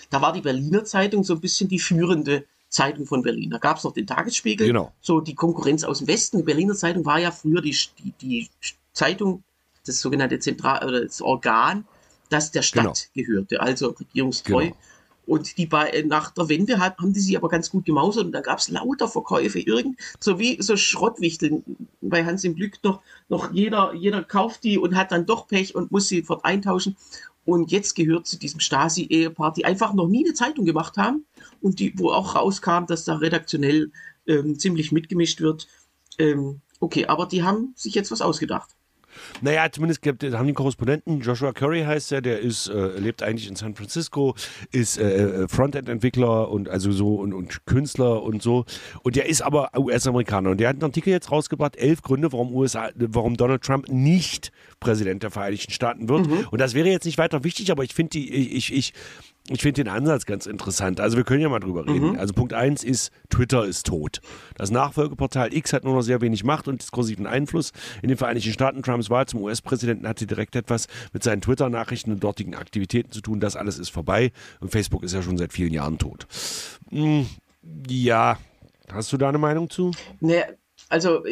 da 0.10 0.24
war 0.24 0.34
die 0.34 0.42
Berliner 0.42 0.86
Zeitung 0.86 1.24
so 1.24 1.36
ein 1.36 1.40
bisschen 1.40 1.70
die 1.70 1.80
führende 1.80 2.46
Zeitung 2.70 3.06
von 3.06 3.22
Berlin. 3.22 3.50
Da 3.50 3.58
gab 3.58 3.78
es 3.78 3.84
noch 3.84 3.94
den 3.94 4.08
Tagesspiegel, 4.08 4.68
genau. 4.68 4.94
so 5.02 5.22
die 5.22 5.36
Konkurrenz 5.36 5.84
aus 5.84 6.00
dem 6.00 6.08
Westen. 6.08 6.38
Die 6.38 6.44
Berliner 6.44 6.76
Zeitung 6.76 7.06
war 7.06 7.20
ja 7.20 7.32
früher 7.32 7.62
die, 7.62 7.76
die, 8.00 8.14
die 8.22 8.50
Zeitung, 8.94 9.44
das 9.86 10.00
sogenannte 10.00 10.40
Zentral 10.40 10.86
oder 10.86 11.06
das 11.06 11.22
Organ, 11.22 11.86
das 12.30 12.52
der 12.52 12.62
Stadt 12.62 13.10
genau. 13.14 13.28
gehörte, 13.28 13.62
also 13.62 13.90
regierungstreu. 13.90 14.66
Genau. 14.66 14.78
Und 15.26 15.58
die 15.58 15.66
bei, 15.66 15.90
äh, 15.90 16.04
nach 16.04 16.32
der 16.32 16.48
Wende 16.48 16.80
hat, 16.80 17.00
haben 17.00 17.12
die 17.12 17.20
sie 17.20 17.36
aber 17.36 17.50
ganz 17.50 17.70
gut 17.70 17.86
gemausert 17.86 18.26
und 18.26 18.32
da 18.32 18.40
gab 18.40 18.60
es 18.60 18.70
lauter 18.70 19.10
Verkäufe, 19.10 19.60
irgend, 19.60 20.00
so 20.22 20.40
wie 20.40 20.62
so 20.62 20.78
Schrottwichteln 20.78 21.64
bei 22.02 22.24
Hans 22.26 22.46
im 22.46 22.56
Glück 22.56 22.82
noch, 22.84 23.02
noch 23.28 23.52
jeder, 23.52 23.94
jeder 23.94 24.24
kauft 24.24 24.64
die 24.64 24.78
und 24.78 24.96
hat 24.96 25.12
dann 25.12 25.26
doch 25.26 25.48
Pech 25.48 25.76
und 25.76 25.92
muss 25.92 26.08
sie 26.08 26.22
fort 26.22 26.46
eintauschen. 26.46 26.96
Und 27.48 27.72
jetzt 27.72 27.96
gehört 27.96 28.28
zu 28.28 28.38
diesem 28.38 28.60
Stasi-Ehepaar, 28.60 29.54
die 29.54 29.64
einfach 29.64 29.94
noch 29.94 30.10
nie 30.10 30.26
eine 30.26 30.34
Zeitung 30.34 30.66
gemacht 30.66 30.98
haben 30.98 31.26
und 31.62 31.80
die, 31.80 31.98
wo 31.98 32.12
auch 32.12 32.36
rauskam, 32.36 32.86
dass 32.88 33.06
da 33.06 33.16
redaktionell 33.16 33.94
ähm, 34.28 34.60
ziemlich 34.60 34.92
mitgemischt 34.92 35.40
wird. 35.40 35.66
Ähm, 36.18 36.60
okay, 36.82 37.06
aber 37.06 37.26
die 37.26 37.44
haben 37.44 37.72
sich 37.78 37.96
jetzt 37.96 38.12
was 38.12 38.22
ausgedacht. 38.22 38.77
Naja, 39.42 39.72
zumindest 39.72 40.02
gibt, 40.02 40.24
haben 40.24 40.48
die 40.48 40.54
Korrespondenten, 40.54 41.22
Joshua 41.22 41.54
Curry 41.54 41.84
heißt 41.84 42.12
er, 42.12 42.22
der 42.22 42.40
ist, 42.40 42.68
äh, 42.68 43.00
lebt 43.00 43.24
eigentlich 43.24 43.48
in 43.48 43.56
San 43.56 43.76
Francisco, 43.76 44.36
ist 44.72 44.98
äh, 44.98 45.44
äh, 45.44 45.48
Frontend-Entwickler 45.48 46.50
und 46.50 46.70
also 46.70 46.92
so 46.92 47.16
und, 47.16 47.34
und 47.34 47.66
Künstler 47.66 48.24
und 48.24 48.42
so. 48.42 48.66
Und 49.04 49.16
der 49.16 49.28
ist 49.28 49.42
aber 49.42 49.72
US-Amerikaner. 49.78 50.52
Und 50.52 50.60
der 50.60 50.70
hat 50.70 50.76
einen 50.76 50.84
Artikel 50.84 51.10
jetzt 51.10 51.32
rausgebracht, 51.32 51.76
elf 51.78 52.02
Gründe, 52.02 52.32
warum 52.32 52.54
USA, 52.54 52.90
warum 52.96 53.38
Donald 53.38 53.62
Trump 53.62 53.90
nicht 53.90 54.52
Präsident 54.80 55.24
der 55.24 55.32
Vereinigten 55.32 55.72
Staaten 55.72 56.10
wird. 56.10 56.28
Mhm. 56.28 56.48
Und 56.52 56.60
das 56.60 56.74
wäre 56.74 56.90
jetzt 56.90 57.06
nicht 57.06 57.18
weiter 57.18 57.44
wichtig, 57.44 57.72
aber 57.72 57.84
ich 57.84 57.94
finde 57.94 58.12
die, 58.12 58.34
ich, 58.34 58.56
ich, 58.56 58.74
ich 58.74 58.94
finde 59.56 59.84
den 59.84 59.88
Ansatz 59.88 60.26
ganz 60.26 60.46
interessant. 60.46 61.00
Also 61.00 61.18
wir 61.18 61.24
können 61.24 61.42
ja 61.42 61.50
mal 61.50 61.60
drüber 61.60 61.88
reden. 61.88 62.12
Mhm. 62.12 62.20
Also 62.20 62.34
Punkt 62.34 62.54
1 62.54 62.84
ist, 62.84 63.12
Twitter 63.30 63.66
ist 63.66 63.86
tot. 63.86 64.20
Das 64.56 64.72
Nachfolgeportal 64.72 65.54
X 65.54 65.74
hat 65.74 65.84
nur 65.84 65.96
noch 65.96 66.02
sehr 66.02 66.22
wenig 66.22 66.44
Macht 66.44 66.68
und 66.68 66.82
diskursiven 66.82 67.28
Einfluss. 67.28 67.72
In 68.02 68.10
den 68.10 68.18
Vereinigten 68.18 68.52
Staaten 68.52 68.84
Trumps 68.84 69.10
Wahl 69.10 69.26
zum 69.26 69.42
US-Präsidenten 69.42 70.08
hatte 70.08 70.28
direkt 70.28 70.56
etwas 70.56 70.88
mit 71.14 71.24
seinen 71.24 71.42
Twitter-Nachrichten 71.42 72.12
und 72.12 72.24
dortigen 72.24 72.56
Aktivitäten 72.56 73.12
zu 73.12 73.22
tun. 73.22 73.40
Das 73.40 73.56
alles 73.56 73.80
ist 73.80 73.90
vorbei 73.90 74.32
und 74.60 74.72
Facebook 74.72 75.04
ist 75.04 75.14
ja 75.14 75.22
schon 75.22 75.38
seit 75.38 75.54
vielen 75.54 75.74
Jahren 75.74 75.98
tot. 75.98 76.28
Hm, 76.90 77.28
ja, 77.90 78.38
hast 78.92 79.14
du 79.14 79.18
da 79.18 79.30
eine 79.30 79.38
Meinung 79.38 79.70
zu? 79.70 79.92
Nee, 80.20 80.44
also 80.90 81.24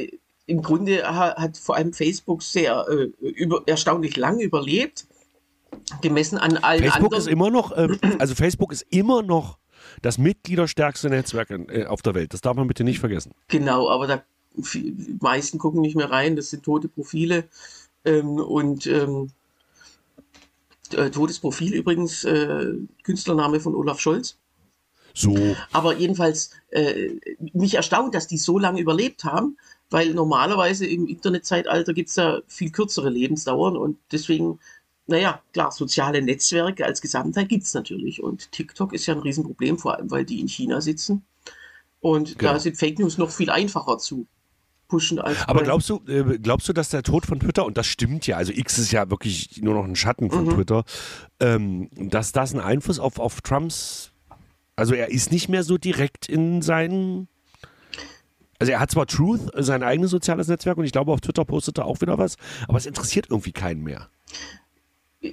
im 0.47 0.61
Grunde 0.61 1.03
hat 1.03 1.57
vor 1.57 1.75
allem 1.75 1.93
Facebook 1.93 2.43
sehr 2.43 2.85
äh, 2.89 3.27
über, 3.27 3.63
erstaunlich 3.65 4.15
lang 4.15 4.39
überlebt 4.39 5.07
gemessen 6.01 6.37
an 6.37 6.57
allen 6.57 6.83
Facebook 6.83 7.13
anderen. 7.13 7.19
ist 7.19 7.27
immer 7.27 7.49
noch, 7.49 7.71
äh, 7.71 7.87
also 8.19 8.35
Facebook 8.35 8.71
ist 8.71 8.85
immer 8.89 9.21
noch 9.21 9.57
das 10.01 10.17
mitgliederstärkste 10.17 11.09
Netzwerk 11.09 11.49
in, 11.49 11.69
äh, 11.69 11.85
auf 11.85 12.01
der 12.01 12.15
Welt. 12.15 12.33
Das 12.33 12.41
darf 12.41 12.55
man 12.55 12.67
bitte 12.67 12.83
nicht 12.83 12.99
vergessen. 12.99 13.33
Genau, 13.47 13.89
aber 13.89 14.07
da 14.07 14.23
die 14.73 15.17
meisten 15.19 15.57
gucken 15.57 15.81
nicht 15.81 15.95
mehr 15.95 16.09
rein. 16.09 16.35
Das 16.35 16.49
sind 16.49 16.63
tote 16.63 16.87
Profile 16.87 17.45
ähm, 18.05 18.35
und 18.37 18.87
ähm, 18.87 19.31
äh, 20.93 21.09
totes 21.09 21.39
Profil 21.39 21.73
übrigens 21.73 22.23
äh, 22.23 22.73
Künstlername 23.03 23.59
von 23.59 23.75
Olaf 23.75 23.99
Scholz. 23.99 24.37
So. 25.13 25.55
Aber 25.71 25.95
jedenfalls 25.95 26.51
äh, 26.71 27.11
mich 27.53 27.75
erstaunt, 27.75 28.13
dass 28.13 28.27
die 28.27 28.37
so 28.37 28.59
lange 28.59 28.81
überlebt 28.81 29.23
haben, 29.23 29.57
weil 29.89 30.13
normalerweise 30.13 30.85
im 30.85 31.07
Internetzeitalter 31.07 31.93
gibt 31.93 32.09
es 32.09 32.17
ja 32.17 32.41
viel 32.47 32.71
kürzere 32.71 33.09
Lebensdauern 33.09 33.77
und 33.77 33.97
deswegen 34.11 34.59
naja, 35.07 35.41
klar, 35.53 35.71
soziale 35.71 36.21
Netzwerke 36.21 36.85
als 36.85 37.01
Gesamtheit 37.01 37.49
gibt 37.49 37.63
es 37.63 37.73
natürlich. 37.73 38.23
Und 38.23 38.51
TikTok 38.51 38.93
ist 38.93 39.05
ja 39.05 39.13
ein 39.13 39.19
Riesenproblem, 39.19 39.77
vor 39.77 39.95
allem 39.95 40.09
weil 40.09 40.25
die 40.25 40.39
in 40.39 40.47
China 40.47 40.81
sitzen. 40.81 41.23
Und 42.01 42.37
genau. 42.37 42.53
da 42.53 42.59
sind 42.59 42.77
Fake 42.77 42.99
News 42.99 43.17
noch 43.17 43.29
viel 43.29 43.49
einfacher 43.49 43.97
zu 43.97 44.27
pushen 44.87 45.19
als. 45.19 45.37
Aber 45.47 45.63
glaubst 45.63 45.89
du, 45.89 46.01
äh, 46.07 46.37
glaubst 46.39 46.69
du, 46.69 46.73
dass 46.73 46.89
der 46.89 47.03
Tod 47.03 47.25
von 47.25 47.39
Twitter, 47.39 47.65
und 47.65 47.77
das 47.77 47.87
stimmt 47.87 48.27
ja, 48.27 48.37
also 48.37 48.51
X 48.51 48.77
ist 48.77 48.91
ja 48.91 49.09
wirklich 49.09 49.61
nur 49.61 49.73
noch 49.73 49.85
ein 49.85 49.95
Schatten 49.95 50.29
von 50.29 50.45
mhm. 50.45 50.51
Twitter, 50.51 50.83
ähm, 51.39 51.89
dass 51.95 52.31
das 52.31 52.53
einen 52.53 52.61
Einfluss 52.61 52.99
auf, 52.99 53.19
auf 53.19 53.41
Trumps, 53.41 54.11
also 54.75 54.93
er 54.93 55.09
ist 55.09 55.31
nicht 55.31 55.49
mehr 55.49 55.63
so 55.63 55.77
direkt 55.77 56.27
in 56.27 56.61
seinen 56.61 57.27
also 58.57 58.71
er 58.71 58.79
hat 58.79 58.89
zwar 58.89 59.05
Truth, 59.05 59.51
sein 59.57 59.83
eigenes 59.83 60.11
soziales 60.11 60.47
Netzwerk, 60.47 60.77
und 60.77 60.85
ich 60.85 60.93
glaube, 60.93 61.11
auf 61.11 61.19
Twitter 61.19 61.43
postet 61.43 61.77
er 61.77 61.85
auch 61.85 61.99
wieder 61.99 62.17
was, 62.17 62.37
aber 62.67 62.77
es 62.77 62.85
interessiert 62.85 63.27
irgendwie 63.29 63.51
keinen 63.51 63.83
mehr. 63.83 64.09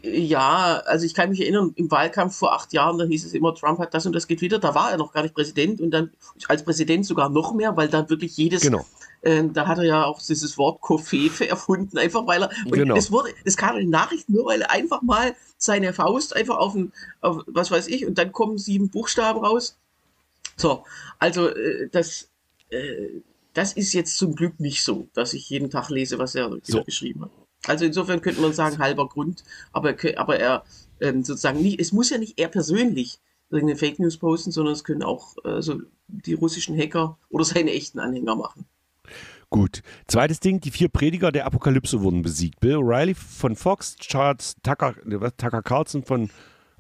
Ja, 0.03 0.83
also 0.87 1.05
ich 1.05 1.15
kann 1.15 1.31
mich 1.31 1.41
erinnern, 1.41 1.73
im 1.77 1.91
Wahlkampf 1.91 2.37
vor 2.37 2.53
acht 2.55 2.73
Jahren, 2.73 2.99
da 2.99 3.05
hieß 3.05 3.25
es 3.25 3.35
immer, 3.35 3.55
Trump 3.55 3.79
hat 3.79 3.95
das 3.95 4.07
und 4.07 4.15
das 4.15 4.27
geht 4.27 4.41
wieder. 4.41 4.59
Da 4.59 4.75
war 4.75 4.91
er 4.91 4.99
noch 4.99 5.13
gar 5.13 5.23
nicht 5.23 5.35
Präsident 5.35 5.81
und 5.81 5.91
dann 5.91 6.11
als 6.49 6.65
Präsident 6.65 7.07
sogar 7.07 7.29
noch 7.29 7.55
mehr, 7.55 7.77
weil 7.77 7.89
da 7.89 8.09
wirklich 8.09 8.37
jedes, 8.37 8.63
genau. 8.63 8.85
äh, 9.23 9.45
da 9.53 9.67
hat 9.67 9.79
er 9.79 9.85
ja 9.85 10.05
auch 10.05 10.21
dieses 10.21 10.57
Wort 10.59 10.81
Koffefe 10.81 11.49
erfunden, 11.49 11.99
einfach 11.99 12.27
weil 12.27 12.45
er, 12.45 12.51
und 12.65 12.73
genau. 12.73 12.97
es 12.97 13.11
wurde, 13.11 13.31
es 13.45 13.57
kam 13.57 13.77
in 13.77 13.91
Nachrichten 13.91 14.33
nur, 14.33 14.47
weil 14.47 14.63
er 14.63 14.71
einfach 14.71 15.03
mal 15.03 15.35
seine 15.59 15.93
Faust 15.93 16.35
einfach 16.37 16.57
auf 16.57 16.75
ein, 16.75 16.93
auf, 17.21 17.43
was 17.47 17.71
weiß 17.71 17.89
ich, 17.89 18.07
und 18.07 18.19
dann 18.19 18.33
kommen 18.33 18.59
sieben 18.59 18.89
Buchstaben 18.89 19.45
raus. 19.45 19.77
So, 20.57 20.85
also 21.19 21.49
äh, 21.49 21.89
das, 21.91 22.29
äh, 22.71 23.21
das 23.55 23.73
ist 23.75 23.93
jetzt 23.93 24.17
zum 24.17 24.35
Glück 24.35 24.61
nicht 24.61 24.83
so, 24.83 25.09
dass 25.15 25.35
ich 25.35 25.49
jeden 25.51 25.71
Tag 25.71 25.91
lese, 25.91 26.19
was 26.19 26.35
er 26.35 26.51
so. 26.63 26.83
geschrieben 26.85 27.23
hat. 27.23 27.31
Also 27.67 27.85
insofern 27.85 28.21
könnte 28.21 28.41
man 28.41 28.53
sagen, 28.53 28.79
halber 28.79 29.09
Grund, 29.09 29.45
aber, 29.73 29.95
aber 30.17 30.39
er 30.39 30.65
ähm, 31.01 31.25
sozusagen 31.25 31.63
nicht, 31.63 31.81
es 31.81 31.93
muss 31.93 32.11
ja 32.11 32.19
nicht 32.19 32.39
er 32.39 32.49
persönlich 32.49 33.21
irgendeine 33.51 33.79
Fake 33.79 33.99
News 33.99 34.17
posten, 34.17 34.51
sondern 34.51 34.75
es 34.75 34.85
können 34.85 35.03
auch 35.03 35.37
äh, 35.45 35.61
so 35.61 35.81
die 36.09 36.35
russischen 36.35 36.77
Hacker 36.77 37.19
oder 37.29 37.45
seine 37.45 37.73
echten 37.73 37.99
Anhänger 37.99 38.35
machen. 38.35 38.65
Gut. 39.51 39.83
Zweites 40.07 40.41
Ding, 40.41 40.61
die 40.61 40.71
vier 40.71 40.89
Prediger 40.89 41.31
der 41.31 41.45
Apokalypse 41.45 42.01
wurden 42.01 42.23
besiegt. 42.23 42.61
Bill 42.61 42.77
O'Reilly 42.77 43.15
von 43.15 43.55
Fox, 43.55 43.97
Charles 43.97 44.57
Tucker, 44.63 44.95
Tucker 45.37 45.63
Carlson 45.63 46.05
von 46.05 46.31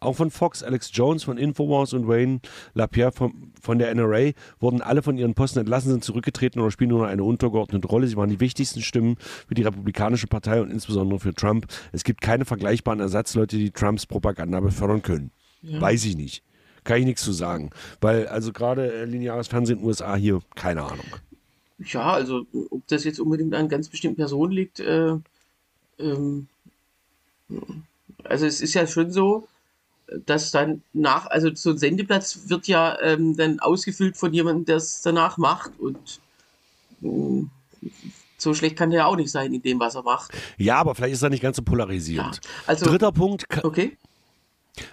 auch 0.02 0.14
von 0.14 0.30
Fox, 0.30 0.62
Alex 0.62 0.90
Jones 0.92 1.24
von 1.24 1.38
Infowars 1.38 1.92
und 1.92 2.08
Wayne 2.08 2.40
LaPierre 2.74 3.12
von, 3.12 3.52
von 3.60 3.78
der 3.78 3.94
NRA 3.94 4.32
wurden 4.60 4.82
alle 4.82 5.02
von 5.02 5.16
ihren 5.16 5.34
Posten 5.34 5.60
entlassen, 5.60 5.90
sind 5.90 6.04
zurückgetreten 6.04 6.60
oder 6.60 6.70
spielen 6.70 6.90
nur 6.90 7.00
noch 7.00 7.08
eine 7.08 7.24
untergeordnete 7.24 7.86
Rolle. 7.86 8.06
Sie 8.06 8.16
waren 8.16 8.30
die 8.30 8.40
wichtigsten 8.40 8.82
Stimmen 8.82 9.16
für 9.48 9.54
die 9.54 9.62
Republikanische 9.62 10.26
Partei 10.26 10.60
und 10.60 10.70
insbesondere 10.70 11.20
für 11.20 11.34
Trump. 11.34 11.66
Es 11.92 12.04
gibt 12.04 12.20
keine 12.20 12.44
vergleichbaren 12.44 13.00
Ersatzleute, 13.00 13.56
die 13.56 13.70
Trumps 13.70 14.06
Propaganda 14.06 14.60
befördern 14.60 15.02
können. 15.02 15.30
Ja. 15.62 15.80
Weiß 15.80 16.04
ich 16.04 16.16
nicht. 16.16 16.42
Kann 16.84 16.98
ich 16.98 17.04
nichts 17.04 17.22
zu 17.22 17.32
sagen. 17.32 17.70
Weil, 18.00 18.26
also 18.26 18.52
gerade 18.52 18.92
äh, 18.92 19.04
lineares 19.04 19.48
Fernsehen 19.48 19.78
in 19.78 19.82
den 19.82 19.88
USA 19.88 20.16
hier, 20.16 20.40
keine 20.56 20.82
Ahnung. 20.82 21.06
Ja, 21.78 22.12
also 22.12 22.46
ob 22.70 22.86
das 22.88 23.04
jetzt 23.04 23.20
unbedingt 23.20 23.54
an 23.54 23.68
ganz 23.68 23.88
bestimmten 23.88 24.16
Personen 24.16 24.52
liegt, 24.52 24.80
äh, 24.80 25.14
ähm, 25.98 26.48
also 28.24 28.46
es 28.46 28.60
ist 28.60 28.74
ja 28.74 28.86
schon 28.86 29.10
so, 29.10 29.48
dass 30.27 30.51
dann 30.51 30.83
nach, 30.92 31.27
also 31.27 31.51
so 31.55 31.70
ein 31.70 31.79
Sendeplatz 31.79 32.40
wird 32.46 32.66
ja 32.68 32.98
ähm, 33.01 33.37
dann 33.37 33.61
ausgefüllt 33.61 34.16
von 34.16 34.33
jemandem, 34.33 34.64
der 34.64 34.77
es 34.77 35.03
danach 35.03 35.38
macht 35.38 35.72
und 35.79 36.20
äh, 37.03 37.44
so 38.38 38.55
schlecht 38.55 38.77
kann 38.77 38.90
der 38.90 39.01
ja 39.01 39.07
auch 39.07 39.16
nicht 39.16 39.31
sein 39.31 39.55
in 39.55 39.62
dem, 39.62 39.79
was 39.81 39.94
er 39.94 40.03
macht. 40.03 40.33
Ja, 40.59 40.77
aber 40.77 40.94
vielleicht 40.94 41.14
ist 41.14 41.22
er 41.22 41.31
nicht 41.31 41.42
ganz 41.42 41.57
so 41.57 41.62
polarisierend. 41.62 42.37
Ja, 42.37 42.51
also, 42.66 42.87
Dritter 42.87 43.12
Punkt. 43.12 43.44
Okay. 43.62 43.96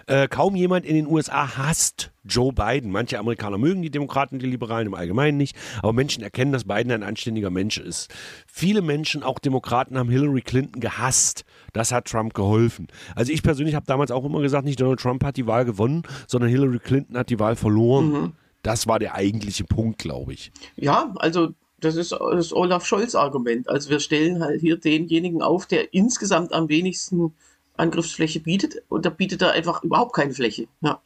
Äh, 0.06 0.28
kaum 0.28 0.56
jemand 0.56 0.84
in 0.84 0.94
den 0.94 1.06
USA 1.06 1.56
hasst 1.56 2.12
Joe 2.24 2.52
Biden. 2.52 2.90
Manche 2.90 3.18
Amerikaner 3.18 3.56
mögen 3.56 3.80
die 3.80 3.90
Demokraten, 3.90 4.38
die 4.38 4.46
Liberalen 4.46 4.86
im 4.86 4.94
Allgemeinen 4.94 5.38
nicht, 5.38 5.56
aber 5.78 5.92
Menschen 5.92 6.22
erkennen, 6.22 6.52
dass 6.52 6.64
Biden 6.64 6.92
ein 6.92 7.02
anständiger 7.02 7.50
Mensch 7.50 7.78
ist. 7.78 8.08
Viele 8.46 8.82
Menschen, 8.82 9.22
auch 9.22 9.38
Demokraten, 9.38 9.96
haben 9.98 10.10
Hillary 10.10 10.42
Clinton 10.42 10.80
gehasst. 10.80 11.44
Das 11.72 11.92
hat 11.92 12.06
Trump 12.06 12.34
geholfen. 12.34 12.88
Also 13.14 13.32
ich 13.32 13.42
persönlich 13.42 13.74
habe 13.74 13.86
damals 13.86 14.10
auch 14.10 14.24
immer 14.24 14.40
gesagt, 14.40 14.64
nicht 14.64 14.80
Donald 14.80 15.00
Trump 15.00 15.24
hat 15.24 15.36
die 15.36 15.46
Wahl 15.46 15.64
gewonnen, 15.64 16.02
sondern 16.26 16.50
Hillary 16.50 16.78
Clinton 16.78 17.16
hat 17.16 17.30
die 17.30 17.38
Wahl 17.38 17.56
verloren. 17.56 18.12
Mhm. 18.12 18.32
Das 18.62 18.86
war 18.86 18.98
der 18.98 19.14
eigentliche 19.14 19.64
Punkt, 19.64 19.98
glaube 19.98 20.34
ich. 20.34 20.52
Ja, 20.76 21.14
also 21.16 21.54
das 21.80 21.96
ist 21.96 22.12
das 22.12 22.52
Olaf 22.52 22.84
Scholz 22.84 23.14
Argument. 23.14 23.68
Also 23.70 23.88
wir 23.88 24.00
stellen 24.00 24.42
halt 24.42 24.60
hier 24.60 24.76
denjenigen 24.76 25.40
auf, 25.40 25.64
der 25.64 25.94
insgesamt 25.94 26.52
am 26.52 26.68
wenigsten 26.68 27.32
Angriffsfläche 27.80 28.40
bietet 28.40 28.82
und 28.88 29.04
da 29.04 29.10
bietet 29.10 29.42
er 29.42 29.52
einfach 29.52 29.82
überhaupt 29.82 30.14
keine 30.14 30.32
Fläche. 30.32 30.68
Ja. 30.80 31.02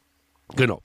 Genau. 0.55 0.81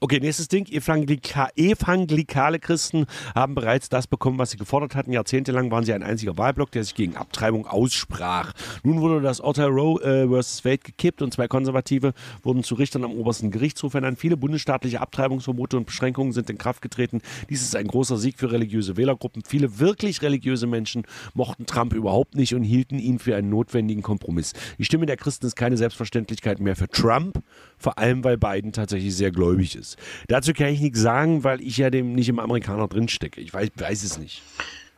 Okay, 0.00 0.20
nächstes 0.20 0.48
Ding. 0.48 0.66
Evangelika 0.66 1.48
evangelikale 1.56 2.58
Christen 2.58 3.06
haben 3.34 3.54
bereits 3.54 3.88
das 3.88 4.06
bekommen, 4.06 4.38
was 4.38 4.50
sie 4.50 4.56
gefordert 4.56 4.94
hatten. 4.94 5.12
Jahrzehntelang 5.12 5.70
waren 5.70 5.84
sie 5.84 5.92
ein 5.92 6.02
einziger 6.02 6.36
Wahlblock, 6.38 6.70
der 6.70 6.84
sich 6.84 6.94
gegen 6.94 7.16
Abtreibung 7.16 7.66
aussprach. 7.66 8.52
Nun 8.82 9.00
wurde 9.00 9.20
das 9.20 9.40
Urteil 9.40 9.68
Roe 9.68 9.98
vs. 10.28 10.64
Wade 10.64 10.78
gekippt 10.78 11.22
und 11.22 11.32
zwei 11.32 11.48
Konservative 11.48 12.12
wurden 12.42 12.62
zu 12.64 12.74
Richtern 12.74 13.04
am 13.04 13.12
obersten 13.12 13.50
Gerichtshof 13.50 13.94
ernannt. 13.94 14.18
Viele 14.18 14.36
bundesstaatliche 14.36 15.00
Abtreibungsverbote 15.00 15.76
und 15.76 15.86
Beschränkungen 15.86 16.32
sind 16.32 16.50
in 16.50 16.58
Kraft 16.58 16.82
getreten. 16.82 17.20
Dies 17.50 17.62
ist 17.62 17.76
ein 17.76 17.86
großer 17.86 18.16
Sieg 18.16 18.38
für 18.38 18.52
religiöse 18.52 18.96
Wählergruppen. 18.96 19.42
Viele 19.46 19.78
wirklich 19.78 20.22
religiöse 20.22 20.66
Menschen 20.66 21.04
mochten 21.34 21.66
Trump 21.66 21.92
überhaupt 21.92 22.34
nicht 22.34 22.54
und 22.54 22.62
hielten 22.62 22.98
ihn 22.98 23.18
für 23.18 23.36
einen 23.36 23.50
notwendigen 23.50 24.02
Kompromiss. 24.02 24.52
Die 24.78 24.84
Stimme 24.84 25.06
der 25.06 25.16
Christen 25.16 25.46
ist 25.46 25.56
keine 25.56 25.76
Selbstverständlichkeit 25.76 26.60
mehr 26.60 26.76
für 26.76 26.88
Trump, 26.88 27.42
vor 27.78 27.98
allem 27.98 28.24
weil 28.24 28.36
Biden 28.36 28.72
tatsächlich 28.72 29.14
sehr 29.14 29.30
gläubig 29.30 29.76
ist. 29.76 29.96
Dazu 30.26 30.52
kann 30.52 30.68
ich 30.68 30.80
nichts 30.80 31.00
sagen, 31.00 31.44
weil 31.44 31.60
ich 31.60 31.76
ja 31.76 31.90
dem 31.90 32.14
nicht 32.14 32.28
im 32.28 32.38
Amerikaner 32.38 32.88
drinstecke. 32.88 33.40
Ich 33.40 33.54
weiß, 33.54 33.70
weiß 33.76 34.02
es 34.04 34.18
nicht, 34.18 34.42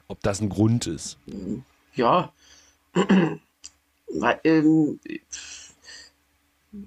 ob 0.08 0.20
das 0.22 0.40
ein 0.40 0.48
Grund 0.48 0.86
ist. 0.86 1.18
Ja. 1.94 2.32
ähm, 4.44 4.98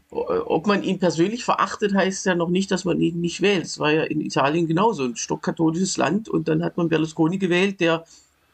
ob 0.10 0.68
man 0.68 0.84
ihn 0.84 1.00
persönlich 1.00 1.44
verachtet, 1.44 1.94
heißt 1.94 2.26
ja 2.26 2.36
noch 2.36 2.50
nicht, 2.50 2.72
dass 2.72 2.86
man 2.86 3.02
ihn 3.02 3.20
nicht 3.20 3.42
wählt. 3.42 3.66
Es 3.66 3.80
war 3.80 3.92
ja 3.92 4.04
in 4.04 4.22
Italien 4.22 4.68
genauso 4.68 5.04
ein 5.04 5.16
stockkatholisches 5.16 5.98
Land 5.98 6.30
und 6.30 6.48
dann 6.48 6.64
hat 6.64 6.78
man 6.78 6.90
Berlusconi 6.90 7.38
gewählt, 7.38 7.82
der, 7.82 8.06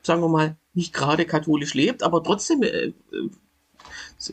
sagen 0.01 0.21
wir 0.21 0.29
mal, 0.29 0.55
nicht 0.73 0.93
gerade 0.93 1.25
katholisch 1.25 1.73
lebt, 1.75 2.01
aber 2.01 2.23
trotzdem, 2.23 2.63
äh, 2.63 2.93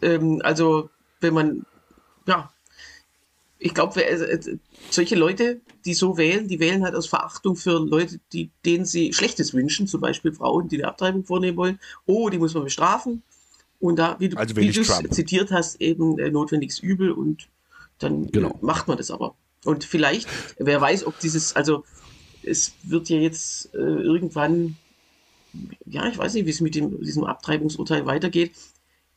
äh, 0.00 0.40
also 0.42 0.88
wenn 1.20 1.34
man, 1.34 1.66
ja, 2.26 2.50
ich 3.58 3.74
glaube, 3.74 4.04
äh, 4.04 4.58
solche 4.90 5.16
Leute, 5.16 5.60
die 5.84 5.94
so 5.94 6.18
wählen, 6.18 6.46
die 6.48 6.60
wählen 6.60 6.84
halt 6.84 6.94
aus 6.94 7.06
Verachtung 7.06 7.56
für 7.56 7.78
Leute, 7.78 8.20
die, 8.32 8.50
denen 8.64 8.84
sie 8.84 9.12
Schlechtes 9.12 9.54
wünschen, 9.54 9.86
zum 9.86 10.00
Beispiel 10.00 10.32
Frauen, 10.32 10.68
die 10.68 10.76
eine 10.76 10.88
Abtreibung 10.88 11.24
vornehmen 11.24 11.56
wollen. 11.56 11.80
Oh, 12.04 12.28
die 12.28 12.38
muss 12.38 12.54
man 12.54 12.64
bestrafen. 12.64 13.22
Und 13.80 13.96
da, 13.98 14.16
wie 14.18 14.28
du 14.28 14.36
also 14.36 14.56
wie 14.56 14.72
zitiert 14.72 15.50
hast, 15.52 15.80
eben 15.80 16.18
äh, 16.18 16.30
notwendiges 16.30 16.78
Übel 16.78 17.12
und 17.12 17.48
dann 17.98 18.30
genau. 18.30 18.58
macht 18.60 18.88
man 18.88 18.98
das 18.98 19.10
aber. 19.10 19.36
Und 19.64 19.84
vielleicht, 19.84 20.28
wer 20.58 20.80
weiß, 20.80 21.06
ob 21.06 21.18
dieses, 21.18 21.56
also 21.56 21.84
es 22.42 22.74
wird 22.82 23.08
ja 23.08 23.18
jetzt 23.18 23.74
äh, 23.74 23.78
irgendwann, 23.78 24.76
ja, 25.86 26.06
ich 26.06 26.18
weiß 26.18 26.34
nicht, 26.34 26.46
wie 26.46 26.50
es 26.50 26.60
mit 26.60 26.74
dem, 26.74 27.02
diesem 27.02 27.24
Abtreibungsurteil 27.24 28.06
weitergeht. 28.06 28.52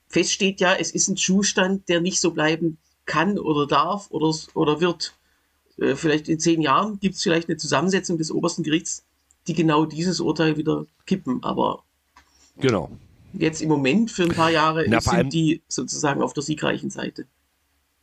Fest 0.08 0.32
steht 0.32 0.60
ja, 0.60 0.74
es 0.74 0.92
ist 0.92 1.08
ein 1.08 1.18
Zustand, 1.18 1.88
der 1.90 2.02
nicht 2.02 2.20
so 2.20 2.32
bleiben 2.32 2.78
kann 3.10 3.38
oder 3.38 3.68
darf 3.68 4.10
oder, 4.12 4.34
oder 4.54 4.80
wird. 4.80 5.16
Äh, 5.78 5.96
vielleicht 5.96 6.30
in 6.30 6.40
zehn 6.40 6.62
Jahren 6.62 7.00
gibt 7.00 7.16
es 7.16 7.24
vielleicht 7.24 7.50
eine 7.50 7.58
Zusammensetzung 7.58 8.18
des 8.18 8.32
obersten 8.32 8.64
Gerichts, 8.64 9.04
die 9.48 9.54
genau 9.54 9.86
dieses 9.86 10.20
Urteil 10.20 10.56
wieder 10.56 10.86
kippen. 11.06 11.44
Aber 11.44 11.84
genau. 12.58 12.90
jetzt 13.34 13.62
im 13.62 13.70
Moment 13.70 14.12
für 14.12 14.24
ein 14.24 14.30
paar 14.36 14.52
Jahre 14.52 14.86
Na, 14.88 15.02
sind 15.02 15.34
die 15.34 15.62
sozusagen 15.68 16.22
auf 16.22 16.34
der 16.34 16.44
siegreichen 16.44 16.92
Seite. 16.92 17.26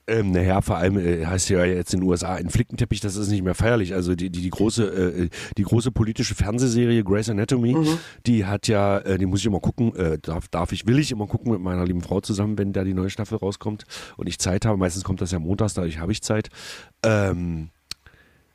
Ähm, 0.08 0.30
naja, 0.30 0.60
vor 0.60 0.76
allem 0.76 0.98
äh, 0.98 1.26
heißt 1.26 1.48
ja 1.48 1.64
jetzt 1.64 1.92
in 1.92 2.00
den 2.00 2.08
USA 2.08 2.34
ein 2.34 2.48
Flickenteppich, 2.48 3.00
das 3.00 3.16
ist 3.16 3.28
nicht 3.28 3.42
mehr 3.42 3.54
feierlich. 3.54 3.94
Also 3.94 4.14
die, 4.14 4.30
die, 4.30 4.40
die 4.40 4.50
große, 4.50 4.84
äh, 4.84 5.28
die 5.56 5.62
große 5.62 5.90
politische 5.90 6.34
Fernsehserie 6.34 7.02
Grey's 7.02 7.28
Anatomy, 7.28 7.74
mhm. 7.74 7.98
die 8.24 8.44
hat 8.44 8.68
ja, 8.68 8.98
äh, 8.98 9.18
die 9.18 9.26
muss 9.26 9.40
ich 9.40 9.46
immer 9.46 9.60
gucken, 9.60 9.94
äh, 9.96 10.18
darf, 10.18 10.46
darf 10.48 10.72
ich, 10.72 10.86
will 10.86 10.98
ich 10.98 11.10
immer 11.10 11.26
gucken 11.26 11.50
mit 11.50 11.60
meiner 11.60 11.84
lieben 11.84 12.02
Frau 12.02 12.20
zusammen, 12.20 12.56
wenn 12.56 12.72
da 12.72 12.84
die 12.84 12.94
neue 12.94 13.10
Staffel 13.10 13.38
rauskommt 13.38 13.84
und 14.16 14.28
ich 14.28 14.38
Zeit 14.38 14.64
habe. 14.64 14.76
Meistens 14.78 15.02
kommt 15.02 15.20
das 15.20 15.32
ja 15.32 15.40
montags, 15.40 15.74
dadurch 15.74 15.98
habe 15.98 16.12
ich 16.12 16.22
Zeit. 16.22 16.50
Ähm, 17.04 17.70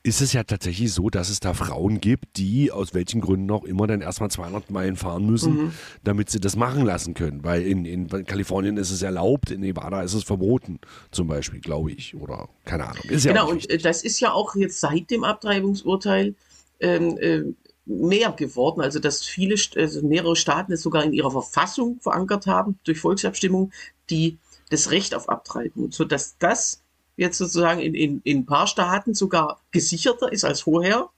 ist 0.03 0.21
es 0.21 0.33
ja 0.33 0.43
tatsächlich 0.43 0.91
so, 0.93 1.09
dass 1.09 1.29
es 1.29 1.39
da 1.39 1.53
Frauen 1.53 2.01
gibt, 2.01 2.37
die 2.37 2.71
aus 2.71 2.93
welchen 2.93 3.21
Gründen 3.21 3.51
auch 3.51 3.63
immer 3.63 3.85
dann 3.85 4.01
erstmal 4.01 4.31
200 4.31 4.71
Meilen 4.71 4.95
fahren 4.95 5.25
müssen, 5.25 5.53
mhm. 5.53 5.73
damit 6.03 6.29
sie 6.29 6.39
das 6.39 6.55
machen 6.55 6.85
lassen 6.85 7.13
können. 7.13 7.43
Weil 7.43 7.61
in, 7.61 7.85
in 7.85 8.07
Kalifornien 8.07 8.77
ist 8.77 8.89
es 8.89 9.03
erlaubt, 9.03 9.51
in 9.51 9.61
Nevada 9.61 10.01
ist 10.01 10.13
es 10.13 10.23
verboten, 10.23 10.79
zum 11.11 11.27
Beispiel, 11.27 11.59
glaube 11.59 11.91
ich. 11.91 12.15
Oder 12.15 12.49
keine 12.65 12.87
Ahnung. 12.87 13.03
Ist 13.09 13.27
genau, 13.27 13.47
ja 13.47 13.51
und 13.51 13.69
äh, 13.69 13.77
das 13.77 14.03
ist 14.03 14.19
ja 14.19 14.31
auch 14.31 14.55
jetzt 14.55 14.79
seit 14.79 15.11
dem 15.11 15.23
Abtreibungsurteil 15.23 16.33
ähm, 16.79 17.17
äh, 17.19 17.43
mehr 17.85 18.31
geworden. 18.31 18.81
Also, 18.81 18.99
dass 18.99 19.23
viele, 19.23 19.55
also 19.75 20.01
mehrere 20.01 20.35
Staaten 20.35 20.71
es 20.73 20.81
sogar 20.81 21.03
in 21.03 21.13
ihrer 21.13 21.31
Verfassung 21.31 21.99
verankert 21.99 22.47
haben, 22.47 22.79
durch 22.85 22.99
Volksabstimmung, 22.99 23.71
die 24.09 24.39
das 24.71 24.89
Recht 24.89 25.13
auf 25.13 25.29
Abtreibung, 25.29 25.91
sodass 25.91 26.37
das 26.39 26.81
jetzt 27.17 27.37
sozusagen 27.37 27.79
in, 27.81 27.93
in, 27.93 28.21
in 28.23 28.39
ein 28.39 28.45
paar 28.45 28.67
Staaten 28.67 29.13
sogar 29.13 29.61
gesicherter 29.71 30.31
ist 30.31 30.43
als 30.43 30.61
vorher 30.61 31.09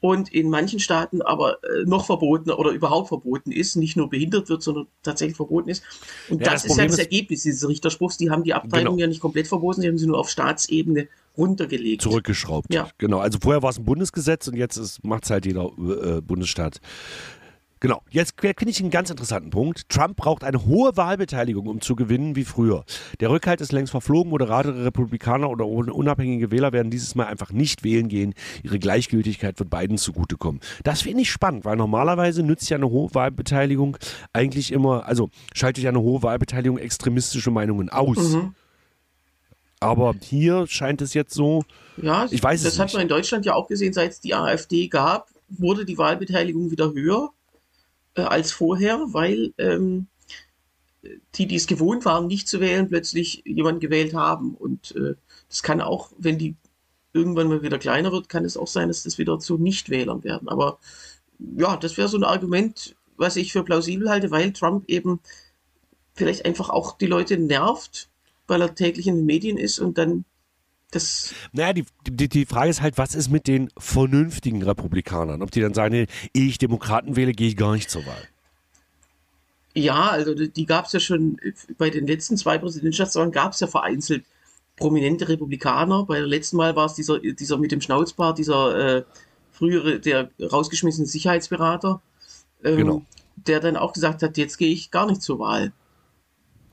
und 0.00 0.32
in 0.32 0.50
manchen 0.50 0.78
Staaten 0.78 1.22
aber 1.22 1.58
äh, 1.64 1.84
noch 1.84 2.06
verboten 2.06 2.50
oder 2.50 2.70
überhaupt 2.70 3.08
verboten 3.08 3.50
ist, 3.50 3.76
nicht 3.76 3.96
nur 3.96 4.10
behindert 4.10 4.48
wird, 4.48 4.62
sondern 4.62 4.86
tatsächlich 5.02 5.36
verboten 5.36 5.70
ist. 5.70 5.82
Und 6.28 6.40
ja, 6.40 6.52
das, 6.52 6.62
das 6.62 6.72
ist 6.72 6.78
ja 6.78 6.86
das 6.86 6.98
Ergebnis 6.98 7.42
dieses 7.42 7.66
Richterspruchs. 7.68 8.16
Die 8.16 8.30
haben 8.30 8.44
die 8.44 8.54
Abtreibung 8.54 8.96
genau. 8.96 8.98
ja 8.98 9.06
nicht 9.06 9.20
komplett 9.20 9.48
verboten, 9.48 9.80
sie 9.80 9.88
haben 9.88 9.98
sie 9.98 10.06
nur 10.06 10.18
auf 10.18 10.28
Staatsebene 10.28 11.08
runtergelegt. 11.36 12.02
Zurückgeschraubt. 12.02 12.72
Ja. 12.72 12.88
Genau. 12.98 13.18
Also 13.18 13.38
vorher 13.40 13.62
war 13.62 13.70
es 13.70 13.78
ein 13.78 13.84
Bundesgesetz 13.84 14.48
und 14.48 14.56
jetzt 14.56 15.02
macht 15.04 15.24
es 15.24 15.30
halt 15.30 15.46
jeder 15.46 15.66
äh, 15.66 16.20
Bundesstaat 16.20 16.80
Genau, 17.80 18.00
jetzt 18.10 18.40
finde 18.40 18.70
ich 18.70 18.80
einen 18.80 18.90
ganz 18.90 19.10
interessanten 19.10 19.50
Punkt. 19.50 19.90
Trump 19.90 20.16
braucht 20.16 20.44
eine 20.44 20.64
hohe 20.64 20.96
Wahlbeteiligung, 20.96 21.66
um 21.66 21.82
zu 21.82 21.94
gewinnen 21.94 22.34
wie 22.34 22.44
früher. 22.44 22.84
Der 23.20 23.28
Rückhalt 23.28 23.60
ist 23.60 23.70
längst 23.70 23.90
verflogen. 23.90 24.30
Moderate 24.30 24.84
Republikaner 24.84 25.50
oder 25.50 25.66
unabhängige 25.66 26.50
Wähler 26.50 26.72
werden 26.72 26.90
dieses 26.90 27.14
Mal 27.14 27.26
einfach 27.26 27.52
nicht 27.52 27.84
wählen 27.84 28.08
gehen. 28.08 28.32
Ihre 28.62 28.78
Gleichgültigkeit 28.78 29.58
wird 29.58 29.68
beiden 29.68 29.98
zugutekommen. 29.98 30.62
Das 30.84 31.02
finde 31.02 31.20
ich 31.20 31.30
spannend, 31.30 31.66
weil 31.66 31.76
normalerweise 31.76 32.42
nützt 32.42 32.70
ja 32.70 32.78
eine 32.78 32.88
hohe 32.88 33.14
Wahlbeteiligung 33.14 33.98
eigentlich 34.32 34.72
immer, 34.72 35.06
also 35.06 35.28
schaltet 35.54 35.84
ja 35.84 35.90
eine 35.90 36.00
hohe 36.00 36.22
Wahlbeteiligung 36.22 36.78
extremistische 36.78 37.50
Meinungen 37.50 37.90
aus. 37.90 38.16
Mhm. 38.16 38.54
Aber 39.80 40.14
hier 40.22 40.66
scheint 40.66 41.02
es 41.02 41.12
jetzt 41.12 41.34
so. 41.34 41.62
Ja, 41.98 42.26
ich 42.30 42.42
weiß 42.42 42.62
das 42.62 42.74
es 42.74 42.78
hat 42.78 42.94
man 42.94 43.02
in 43.02 43.08
Deutschland 43.08 43.44
ja 43.44 43.52
auch 43.52 43.68
gesehen, 43.68 43.92
seit 43.92 44.12
es 44.12 44.20
die 44.20 44.34
AfD 44.34 44.88
gab, 44.88 45.28
wurde 45.48 45.84
die 45.84 45.98
Wahlbeteiligung 45.98 46.70
wieder 46.70 46.94
höher 46.94 47.32
äh, 48.16 48.22
als 48.22 48.52
vorher, 48.52 48.98
weil 49.12 49.52
ähm, 49.58 50.08
die, 51.34 51.46
die 51.46 51.56
es 51.56 51.66
gewohnt 51.66 52.04
waren, 52.04 52.26
nicht 52.26 52.48
zu 52.48 52.60
wählen, 52.60 52.88
plötzlich 52.88 53.42
jemanden 53.44 53.80
gewählt 53.80 54.14
haben. 54.14 54.54
Und 54.54 54.94
äh, 54.96 55.14
das 55.48 55.62
kann 55.62 55.80
auch, 55.80 56.10
wenn 56.18 56.38
die 56.38 56.56
irgendwann 57.12 57.48
mal 57.48 57.62
wieder 57.62 57.78
kleiner 57.78 58.12
wird, 58.12 58.28
kann 58.28 58.44
es 58.44 58.56
auch 58.56 58.66
sein, 58.66 58.88
dass 58.88 59.04
das 59.04 59.18
wieder 59.18 59.38
zu 59.38 59.56
Nichtwählern 59.58 60.24
werden. 60.24 60.48
Aber 60.48 60.78
ja, 61.38 61.76
das 61.76 61.96
wäre 61.96 62.08
so 62.08 62.16
ein 62.16 62.24
Argument, 62.24 62.96
was 63.16 63.36
ich 63.36 63.52
für 63.52 63.62
plausibel 63.62 64.10
halte, 64.10 64.30
weil 64.30 64.52
Trump 64.52 64.88
eben 64.88 65.20
vielleicht 66.14 66.44
einfach 66.44 66.70
auch 66.70 66.98
die 66.98 67.06
Leute 67.06 67.38
nervt, 67.38 68.08
weil 68.46 68.60
er 68.60 68.74
täglich 68.74 69.06
in 69.06 69.16
den 69.16 69.26
Medien 69.26 69.58
ist 69.58 69.78
und 69.78 69.98
dann 69.98 70.24
das 70.90 71.34
naja, 71.52 71.72
die, 71.72 71.84
die, 72.08 72.28
die 72.28 72.46
Frage 72.46 72.70
ist 72.70 72.80
halt, 72.80 72.98
was 72.98 73.14
ist 73.14 73.28
mit 73.28 73.46
den 73.46 73.70
vernünftigen 73.76 74.62
Republikanern? 74.62 75.42
Ob 75.42 75.50
die 75.50 75.60
dann 75.60 75.74
sagen, 75.74 75.94
ehe 75.94 76.08
ich 76.32 76.58
Demokraten 76.58 77.16
wähle, 77.16 77.32
gehe 77.32 77.48
ich 77.48 77.56
gar 77.56 77.72
nicht 77.72 77.90
zur 77.90 78.06
Wahl. 78.06 78.28
Ja, 79.74 80.08
also 80.08 80.34
die 80.34 80.64
gab 80.64 80.86
es 80.86 80.92
ja 80.92 81.00
schon 81.00 81.38
bei 81.76 81.90
den 81.90 82.06
letzten 82.06 82.36
zwei 82.38 82.56
Präsidentschaftswahlen 82.56 83.30
gab 83.30 83.52
es 83.52 83.60
ja 83.60 83.66
vereinzelt 83.66 84.24
prominente 84.76 85.28
Republikaner. 85.28 86.04
Bei 86.04 86.18
der 86.18 86.26
letzten 86.26 86.56
Mal 86.56 86.76
war 86.76 86.86
es 86.86 86.94
dieser, 86.94 87.18
dieser 87.18 87.58
mit 87.58 87.72
dem 87.72 87.80
Schnauzbart, 87.80 88.38
dieser 88.38 88.96
äh, 88.98 89.04
frühere, 89.50 90.00
der 90.00 90.30
rausgeschmissene 90.40 91.06
Sicherheitsberater, 91.06 92.00
ähm, 92.64 92.76
genau. 92.76 93.02
der 93.36 93.60
dann 93.60 93.76
auch 93.76 93.92
gesagt 93.92 94.22
hat, 94.22 94.36
jetzt 94.36 94.56
gehe 94.58 94.72
ich 94.72 94.90
gar 94.90 95.06
nicht 95.06 95.22
zur 95.22 95.38
Wahl. 95.38 95.72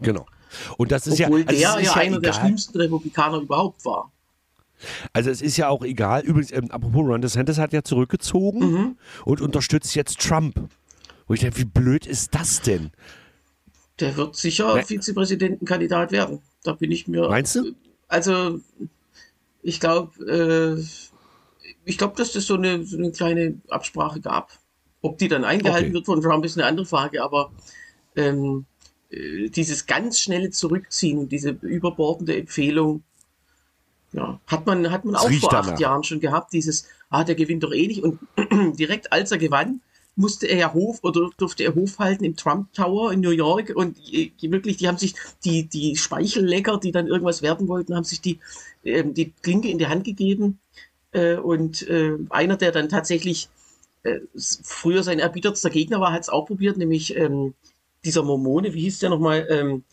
Genau. 0.02 0.26
Und 0.78 0.92
das 0.92 1.08
ist 1.08 1.22
Obwohl 1.22 1.42
ja, 1.42 1.48
also 1.48 1.60
der 1.60 1.60
ja, 1.60 1.80
ja 1.80 1.94
einer 1.94 2.20
der 2.20 2.34
schlimmsten 2.34 2.78
Republikaner 2.78 3.40
überhaupt 3.40 3.84
war. 3.86 4.12
Also 5.14 5.30
es 5.30 5.42
ist 5.42 5.58
ja 5.58 5.70
auch 5.70 5.84
egal. 5.84 6.24
Übrigens, 6.24 6.52
ähm, 6.52 6.70
apropos 6.70 7.06
Ron 7.06 7.22
DeSantis 7.22 7.58
hat 7.58 7.74
ja 7.74 7.84
zurückgezogen 7.84 8.60
mhm. 8.60 8.98
und 9.26 9.42
unterstützt 9.42 9.96
jetzt 9.96 10.20
Trump. 10.20 10.70
Wo 11.28 11.34
ich 11.34 11.40
denke, 11.40 11.58
wie 11.58 11.66
blöd 11.66 12.06
ist 12.06 12.36
das 12.36 12.62
denn? 12.62 12.92
Der 14.00 14.18
wird 14.18 14.36
sicher 14.36 14.76
ne? 14.76 14.84
Vizepräsidentenkandidat 14.84 16.12
werden. 16.12 16.40
Da 16.64 16.74
bin 16.74 16.92
ich 16.92 17.08
mir. 17.08 17.30
Meinst 17.30 17.56
du? 17.56 17.74
also 18.14 18.60
ich 19.62 19.80
glaube, 19.80 20.12
äh, 20.26 20.84
ich 21.86 21.98
glaube, 21.98 22.16
dass 22.16 22.32
das 22.32 22.46
so 22.46 22.56
eine, 22.56 22.84
so 22.84 22.98
eine 22.98 23.12
kleine 23.12 23.60
Absprache 23.70 24.22
gab. 24.22 24.52
Ob 25.02 25.18
die 25.18 25.28
dann 25.28 25.44
eingehalten 25.44 25.88
okay. 25.88 25.94
wird 25.96 26.06
von 26.06 26.22
Trump, 26.22 26.46
ist 26.46 26.58
eine 26.58 26.68
andere 26.68 26.86
Frage, 26.86 27.24
aber 27.24 27.52
ähm, 28.16 28.66
äh, 28.73 28.73
dieses 29.50 29.86
ganz 29.86 30.20
schnelle 30.20 30.50
Zurückziehen 30.50 31.20
und 31.20 31.32
diese 31.32 31.52
überbordende 31.62 32.38
Empfehlung, 32.38 33.04
ja, 34.12 34.40
hat 34.48 34.66
man, 34.66 34.92
hat 34.92 35.06
man 35.06 35.16
auch 35.16 35.32
vor 35.32 35.54
acht 35.54 35.80
Jahren 35.80 36.04
schon 36.04 36.20
gehabt, 36.20 36.54
dieses, 36.54 36.88
ah, 37.10 37.24
der 37.24 37.36
gewinnt 37.36 37.64
doch 37.64 37.74
eh 37.74 37.88
nicht. 37.88 38.04
Und 38.04 38.20
direkt 38.78 39.12
als 39.12 39.32
er 39.32 39.38
gewann, 39.38 39.82
musste 40.16 40.48
er 40.48 40.58
ja 40.58 40.74
Hof 40.74 41.00
oder 41.02 41.32
durfte 41.38 41.64
er 41.64 41.74
Hof 41.74 41.98
halten 41.98 42.24
im 42.24 42.36
Trump 42.36 42.72
Tower 42.74 43.12
in 43.12 43.22
New 43.22 43.32
York 43.32 43.72
und 43.76 43.98
die, 43.98 44.32
wirklich, 44.42 44.78
die 44.78 44.88
haben 44.88 44.98
sich 44.98 45.16
die, 45.44 45.64
die 45.64 45.96
Speichellecker, 45.96 46.78
die 46.78 46.92
dann 46.92 47.08
irgendwas 47.08 47.42
werden 47.42 47.68
wollten, 47.68 47.96
haben 47.96 48.04
sich 48.04 48.22
die, 48.22 48.40
äh, 48.84 49.04
die 49.04 49.32
Klinke 49.42 49.70
in 49.70 49.80
die 49.80 49.88
Hand 49.88 50.04
gegeben. 50.04 50.60
Äh, 51.12 51.36
und 51.38 51.88
äh, 51.88 52.18
einer, 52.30 52.58
der 52.58 52.72
dann 52.72 52.90
tatsächlich 52.90 53.50
äh, 54.04 54.20
früher 54.36 55.02
sein 55.02 55.20
erbittertster 55.20 55.72
Gegner 55.72 56.00
war, 56.00 56.14
hat 56.14 56.22
es 56.22 56.30
auch 56.30 56.46
probiert, 56.46 56.78
nämlich 56.78 57.16
ähm, 57.16 57.56
dieser 58.06 58.24
Mormone, 58.24 58.74
wie 58.74 58.82
hieß 58.82 59.00
der 59.00 59.10
nochmal, 59.10 59.48
ähm, 59.50 59.84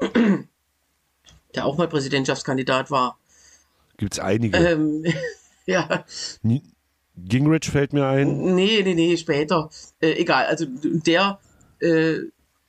der 1.54 1.66
auch 1.66 1.76
mal 1.76 1.88
Präsidentschaftskandidat 1.88 2.90
war. 2.90 3.18
Gibt 3.96 4.14
es 4.14 4.20
einige. 4.20 4.56
Ähm, 4.56 5.04
ja. 5.66 6.04
Gingrich 7.16 7.68
fällt 7.70 7.92
mir 7.92 8.06
ein. 8.06 8.54
Nee, 8.54 8.82
nee, 8.84 8.94
nee, 8.94 9.16
später. 9.16 9.70
Äh, 10.00 10.12
egal, 10.12 10.46
also 10.46 10.66
der, 10.68 11.40
äh, 11.80 12.18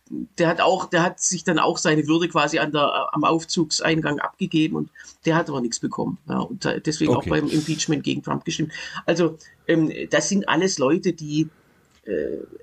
der 0.09 0.47
hat 0.47 0.59
auch, 0.59 0.85
der 0.85 1.03
hat 1.03 1.19
sich 1.19 1.43
dann 1.43 1.59
auch 1.59 1.77
seine 1.77 2.07
Würde 2.07 2.27
quasi 2.29 2.57
an 2.57 2.71
der, 2.71 3.09
am 3.13 3.23
Aufzugseingang 3.23 4.19
abgegeben 4.19 4.75
und 4.75 4.89
der 5.25 5.35
hat 5.35 5.49
aber 5.49 5.61
nichts 5.61 5.79
bekommen. 5.79 6.17
Ja, 6.27 6.39
und 6.39 6.65
deswegen 6.85 7.15
okay. 7.15 7.29
auch 7.29 7.35
beim 7.35 7.49
Impeachment 7.49 8.03
gegen 8.03 8.23
Trump 8.23 8.43
gestimmt. 8.43 8.71
Also, 9.05 9.37
ähm, 9.67 9.91
das 10.09 10.29
sind 10.29 10.49
alles 10.49 10.79
Leute, 10.79 11.13
die 11.13 11.49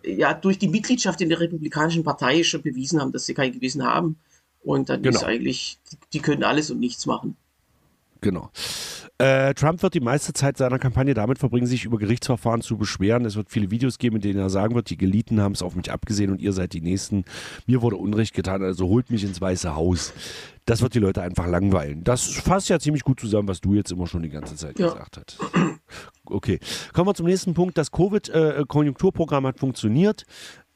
ja 0.04 0.34
durch 0.34 0.58
die 0.58 0.68
Mitgliedschaft 0.68 1.20
in 1.20 1.28
der 1.28 1.40
Republikanischen 1.40 2.04
Partei 2.04 2.42
schon 2.42 2.62
bewiesen 2.62 3.00
haben, 3.00 3.12
dass 3.12 3.26
sie 3.26 3.34
kein 3.34 3.52
Gewissen 3.52 3.84
haben. 3.84 4.16
Und 4.62 4.88
dann 4.88 5.02
genau. 5.02 5.16
ist 5.16 5.24
eigentlich, 5.24 5.78
die 6.12 6.20
können 6.20 6.42
alles 6.42 6.70
und 6.70 6.80
nichts 6.80 7.06
machen. 7.06 7.36
Genau. 8.20 8.50
Äh, 9.18 9.54
Trump 9.54 9.82
wird 9.82 9.94
die 9.94 10.00
meiste 10.00 10.34
Zeit 10.34 10.58
seiner 10.58 10.78
Kampagne 10.78 11.14
damit 11.14 11.38
verbringen, 11.38 11.66
sich 11.66 11.84
über 11.84 11.96
Gerichtsverfahren 11.96 12.60
zu 12.60 12.76
beschweren. 12.76 13.24
Es 13.24 13.36
wird 13.36 13.50
viele 13.50 13.70
Videos 13.70 13.98
geben, 13.98 14.16
in 14.16 14.22
denen 14.22 14.38
er 14.38 14.50
sagen 14.50 14.74
wird, 14.74 14.90
die 14.90 14.98
Geliten 14.98 15.40
haben 15.40 15.52
es 15.52 15.62
auf 15.62 15.74
mich 15.74 15.90
abgesehen 15.90 16.30
und 16.30 16.40
ihr 16.40 16.52
seid 16.52 16.74
die 16.74 16.82
Nächsten. 16.82 17.24
Mir 17.66 17.80
wurde 17.80 17.96
Unrecht 17.96 18.34
getan, 18.34 18.62
also 18.62 18.88
holt 18.88 19.10
mich 19.10 19.24
ins 19.24 19.40
Weiße 19.40 19.74
Haus. 19.74 20.12
Das 20.66 20.82
wird 20.82 20.94
die 20.94 20.98
Leute 20.98 21.22
einfach 21.22 21.46
langweilen. 21.46 22.04
Das 22.04 22.26
fasst 22.26 22.68
ja 22.68 22.78
ziemlich 22.78 23.04
gut 23.04 23.20
zusammen, 23.20 23.48
was 23.48 23.60
du 23.60 23.74
jetzt 23.74 23.92
immer 23.92 24.06
schon 24.06 24.22
die 24.22 24.28
ganze 24.28 24.56
Zeit 24.56 24.78
ja. 24.78 24.88
gesagt 24.88 25.16
hast. 25.16 25.38
Okay. 26.28 26.58
Kommen 26.92 27.08
wir 27.08 27.14
zum 27.14 27.26
nächsten 27.26 27.54
Punkt. 27.54 27.78
Das 27.78 27.92
Covid-Konjunkturprogramm 27.92 29.44
äh, 29.44 29.48
hat 29.48 29.60
funktioniert. 29.60 30.26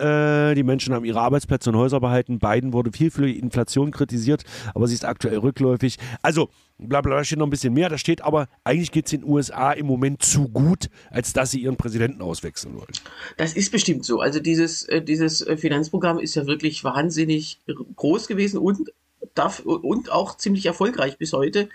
Äh, 0.00 0.54
die 0.54 0.62
Menschen 0.62 0.94
haben 0.94 1.04
ihre 1.04 1.20
Arbeitsplätze 1.20 1.70
und 1.70 1.76
Häuser 1.76 2.00
behalten. 2.00 2.38
Biden 2.38 2.72
wurde 2.72 2.90
viel 2.92 3.10
für 3.10 3.26
die 3.26 3.38
Inflation 3.38 3.90
kritisiert, 3.90 4.44
aber 4.74 4.86
sie 4.86 4.94
ist 4.94 5.04
aktuell 5.04 5.38
rückläufig. 5.38 5.98
Also, 6.22 6.48
bla 6.78 7.02
bla, 7.02 7.16
da 7.16 7.24
steht 7.24 7.38
noch 7.38 7.46
ein 7.46 7.50
bisschen 7.50 7.74
mehr. 7.74 7.88
Da 7.88 7.98
steht 7.98 8.22
aber, 8.22 8.48
eigentlich 8.64 8.92
geht 8.92 9.06
es 9.06 9.10
den 9.10 9.24
USA 9.24 9.72
im 9.72 9.86
Moment 9.86 10.22
zu 10.22 10.48
gut, 10.48 10.88
als 11.10 11.32
dass 11.32 11.50
sie 11.50 11.60
ihren 11.60 11.76
Präsidenten 11.76 12.22
auswechseln 12.22 12.74
wollen. 12.76 12.92
Das 13.36 13.52
ist 13.52 13.70
bestimmt 13.70 14.04
so. 14.04 14.20
Also 14.20 14.40
dieses, 14.40 14.84
äh, 14.84 15.02
dieses 15.02 15.46
Finanzprogramm 15.56 16.18
ist 16.18 16.34
ja 16.34 16.46
wirklich 16.46 16.82
wahnsinnig 16.82 17.60
groß 17.96 18.26
gewesen 18.26 18.58
und 18.58 18.90
darf, 19.34 19.60
und 19.60 20.10
auch 20.10 20.36
ziemlich 20.36 20.66
erfolgreich 20.66 21.18
bis 21.18 21.32
heute, 21.32 21.68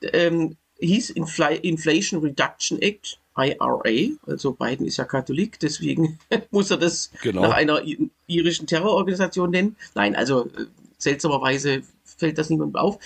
ähm, 0.00 0.56
hieß 0.78 1.10
Infl 1.10 1.58
Inflation 1.62 2.20
Reduction 2.20 2.80
Act, 2.80 3.18
IRA, 3.36 4.16
also 4.26 4.52
Biden 4.52 4.86
ist 4.86 4.96
ja 4.96 5.04
Katholik, 5.04 5.60
deswegen 5.60 6.18
muss 6.50 6.70
er 6.70 6.78
das 6.78 7.10
genau. 7.22 7.42
nach 7.42 7.52
einer 7.52 7.82
irischen 8.26 8.66
Terrororganisation 8.66 9.50
nennen. 9.50 9.76
Nein, 9.94 10.16
also 10.16 10.46
äh, 10.46 10.66
seltsamerweise 10.98 11.82
fällt 12.04 12.38
das 12.38 12.50
niemandem 12.50 12.76
auf. 12.76 12.98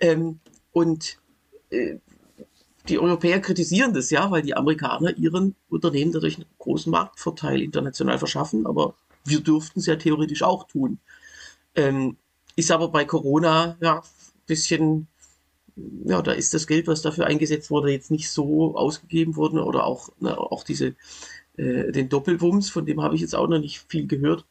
Ähm, 0.00 0.40
und 0.72 1.18
äh, 1.70 1.96
die 2.88 2.98
Europäer 2.98 3.40
kritisieren 3.40 3.94
das 3.94 4.10
ja, 4.10 4.30
weil 4.30 4.42
die 4.42 4.56
Amerikaner 4.56 5.16
ihren 5.16 5.54
Unternehmen 5.68 6.12
dadurch 6.12 6.36
einen 6.36 6.46
großen 6.58 6.90
Marktvorteil 6.90 7.60
international 7.60 8.18
verschaffen, 8.18 8.66
aber 8.66 8.94
wir 9.24 9.40
dürften 9.40 9.80
es 9.80 9.86
ja 9.86 9.96
theoretisch 9.96 10.42
auch 10.42 10.68
tun. 10.68 10.98
Ähm, 11.74 12.16
ist 12.54 12.70
aber 12.70 12.88
bei 12.88 13.04
Corona 13.04 13.76
ja 13.80 13.98
ein 13.98 14.02
bisschen, 14.46 15.08
ja, 16.04 16.22
da 16.22 16.32
ist 16.32 16.54
das 16.54 16.66
Geld, 16.66 16.86
was 16.86 17.02
dafür 17.02 17.26
eingesetzt 17.26 17.70
wurde, 17.70 17.92
jetzt 17.92 18.10
nicht 18.10 18.30
so 18.30 18.76
ausgegeben 18.76 19.36
worden 19.36 19.58
oder 19.58 19.84
auch, 19.84 20.08
na, 20.20 20.36
auch 20.36 20.64
diese, 20.64 20.94
äh, 21.56 21.92
den 21.92 22.08
Doppelwumms, 22.08 22.70
von 22.70 22.86
dem 22.86 23.02
habe 23.02 23.14
ich 23.14 23.20
jetzt 23.20 23.34
auch 23.34 23.48
noch 23.48 23.58
nicht 23.58 23.84
viel 23.88 24.06
gehört. 24.06 24.44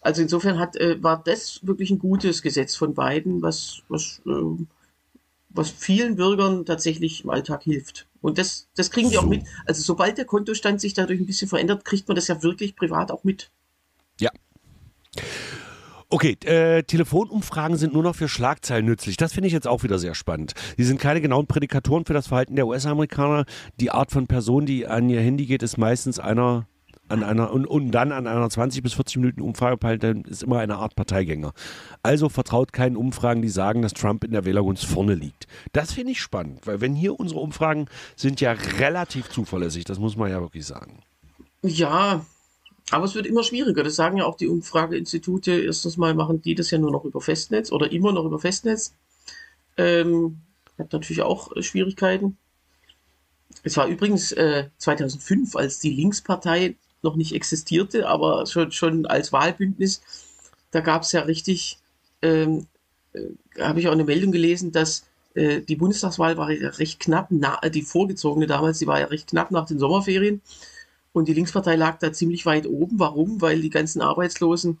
Also 0.00 0.22
insofern 0.22 0.58
hat, 0.58 0.76
äh, 0.76 1.02
war 1.02 1.22
das 1.22 1.60
wirklich 1.66 1.90
ein 1.90 1.98
gutes 1.98 2.42
Gesetz 2.42 2.74
von 2.74 2.94
beiden, 2.94 3.42
was, 3.42 3.82
was, 3.88 4.22
äh, 4.26 4.64
was 5.50 5.70
vielen 5.70 6.16
Bürgern 6.16 6.64
tatsächlich 6.64 7.24
im 7.24 7.30
Alltag 7.30 7.62
hilft. 7.62 8.06
Und 8.22 8.38
das, 8.38 8.68
das 8.76 8.90
kriegen 8.90 9.08
die 9.08 9.16
so. 9.16 9.22
auch 9.22 9.26
mit. 9.26 9.44
Also 9.66 9.82
sobald 9.82 10.18
der 10.18 10.24
Kontostand 10.24 10.80
sich 10.80 10.94
dadurch 10.94 11.20
ein 11.20 11.26
bisschen 11.26 11.48
verändert, 11.48 11.84
kriegt 11.84 12.08
man 12.08 12.14
das 12.14 12.28
ja 12.28 12.42
wirklich 12.42 12.76
privat 12.76 13.10
auch 13.10 13.24
mit. 13.24 13.50
Ja. 14.18 14.30
Okay, 16.12 16.36
äh, 16.44 16.82
Telefonumfragen 16.82 17.76
sind 17.76 17.92
nur 17.92 18.02
noch 18.02 18.16
für 18.16 18.28
Schlagzeilen 18.28 18.84
nützlich. 18.84 19.16
Das 19.16 19.32
finde 19.32 19.46
ich 19.46 19.52
jetzt 19.52 19.68
auch 19.68 19.84
wieder 19.84 19.96
sehr 20.00 20.16
spannend. 20.16 20.54
Die 20.76 20.82
sind 20.82 21.00
keine 21.00 21.20
genauen 21.20 21.46
Prädikatoren 21.46 22.04
für 22.04 22.14
das 22.14 22.26
Verhalten 22.26 22.56
der 22.56 22.66
US-Amerikaner. 22.66 23.44
Die 23.78 23.92
Art 23.92 24.10
von 24.10 24.26
Person, 24.26 24.66
die 24.66 24.88
an 24.88 25.08
ihr 25.08 25.20
Handy 25.20 25.46
geht, 25.46 25.62
ist 25.62 25.78
meistens 25.78 26.18
einer 26.18 26.66
an 27.10 27.22
einer 27.22 27.52
und, 27.52 27.66
und 27.66 27.90
dann 27.90 28.12
an 28.12 28.26
einer 28.26 28.48
20 28.48 28.82
bis 28.82 28.94
40 28.94 29.16
Minuten 29.16 29.40
Umfrage 29.40 29.98
dann 29.98 30.22
ist 30.22 30.42
immer 30.42 30.58
eine 30.58 30.76
Art 30.76 30.94
Parteigänger. 30.94 31.52
Also 32.02 32.28
vertraut 32.28 32.72
keinen 32.72 32.96
Umfragen, 32.96 33.42
die 33.42 33.48
sagen, 33.48 33.82
dass 33.82 33.94
Trump 33.94 34.24
in 34.24 34.32
der 34.32 34.44
Wählergunst 34.44 34.86
vorne 34.86 35.14
liegt. 35.14 35.46
Das 35.72 35.92
finde 35.92 36.12
ich 36.12 36.20
spannend, 36.20 36.66
weil 36.66 36.80
wenn 36.80 36.94
hier 36.94 37.18
unsere 37.18 37.40
Umfragen 37.40 37.86
sind 38.16 38.40
ja 38.40 38.52
relativ 38.52 39.28
zuverlässig, 39.28 39.84
das 39.84 39.98
muss 39.98 40.16
man 40.16 40.30
ja 40.30 40.40
wirklich 40.40 40.66
sagen. 40.66 41.00
Ja, 41.62 42.24
aber 42.90 43.04
es 43.04 43.14
wird 43.14 43.26
immer 43.26 43.42
schwieriger. 43.42 43.82
Das 43.82 43.96
sagen 43.96 44.18
ja 44.18 44.24
auch 44.24 44.36
die 44.36 44.48
Umfrageinstitute. 44.48 45.52
Erstens 45.52 45.96
mal 45.96 46.14
machen 46.14 46.42
die 46.42 46.54
das 46.54 46.70
ja 46.70 46.78
nur 46.78 46.90
noch 46.90 47.04
über 47.04 47.20
Festnetz 47.20 47.72
oder 47.72 47.90
immer 47.92 48.12
noch 48.12 48.24
über 48.24 48.38
Festnetz. 48.38 48.94
Ähm, 49.76 50.40
hat 50.78 50.92
natürlich 50.92 51.22
auch 51.22 51.54
äh, 51.56 51.62
Schwierigkeiten. 51.62 52.36
Es 53.62 53.76
war 53.76 53.86
übrigens 53.86 54.32
äh, 54.32 54.68
2005, 54.78 55.56
als 55.56 55.78
die 55.80 55.90
Linkspartei 55.90 56.76
noch 57.02 57.16
nicht 57.16 57.34
existierte, 57.34 58.08
aber 58.08 58.46
schon, 58.46 58.72
schon 58.72 59.06
als 59.06 59.32
Wahlbündnis, 59.32 60.02
da 60.70 60.80
gab 60.80 61.02
es 61.02 61.12
ja 61.12 61.22
richtig, 61.22 61.78
ähm, 62.22 62.66
äh, 63.12 63.20
habe 63.60 63.80
ich 63.80 63.88
auch 63.88 63.92
eine 63.92 64.04
Meldung 64.04 64.32
gelesen, 64.32 64.72
dass 64.72 65.06
äh, 65.34 65.60
die 65.60 65.76
Bundestagswahl 65.76 66.36
war 66.36 66.50
ja 66.50 66.68
recht 66.70 67.00
knapp, 67.00 67.28
na, 67.30 67.60
die 67.68 67.82
vorgezogene 67.82 68.46
damals, 68.46 68.78
die 68.78 68.86
war 68.86 69.00
ja 69.00 69.06
recht 69.06 69.28
knapp 69.28 69.50
nach 69.50 69.66
den 69.66 69.78
Sommerferien. 69.78 70.40
Und 71.12 71.28
die 71.28 71.34
Linkspartei 71.34 71.76
lag 71.76 71.98
da 71.98 72.12
ziemlich 72.12 72.46
weit 72.46 72.66
oben. 72.66 72.98
Warum? 72.98 73.40
Weil 73.40 73.60
die 73.60 73.70
ganzen 73.70 74.00
Arbeitslosen 74.00 74.78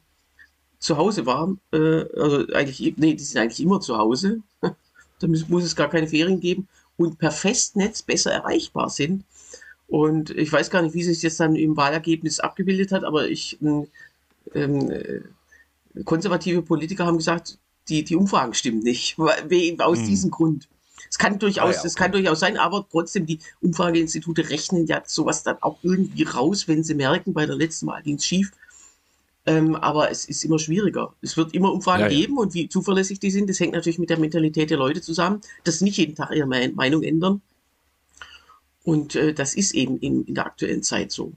zu 0.78 0.96
Hause 0.96 1.26
waren. 1.26 1.60
Äh, 1.72 2.04
also 2.18 2.46
eigentlich, 2.52 2.94
nee, 2.96 3.14
die 3.14 3.24
sind 3.24 3.40
eigentlich 3.40 3.60
immer 3.60 3.80
zu 3.80 3.96
Hause. 3.96 4.40
da 4.60 5.26
muss, 5.26 5.48
muss, 5.48 5.64
es 5.64 5.76
gar 5.76 5.90
keine 5.90 6.08
Ferien 6.08 6.40
geben 6.40 6.68
und 6.96 7.18
per 7.18 7.32
Festnetz 7.32 8.02
besser 8.02 8.32
erreichbar 8.32 8.90
sind. 8.90 9.24
Und 9.88 10.30
ich 10.30 10.52
weiß 10.52 10.70
gar 10.70 10.82
nicht, 10.82 10.94
wie 10.94 11.02
sich 11.02 11.20
das 11.20 11.36
dann 11.36 11.56
im 11.56 11.76
Wahlergebnis 11.76 12.38
abgebildet 12.38 12.92
hat, 12.92 13.02
aber 13.02 13.28
ich, 13.28 13.58
ähm, 13.60 13.88
äh, 14.54 15.20
konservative 16.04 16.62
Politiker 16.62 17.06
haben 17.06 17.18
gesagt, 17.18 17.58
die, 17.88 18.04
die 18.04 18.16
Umfragen 18.16 18.54
stimmen 18.54 18.80
nicht, 18.80 19.18
aus 19.78 19.98
hm. 19.98 20.06
diesem 20.06 20.30
Grund. 20.30 20.68
Es 21.08 21.18
kann 21.18 21.38
durchaus, 21.38 21.76
ah, 21.76 21.78
ja, 21.78 21.84
okay. 21.84 21.94
kann 21.96 22.12
durchaus 22.12 22.40
sein, 22.40 22.56
aber 22.56 22.86
trotzdem, 22.90 23.26
die 23.26 23.38
Umfrageinstitute 23.60 24.50
rechnen 24.50 24.86
ja 24.86 25.02
sowas 25.06 25.42
dann 25.42 25.56
auch 25.60 25.78
irgendwie 25.82 26.24
raus, 26.24 26.68
wenn 26.68 26.82
sie 26.82 26.94
merken, 26.94 27.32
bei 27.32 27.46
der 27.46 27.56
letzten 27.56 27.86
Wahl 27.86 28.02
ging 28.02 28.16
es 28.16 28.26
schief. 28.26 28.52
Ähm, 29.46 29.74
aber 29.74 30.10
es 30.10 30.26
ist 30.26 30.44
immer 30.44 30.58
schwieriger. 30.58 31.14
Es 31.22 31.36
wird 31.36 31.54
immer 31.54 31.72
Umfragen 31.72 32.02
ja, 32.02 32.08
ja. 32.08 32.20
geben 32.20 32.36
und 32.36 32.52
wie 32.54 32.68
zuverlässig 32.68 33.20
die 33.20 33.30
sind, 33.30 33.48
das 33.48 33.58
hängt 33.58 33.72
natürlich 33.72 33.98
mit 33.98 34.10
der 34.10 34.18
Mentalität 34.18 34.70
der 34.70 34.78
Leute 34.78 35.00
zusammen, 35.00 35.40
dass 35.64 35.78
sie 35.78 35.84
nicht 35.84 35.96
jeden 35.96 36.14
Tag 36.14 36.30
ihre 36.32 36.46
Meinung 36.46 37.02
ändern. 37.02 37.40
Und 38.84 39.14
äh, 39.14 39.32
das 39.32 39.54
ist 39.54 39.74
eben 39.74 39.98
in, 39.98 40.24
in 40.24 40.34
der 40.34 40.46
aktuellen 40.46 40.82
Zeit 40.82 41.12
so. 41.12 41.32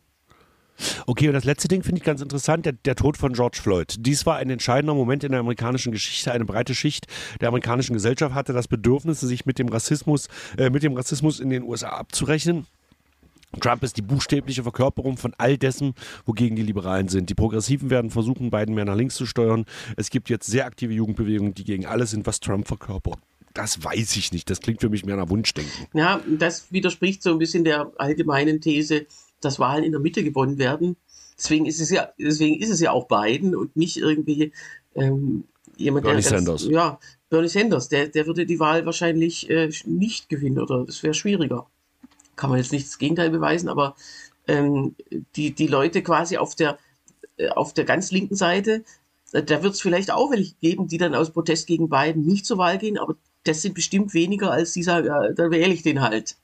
Okay, 1.05 1.27
und 1.27 1.33
das 1.33 1.43
letzte 1.43 1.67
Ding 1.67 1.83
finde 1.83 1.99
ich 1.99 2.03
ganz 2.03 2.21
interessant, 2.21 2.65
der, 2.65 2.73
der, 2.73 2.95
Tod 2.95 3.17
von 3.17 3.33
George 3.33 3.59
Floyd. 3.61 3.95
Dies 3.99 4.25
war 4.25 4.37
ein 4.37 4.49
entscheidender 4.49 4.93
Moment 4.93 5.23
in 5.23 5.31
der 5.31 5.39
amerikanischen 5.39 5.91
Geschichte. 5.91 6.31
Eine 6.31 6.45
breite 6.45 6.75
Schicht 6.75 7.07
der 7.41 7.49
amerikanischen 7.49 7.93
Gesellschaft 7.93 8.33
hatte 8.33 8.53
das 8.53 8.67
Bedürfnis, 8.67 9.19
sich 9.19 9.45
mit 9.45 9.59
dem 9.59 9.69
Rassismus, 9.69 10.27
äh, 10.57 10.69
mit 10.69 10.83
dem 10.83 10.93
Rassismus 10.93 11.39
in 11.39 11.49
den 11.49 11.63
USA 11.63 11.89
abzurechnen. 11.89 12.65
Trump 13.59 13.83
ist 13.83 13.97
die 13.97 14.01
buchstäbliche 14.01 14.63
Verkörperung 14.63 15.17
von 15.17 15.33
all 15.37 15.57
dessen, 15.57 15.93
wogegen 16.25 16.55
die 16.55 16.63
Liberalen 16.63 17.07
sind. 17.07 17.29
Die 17.29 17.35
Progressiven 17.35 17.89
werden 17.89 18.09
versuchen, 18.09 18.49
beiden 18.49 18.73
mehr 18.73 18.85
nach 18.85 18.95
links 18.95 19.15
zu 19.15 19.25
steuern. 19.25 19.65
Es 19.95 20.09
gibt 20.09 20.29
jetzt 20.29 20.47
sehr 20.47 20.65
aktive 20.65 20.93
Jugendbewegungen, 20.93 21.53
die 21.53 21.63
gegen 21.63 21.85
alles 21.85 22.11
sind, 22.11 22.25
was 22.25 22.39
Trump 22.39 22.67
verkörpert. 22.67 23.19
das 23.53 23.83
weiß 23.83 24.15
ich 24.15 24.31
nicht. 24.31 24.49
Das 24.49 24.61
klingt 24.61 24.81
für 24.81 24.89
mich 24.89 25.05
mehr 25.05 25.15
nach 25.15 25.29
Wunschdenken. 25.29 25.87
Ja, 25.93 26.19
das 26.39 26.71
widerspricht 26.71 27.21
so 27.21 27.31
ein 27.31 27.37
bisschen 27.37 27.63
der 27.63 27.91
allgemeinen 27.97 28.61
These, 28.61 29.05
dass 29.43 29.59
Wahlen 29.59 29.83
in 29.83 29.91
der 29.91 30.01
Mitte 30.01 30.23
gewonnen 30.23 30.57
werden. 30.57 30.95
Deswegen 31.37 31.65
ist 31.65 31.81
es 31.81 31.89
ja, 31.89 32.09
deswegen 32.17 32.61
ist 32.61 32.69
es 32.69 32.79
ja 32.79 32.91
auch 32.91 33.07
Biden 33.07 33.55
und 33.55 33.75
nicht 33.75 33.97
irgendwie 33.97 34.51
ähm, 34.95 35.45
jemand, 35.77 36.05
Bernie 36.05 36.21
der 36.21 36.29
Sanders. 36.29 36.65
ja, 36.65 36.99
Bernie 37.29 37.47
Sanders, 37.47 37.89
der, 37.89 38.07
der 38.07 38.27
würde 38.27 38.45
die 38.45 38.59
Wahl 38.59 38.85
wahrscheinlich 38.85 39.49
äh, 39.49 39.69
nicht 39.85 40.29
gewinnen 40.29 40.59
oder 40.59 40.85
das 40.85 41.03
wäre 41.03 41.13
schwieriger. 41.13 41.67
Kann 42.35 42.49
man 42.49 42.59
jetzt 42.59 42.71
nicht 42.71 42.87
das 42.87 42.97
Gegenteil 42.97 43.29
beweisen, 43.29 43.69
aber 43.69 43.95
ähm, 44.47 44.95
die, 45.35 45.51
die 45.51 45.67
Leute 45.67 46.01
quasi 46.01 46.37
auf 46.37 46.55
der, 46.55 46.77
äh, 47.37 47.49
auf 47.49 47.73
der 47.73 47.85
ganz 47.85 48.11
linken 48.11 48.35
Seite, 48.35 48.83
äh, 49.31 49.43
da 49.43 49.63
wird 49.63 49.73
es 49.73 49.81
vielleicht 49.81 50.11
auch 50.11 50.31
welche 50.31 50.55
geben, 50.61 50.87
die 50.87 50.97
dann 50.97 51.15
aus 51.15 51.31
Protest 51.31 51.67
gegen 51.67 51.89
Biden 51.89 52.25
nicht 52.25 52.45
zur 52.45 52.57
Wahl 52.57 52.77
gehen, 52.77 52.97
aber 52.97 53.15
das 53.43 53.61
sind 53.61 53.75
bestimmt 53.75 54.13
weniger, 54.13 54.51
als 54.51 54.73
die 54.73 54.83
sagen, 54.83 55.07
ja, 55.07 55.31
dann 55.31 55.51
wähle 55.51 55.73
ich 55.73 55.83
den 55.83 56.01
halt. 56.01 56.37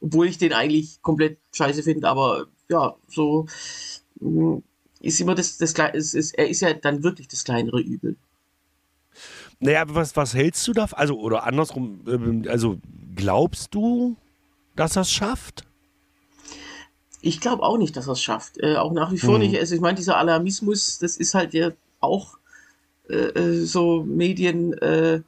Obwohl 0.00 0.28
ich 0.28 0.38
den 0.38 0.52
eigentlich 0.52 1.02
komplett 1.02 1.38
scheiße 1.52 1.82
finde, 1.82 2.08
aber 2.08 2.46
ja, 2.68 2.94
so 3.08 3.46
mh, 4.20 4.62
ist 5.00 5.20
immer 5.20 5.34
das, 5.34 5.58
das 5.58 5.74
es 5.94 6.14
ist, 6.14 6.32
er 6.34 6.48
ist 6.48 6.60
ja 6.60 6.72
dann 6.74 7.02
wirklich 7.02 7.28
das 7.28 7.44
kleinere 7.44 7.80
Übel. 7.80 8.16
Naja, 9.58 9.82
aber 9.82 9.94
was, 9.94 10.16
was 10.16 10.34
hältst 10.34 10.66
du 10.68 10.72
davon? 10.72 10.98
Also, 10.98 11.18
oder 11.20 11.44
andersrum, 11.44 12.00
ähm, 12.08 12.44
also 12.48 12.78
glaubst 13.14 13.74
du, 13.74 14.16
dass 14.76 14.96
er 14.96 15.02
es 15.02 15.12
schafft? 15.12 15.64
Ich 17.22 17.40
glaube 17.40 17.62
auch 17.62 17.76
nicht, 17.76 17.96
dass 17.96 18.06
er 18.08 18.12
es 18.12 18.22
schafft. 18.22 18.58
Äh, 18.62 18.76
auch 18.76 18.92
nach 18.92 19.12
wie 19.12 19.18
vor 19.18 19.38
Mhm. 19.38 19.44
nicht. 19.44 19.58
Also 19.58 19.74
ich 19.74 19.80
meine, 19.80 19.96
dieser 19.96 20.16
Alarmismus, 20.16 20.98
das 20.98 21.16
ist 21.16 21.34
halt 21.34 21.52
ja 21.52 21.72
auch 22.00 22.38
äh, 23.08 23.14
äh, 23.16 23.64
so 23.66 24.02
Medien 24.04 24.72
äh, 24.74 25.20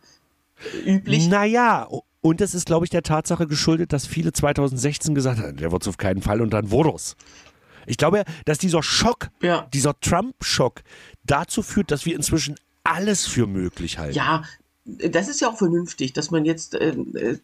üblich. 0.86 1.28
Naja, 1.28 1.88
und 2.22 2.40
das 2.40 2.54
ist, 2.54 2.66
glaube 2.66 2.86
ich, 2.86 2.90
der 2.90 3.02
Tatsache 3.02 3.46
geschuldet, 3.46 3.92
dass 3.92 4.06
viele 4.06 4.32
2016 4.32 5.14
gesagt 5.14 5.40
haben, 5.40 5.56
der 5.56 5.70
wird 5.72 5.82
es 5.82 5.88
auf 5.88 5.98
keinen 5.98 6.22
Fall 6.22 6.40
und 6.40 6.50
dann 6.50 6.70
wurde 6.70 6.92
es. 6.94 7.16
Ich 7.86 7.96
glaube, 7.96 8.24
dass 8.44 8.58
dieser 8.58 8.82
Schock, 8.82 9.28
Ja. 9.42 9.68
dieser 9.74 9.98
Trump-Schock 10.00 10.82
dazu 11.24 11.62
führt, 11.62 11.90
dass 11.90 12.06
wir 12.06 12.14
inzwischen 12.14 12.54
alles 12.84 13.26
für 13.26 13.46
möglich 13.46 13.98
halten. 13.98 14.16
Ja, 14.16 14.44
das 14.84 15.28
ist 15.28 15.40
ja 15.40 15.48
auch 15.48 15.58
vernünftig, 15.58 16.12
dass 16.12 16.30
man 16.30 16.44
jetzt 16.44 16.74
äh, 16.74 16.96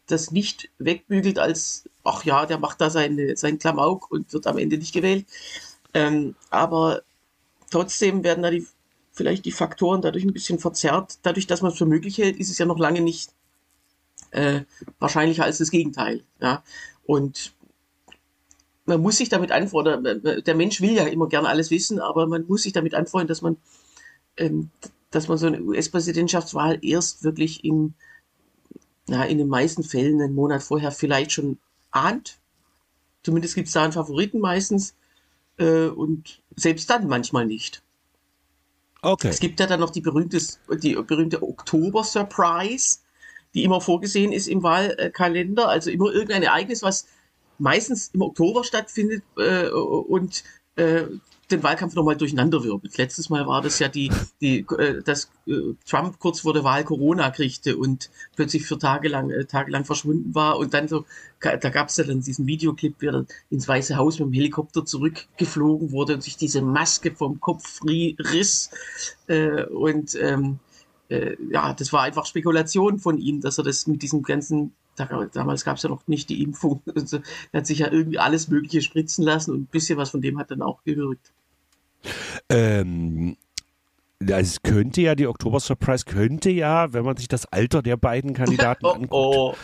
das 0.07 0.31
nicht 0.31 0.71
wegbügelt 0.79 1.39
als, 1.39 1.89
ach 2.05 2.25
ja, 2.25 2.47
der 2.47 2.59
macht 2.59 2.81
da 2.81 2.91
seine, 2.91 3.37
seinen 3.37 3.59
Klamauk 3.59 4.11
und 4.11 4.33
wird 4.33 4.47
am 4.47 4.59
Ende 4.59 4.79
nicht 4.79 4.93
gewählt. 4.93 5.27
Ähm, 5.95 6.35
aber 6.51 7.03
trotzdem 7.71 8.25
werden 8.25 8.43
da 8.43 8.51
die, 8.51 8.67
vielleicht 9.13 9.45
die 9.45 9.53
Faktoren 9.53 10.03
dadurch 10.03 10.25
ein 10.25 10.33
bisschen 10.33 10.59
verzerrt. 10.59 11.19
Dadurch, 11.23 11.47
dass 11.47 11.63
man 11.63 11.73
es 11.73 11.79
für 11.79 11.87
möglich 11.87 12.19
hält, 12.19 12.37
ist 12.37 12.51
es 12.51 12.59
ja 12.59 12.67
noch 12.67 12.79
lange 12.79 13.01
nicht 13.01 13.31
äh, 14.31 14.63
wahrscheinlicher 14.99 15.45
als 15.45 15.59
das 15.59 15.71
Gegenteil. 15.71 16.25
Ja? 16.41 16.63
Und 17.05 17.53
man 18.87 19.01
muss 19.01 19.19
sich 19.19 19.29
damit 19.29 19.53
anfreunden, 19.53 20.01
oder, 20.01 20.41
der 20.41 20.55
Mensch 20.55 20.81
will 20.81 20.93
ja 20.93 21.05
immer 21.05 21.29
gerne 21.29 21.49
alles 21.49 21.71
wissen, 21.71 22.01
aber 22.01 22.27
man 22.27 22.47
muss 22.47 22.63
sich 22.63 22.73
damit 22.73 22.95
anfreunden, 22.95 23.29
dass 23.29 23.43
man 23.43 23.57
ähm, 24.37 24.71
dass 25.11 25.29
man 25.29 25.39
so 25.39 25.47
eine 25.47 25.63
US-Präsidentschaftswahl 25.63 26.79
erst 26.83 27.25
wirklich 27.25 27.65
in, 27.65 27.95
na, 29.07 29.25
in 29.25 29.39
den 29.39 29.49
meisten 29.49 29.83
Fällen 29.83 30.21
einen 30.21 30.35
Monat 30.35 30.63
vorher 30.63 30.93
vielleicht 30.93 31.33
schon 31.33 31.59
ahnt. 31.91 32.39
Zumindest 33.23 33.55
gibt 33.55 33.69
es 33.69 33.75
da 33.75 33.85
einen 33.85 33.93
Favoriten 33.93 34.41
meistens. 34.41 34.95
Äh, 35.57 35.87
und 35.87 36.43
selbst 36.57 36.89
dann 36.91 37.09
manchmal 37.09 37.47
nicht. 37.47 37.83
Okay. 39.01 39.29
Es 39.29 39.41
gibt 39.41 39.61
ja 39.61 39.67
dann 39.67 39.81
noch 39.81 39.91
die, 39.91 40.01
berühmtes, 40.01 40.61
die 40.83 40.95
berühmte 40.95 41.43
Oktober-Surprise, 41.43 42.99
die 43.55 43.65
immer 43.65 43.81
vorgesehen 43.81 44.33
ist 44.33 44.49
im 44.49 44.63
Wahlkalender. 44.63 45.69
Also 45.69 45.91
immer 45.91 46.13
irgendein 46.13 46.43
Ereignis, 46.43 46.83
was 46.83 47.07
meistens 47.59 48.11
im 48.15 48.23
Oktober 48.23 48.65
stattfindet 48.65 49.23
äh, 49.37 49.69
und 49.69 50.45
äh, 50.77 51.05
den 51.51 51.63
Wahlkampf 51.63 51.95
nochmal 51.95 52.17
durcheinanderwirbelt. 52.17 52.99
Letztes 52.99 53.31
Mal 53.31 53.47
war 53.47 53.63
das 53.63 53.79
ja 53.79 53.89
die, 53.89 54.13
die 54.41 54.67
äh, 54.79 55.03
dass 55.03 55.31
äh, 55.47 55.75
Trump 55.89 56.19
kurz 56.19 56.41
vor 56.41 56.53
der 56.53 56.63
Wahl 56.63 56.85
Corona 56.85 57.31
kriegte 57.31 57.79
und 57.79 58.11
plötzlich 58.37 58.67
für 58.67 58.79
Tage 58.79 59.09
lang, 59.09 59.31
äh, 59.31 59.47
tagelang 59.47 59.87
verschwunden 59.87 60.35
war 60.35 60.59
und 60.59 60.75
dann 60.75 60.89
so, 60.89 61.07
da 61.41 61.57
gab 61.57 61.89
es 61.89 61.97
ja 61.97 62.05
dann 62.05 62.21
diesen 62.21 62.47
Videoclip, 62.47 62.97
wie 62.99 63.07
er 63.07 63.25
ins 63.49 63.67
Weiße 63.67 63.97
Haus 63.97 64.19
mit 64.19 64.29
dem 64.29 64.35
Helikopter 64.35 64.85
zurückgeflogen 64.85 65.91
wurde 65.91 66.15
und 66.15 66.23
sich 66.23 66.37
diese 66.37 66.61
Maske 66.61 67.13
vom 67.13 67.41
Kopf 67.41 67.81
ri- 67.81 68.17
riss 68.33 68.71
äh, 69.27 69.65
und 69.65 70.17
ähm, 70.21 70.59
äh, 71.09 71.37
ja, 71.51 71.73
das 71.75 71.93
war 71.93 72.03
einfach 72.03 72.27
Spekulation 72.27 72.99
von 72.99 73.19
ihm, 73.19 73.41
dass 73.41 73.59
er 73.59 73.65
das 73.65 73.87
mit 73.87 74.03
diesem 74.03 74.23
ganzen, 74.23 74.73
da- 74.97 75.27
damals 75.33 75.65
gab 75.65 75.77
es 75.77 75.83
ja 75.83 75.89
noch 75.89 76.07
nicht 76.07 76.29
die 76.29 76.43
Impfung, 76.43 76.83
also, 76.95 77.19
er 77.53 77.59
hat 77.61 77.67
sich 77.67 77.79
ja 77.81 77.91
irgendwie 77.91 78.19
alles 78.19 78.49
Mögliche 78.49 78.83
spritzen 78.83 79.25
lassen 79.25 79.53
und 79.53 79.61
ein 79.63 79.67
bisschen 79.67 79.99
was 79.99 80.11
von 80.11 80.21
dem 80.21 80.39
hat 80.39 80.51
dann 80.51 80.63
auch 80.63 80.83
gewirkt. 80.85 81.33
Ähm, 82.49 83.37
es 84.21 84.63
könnte 84.63 85.01
ja, 85.01 85.15
die 85.15 85.27
Oktober 85.27 85.61
Surprise 85.61 86.05
könnte 86.05 86.51
ja, 86.51 86.93
wenn 86.93 87.05
man 87.05 87.17
sich 87.17 87.29
das 87.29 87.47
Alter 87.47 87.83
der 87.83 87.97
beiden 87.97 88.35
Kandidaten 88.35 88.85
Oh, 88.87 88.91
anguckt. 88.91 89.13
oh. 89.13 89.55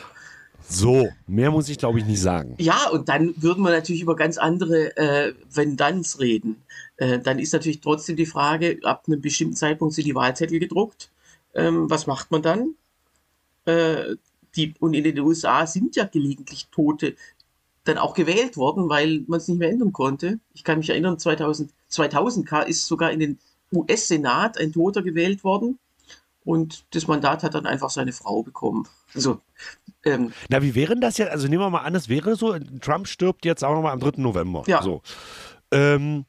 So, 0.67 1.11
mehr 1.27 1.51
muss 1.51 1.69
ich 1.69 1.77
glaube 1.77 1.99
ich 1.99 2.07
nicht 2.07 2.21
sagen. 2.23 2.55
Ja, 2.59 2.89
und 2.91 3.09
dann 3.11 3.35
würden 3.37 3.63
wir 3.63 3.71
natürlich 3.71 4.01
über 4.01 4.17
ganz 4.17 4.39
andere 4.39 4.97
äh, 4.97 5.35
Wenn-Danns 5.53 6.21
reden. 6.21 6.63
Äh, 6.97 7.19
dann 7.19 7.39
ist 7.39 7.53
natürlich 7.53 7.81
trotzdem 7.81 8.17
die 8.17 8.25
Frage, 8.25 8.79
ab 8.83 9.05
einem 9.07 9.21
bestimmten 9.21 9.57
Zeitpunkt 9.57 9.95
sind 9.95 10.07
die 10.07 10.15
Wahlzettel 10.15 10.59
gedruckt. 10.61 11.11
Ähm, 11.55 11.89
was 11.91 12.07
macht 12.07 12.31
man 12.31 12.43
dann? 12.43 12.75
Äh, 13.65 14.17
die, 14.57 14.75
und 14.81 14.95
in 14.95 15.05
den 15.05 15.19
USA 15.21 15.67
sind 15.67 15.97
ja 15.97 16.05
gelegentlich 16.05 16.69
Tote 16.71 17.17
dann 17.85 17.99
auch 17.99 18.15
gewählt 18.15 18.57
worden, 18.57 18.89
weil 18.89 19.25
man 19.27 19.39
es 19.39 19.49
nicht 19.49 19.59
mehr 19.59 19.71
ändern 19.71 19.93
konnte. 19.93 20.39
Ich 20.55 20.65
kann 20.65 20.79
mich 20.79 20.91
erinnern, 20.91 21.19
2000, 21.19 21.71
2000 21.89 22.47
ka- 22.47 22.63
ist 22.63 22.87
sogar 22.87 23.11
in 23.11 23.21
den 23.21 23.39
US-Senat 23.73 24.59
ein 24.59 24.73
Toter 24.73 25.03
gewählt 25.03 25.45
worden. 25.45 25.79
Und 26.45 26.85
das 26.95 27.07
Mandat 27.09 27.43
hat 27.43 27.55
dann 27.55 27.67
einfach 27.67 27.91
seine 27.91 28.13
Frau 28.13 28.43
bekommen. 28.43 28.87
Also, 29.15 29.41
ähm, 30.05 30.33
Na, 30.51 30.63
wie 30.63 30.75
wäre 30.75 30.93
denn 30.93 31.01
das 31.01 31.17
jetzt? 31.19 31.31
Also 31.31 31.49
nehmen 31.49 31.63
wir 31.63 31.71
mal 31.71 31.79
an, 31.81 31.95
es 31.95 32.09
wäre 32.09 32.37
so, 32.37 32.59
Trump 32.81 33.09
stirbt 33.09 33.45
jetzt, 33.47 33.61
sagen 33.61 33.75
wir 33.77 33.83
mal, 33.83 33.93
am 33.93 34.01
3. 34.01 34.21
November. 34.21 34.63
Ja. 34.67 34.83
So. 34.83 35.03
Ähm, 35.71 36.27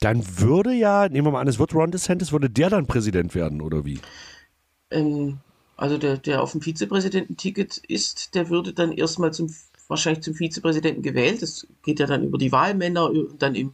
dann 0.00 0.24
würde 0.38 0.72
ja, 0.72 1.08
nehmen 1.08 1.26
wir 1.26 1.32
mal 1.32 1.40
an, 1.40 1.48
es 1.48 1.58
wird 1.58 1.74
Ron 1.74 1.90
DeSantis, 1.90 2.32
würde 2.32 2.50
der 2.50 2.70
dann 2.70 2.86
Präsident 2.86 3.34
werden, 3.34 3.60
oder 3.60 3.84
wie? 3.84 4.00
Ähm, 4.90 5.38
also 5.76 5.98
der, 5.98 6.18
der 6.18 6.42
auf 6.42 6.52
dem 6.52 6.60
Vizepräsidententicket 6.60 7.78
ist, 7.78 8.34
der 8.34 8.48
würde 8.48 8.72
dann 8.72 8.92
erstmal 8.92 9.32
zum, 9.32 9.54
wahrscheinlich 9.88 10.22
zum 10.24 10.34
Vizepräsidenten 10.34 11.02
gewählt. 11.02 11.42
Das 11.42 11.66
geht 11.84 12.00
ja 12.00 12.06
dann 12.06 12.24
über 12.24 12.38
die 12.38 12.52
Wahlmänner 12.52 13.10
dann 13.38 13.54
im 13.54 13.72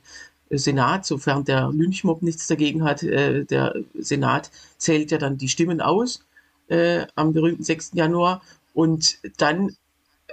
Senat, 0.51 1.07
sofern 1.07 1.45
der 1.45 1.70
Lynchmob 1.72 2.22
nichts 2.22 2.47
dagegen 2.47 2.85
hat. 2.85 3.03
Äh, 3.03 3.45
der 3.45 3.75
Senat 3.95 4.51
zählt 4.79 5.11
ja 5.11 5.18
dann 5.18 5.39
die 5.39 5.49
Stimmen 5.49 5.81
aus 5.81 6.25
äh, 6.68 7.07
am 7.14 7.33
berühmten 7.33 7.64
6. 7.64 7.93
Januar 7.95 8.43
und 8.72 9.18
dann 9.39 9.77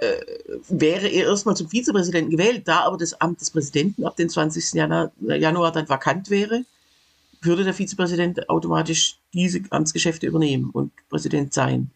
äh, 0.02 0.58
wäre 0.68 1.06
er 1.06 1.26
erstmal 1.28 1.56
zum 1.56 1.68
Vizepräsidenten 1.68 2.32
gewählt, 2.32 2.66
da 2.66 2.80
aber 2.80 2.96
das 2.96 3.20
Amt 3.20 3.40
des 3.40 3.50
Präsidenten 3.50 4.04
ab 4.04 4.16
dem 4.16 4.28
20. 4.28 4.72
Januar, 4.72 5.12
Januar 5.20 5.70
dann 5.70 5.88
vakant 5.88 6.28
wäre, 6.28 6.64
würde 7.40 7.62
der 7.62 7.74
Vizepräsident 7.74 8.48
automatisch 8.48 9.18
diese 9.32 9.60
Amtsgeschäfte 9.70 10.26
übernehmen 10.26 10.70
und 10.70 10.92
Präsident 11.08 11.54
sein. 11.54 11.90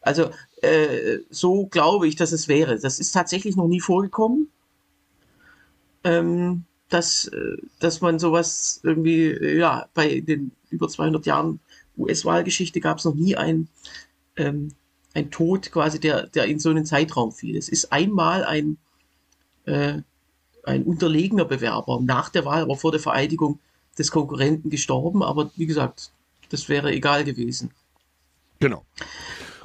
Also 0.00 0.30
äh, 0.62 1.18
so 1.28 1.66
glaube 1.66 2.06
ich, 2.06 2.14
dass 2.14 2.30
es 2.30 2.46
wäre. 2.46 2.78
Das 2.78 3.00
ist 3.00 3.10
tatsächlich 3.10 3.56
noch 3.56 3.66
nie 3.66 3.80
vorgekommen, 3.80 4.48
ähm, 6.04 6.64
dass, 6.88 7.26
äh, 7.26 7.56
dass 7.80 8.00
man 8.00 8.20
sowas 8.20 8.80
irgendwie, 8.84 9.26
äh, 9.26 9.58
ja, 9.58 9.88
bei 9.92 10.20
den 10.20 10.52
über 10.70 10.88
200 10.88 11.26
Jahren 11.26 11.58
US-Wahlgeschichte 11.96 12.80
gab 12.80 12.98
es 12.98 13.04
noch 13.04 13.14
nie 13.14 13.34
ein, 13.34 13.66
ähm, 14.36 14.72
ein 15.18 15.30
Tod 15.30 15.70
quasi, 15.72 16.00
der, 16.00 16.26
der 16.26 16.46
in 16.46 16.58
so 16.58 16.70
einen 16.70 16.86
Zeitraum 16.86 17.32
fiel. 17.32 17.56
Es 17.56 17.68
ist 17.68 17.92
einmal 17.92 18.44
ein, 18.44 18.78
äh, 19.66 19.98
ein 20.64 20.82
unterlegener 20.84 21.44
Bewerber 21.44 22.00
nach 22.00 22.28
der 22.28 22.44
Wahl, 22.44 22.62
aber 22.62 22.76
vor 22.76 22.92
der 22.92 23.00
Vereidigung 23.00 23.58
des 23.98 24.10
Konkurrenten 24.10 24.70
gestorben. 24.70 25.22
Aber 25.22 25.50
wie 25.56 25.66
gesagt, 25.66 26.12
das 26.50 26.68
wäre 26.68 26.92
egal 26.92 27.24
gewesen. 27.24 27.70
Genau. 28.60 28.84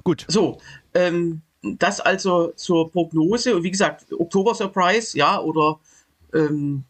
Gut. 0.03 0.25
So, 0.27 0.59
ähm, 0.93 1.41
das 1.61 1.99
also 1.99 2.51
zur 2.55 2.91
Prognose. 2.91 3.55
Und 3.55 3.63
wie 3.63 3.71
gesagt, 3.71 4.11
Oktober 4.11 4.53
Surprise, 4.53 5.17
ja, 5.17 5.39
oder 5.39 5.79
ähm, 6.33 6.83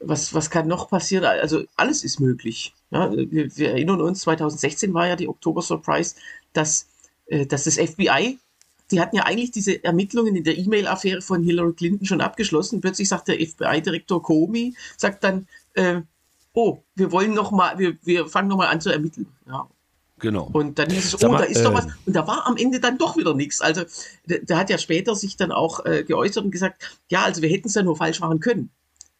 was, 0.00 0.32
was 0.32 0.50
kann 0.50 0.68
noch 0.68 0.88
passieren? 0.88 1.24
Also 1.24 1.64
alles 1.76 2.04
ist 2.04 2.20
möglich. 2.20 2.74
Ja, 2.90 3.10
wir, 3.12 3.56
wir 3.56 3.70
erinnern 3.70 4.00
uns, 4.00 4.20
2016 4.20 4.94
war 4.94 5.08
ja 5.08 5.16
die 5.16 5.28
Oktober 5.28 5.60
Surprise, 5.60 6.14
dass, 6.52 6.86
dass 7.46 7.64
das 7.64 7.76
FBI, 7.76 8.38
die 8.90 9.00
hatten 9.00 9.16
ja 9.16 9.24
eigentlich 9.24 9.50
diese 9.50 9.82
Ermittlungen 9.84 10.34
in 10.36 10.44
der 10.44 10.56
E-Mail-Affäre 10.56 11.20
von 11.20 11.42
Hillary 11.42 11.74
Clinton 11.74 12.06
schon 12.06 12.20
abgeschlossen. 12.20 12.80
Plötzlich 12.80 13.08
sagt 13.08 13.28
der 13.28 13.36
FBI-Direktor 13.36 14.22
Comey, 14.22 14.74
sagt 14.96 15.24
dann, 15.24 15.46
äh, 15.74 16.00
oh, 16.54 16.78
wir 16.94 17.12
wollen 17.12 17.34
noch 17.34 17.50
mal, 17.50 17.78
wir, 17.78 17.96
wir 18.02 18.26
fangen 18.26 18.48
noch 18.48 18.56
mal 18.56 18.68
an 18.68 18.80
zu 18.80 18.90
ermitteln. 18.90 19.28
Ja. 19.46 19.68
Genau. 20.20 20.48
Und 20.52 20.78
dann 20.78 20.90
hieß 20.90 21.14
es, 21.14 21.22
oh, 21.22 21.28
mal, 21.28 21.38
da 21.38 21.44
ist 21.44 21.64
doch 21.64 21.70
äh, 21.72 21.74
was. 21.74 21.86
Und 22.04 22.16
da 22.16 22.26
war 22.26 22.46
am 22.46 22.56
Ende 22.56 22.80
dann 22.80 22.98
doch 22.98 23.16
wieder 23.16 23.34
nichts. 23.34 23.60
Also 23.60 23.82
der, 24.24 24.40
der 24.40 24.56
hat 24.56 24.70
ja 24.70 24.78
später 24.78 25.14
sich 25.14 25.36
dann 25.36 25.52
auch 25.52 25.84
äh, 25.84 26.02
geäußert 26.02 26.44
und 26.44 26.50
gesagt, 26.50 26.98
ja, 27.08 27.22
also 27.22 27.42
wir 27.42 27.48
hätten 27.48 27.68
es 27.68 27.74
ja 27.74 27.82
nur 27.82 27.96
falsch 27.96 28.20
machen 28.20 28.40
können. 28.40 28.70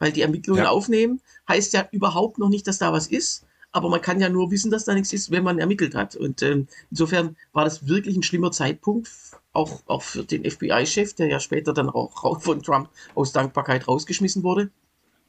Weil 0.00 0.12
die 0.12 0.22
Ermittlungen 0.22 0.62
Ja. 0.62 0.70
aufnehmen, 0.70 1.20
heißt 1.48 1.72
ja 1.72 1.88
überhaupt 1.92 2.38
noch 2.38 2.48
nicht, 2.48 2.66
dass 2.66 2.78
da 2.78 2.92
was 2.92 3.06
ist. 3.06 3.44
Aber 3.72 3.88
man 3.90 4.00
kann 4.00 4.20
ja 4.20 4.28
nur 4.28 4.50
wissen, 4.50 4.70
dass 4.70 4.84
da 4.84 4.94
nichts 4.94 5.12
ist, 5.12 5.30
wenn 5.30 5.44
man 5.44 5.58
ermittelt 5.58 5.94
hat. 5.94 6.16
Und 6.16 6.42
ähm, 6.42 6.68
insofern 6.90 7.36
war 7.52 7.64
das 7.64 7.86
wirklich 7.86 8.16
ein 8.16 8.22
schlimmer 8.22 8.50
Zeitpunkt, 8.50 9.10
auch, 9.52 9.82
auch 9.86 10.02
für 10.02 10.24
den 10.24 10.48
FBI-Chef, 10.48 11.14
der 11.14 11.28
ja 11.28 11.40
später 11.40 11.72
dann 11.72 11.90
auch 11.90 12.40
von 12.40 12.62
Trump 12.62 12.88
aus 13.14 13.32
Dankbarkeit 13.32 13.86
rausgeschmissen 13.86 14.42
wurde. 14.42 14.70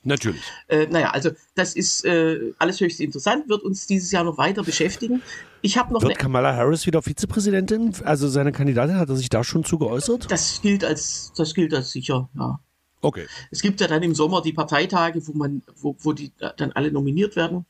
Natürlich. 0.03 0.41
Äh, 0.69 0.87
naja, 0.87 1.09
also 1.09 1.31
das 1.55 1.75
ist 1.75 2.05
äh, 2.05 2.53
alles 2.57 2.79
höchst 2.79 3.01
interessant, 3.01 3.49
wird 3.49 3.63
uns 3.63 3.85
dieses 3.85 4.11
Jahr 4.11 4.23
noch 4.23 4.37
weiter 4.37 4.63
beschäftigen. 4.63 5.21
Ich 5.61 5.77
habe 5.77 5.91
noch 5.93 6.01
Wird 6.01 6.13
eine 6.13 6.17
Kamala 6.17 6.55
Harris 6.55 6.85
wieder 6.85 7.01
Vizepräsidentin? 7.01 7.93
Also 8.05 8.29
seine 8.29 8.53
Kandidatin, 8.53 8.95
hat 8.95 9.09
er 9.09 9.17
sich 9.17 9.27
da 9.27 9.43
schon 9.43 9.65
zu 9.65 9.77
geäußert? 9.77 10.31
Das 10.31 10.61
gilt 10.61 10.85
als, 10.85 11.33
das 11.35 11.53
gilt 11.53 11.73
als 11.73 11.91
sicher, 11.91 12.29
ja. 12.37 12.59
Okay. 13.01 13.27
Es 13.51 13.61
gibt 13.61 13.79
ja 13.81 13.87
dann 13.87 14.03
im 14.03 14.13
Sommer 14.15 14.41
die 14.41 14.53
Parteitage, 14.53 15.25
wo 15.27 15.33
man, 15.33 15.63
wo, 15.75 15.95
wo 15.99 16.13
die 16.13 16.31
dann 16.57 16.71
alle 16.73 16.91
nominiert 16.91 17.35
werden. 17.35 17.65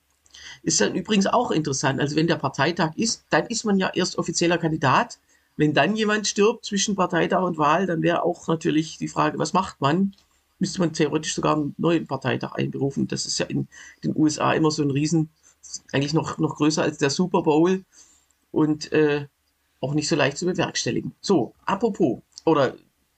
Ist 0.64 0.82
dann 0.82 0.96
übrigens 0.96 1.28
auch 1.28 1.52
interessant. 1.52 2.00
Also 2.00 2.16
wenn 2.16 2.28
der 2.28 2.36
Parteitag 2.36 2.96
ist, 2.96 3.26
dann 3.30 3.46
ist 3.48 3.64
man 3.64 3.78
ja 3.78 3.92
erst 3.94 4.18
offizieller 4.18 4.58
Kandidat. 4.58 5.20
Wenn 5.58 5.74
dann 5.74 5.96
jemand 5.96 6.28
stirbt 6.28 6.66
zwischen 6.66 6.96
Parteitag 6.96 7.42
und 7.42 7.58
Wahl, 7.58 7.86
dann 7.86 8.02
wäre 8.02 8.24
auch 8.24 8.48
natürlich 8.48 8.98
die 8.98 9.08
Frage, 9.08 9.38
was 9.40 9.54
macht 9.54 9.82
man? 9.82 10.16
Müsste 10.58 10.80
man 10.80 10.94
theoretisch 10.94 11.36
sogar 11.36 11.56
einen 11.56 11.76
neuen 11.78 12.08
Parteitag 12.08 12.54
einberufen. 12.54 13.08
Das 13.08 13.26
ist 13.26 13.40
ja 13.40 13.46
in 13.46 13.68
den 14.04 14.16
USA 14.16 14.54
immer 14.54 14.72
so 14.72 14.84
ein 14.84 14.92
Riesen, 14.92 15.30
eigentlich 15.92 16.14
noch, 16.14 16.38
noch 16.38 16.56
größer 16.56 16.82
als 16.82 16.98
der 16.98 17.10
Super 17.10 17.44
Bowl 17.44 17.84
und 18.52 18.92
äh, 18.92 19.28
auch 19.82 19.94
nicht 19.94 20.08
so 20.08 20.16
leicht 20.16 20.38
zu 20.38 20.46
bewerkstelligen. 20.46 21.14
So, 21.22 21.54
apropos, 21.66 22.20
oder 22.46 22.76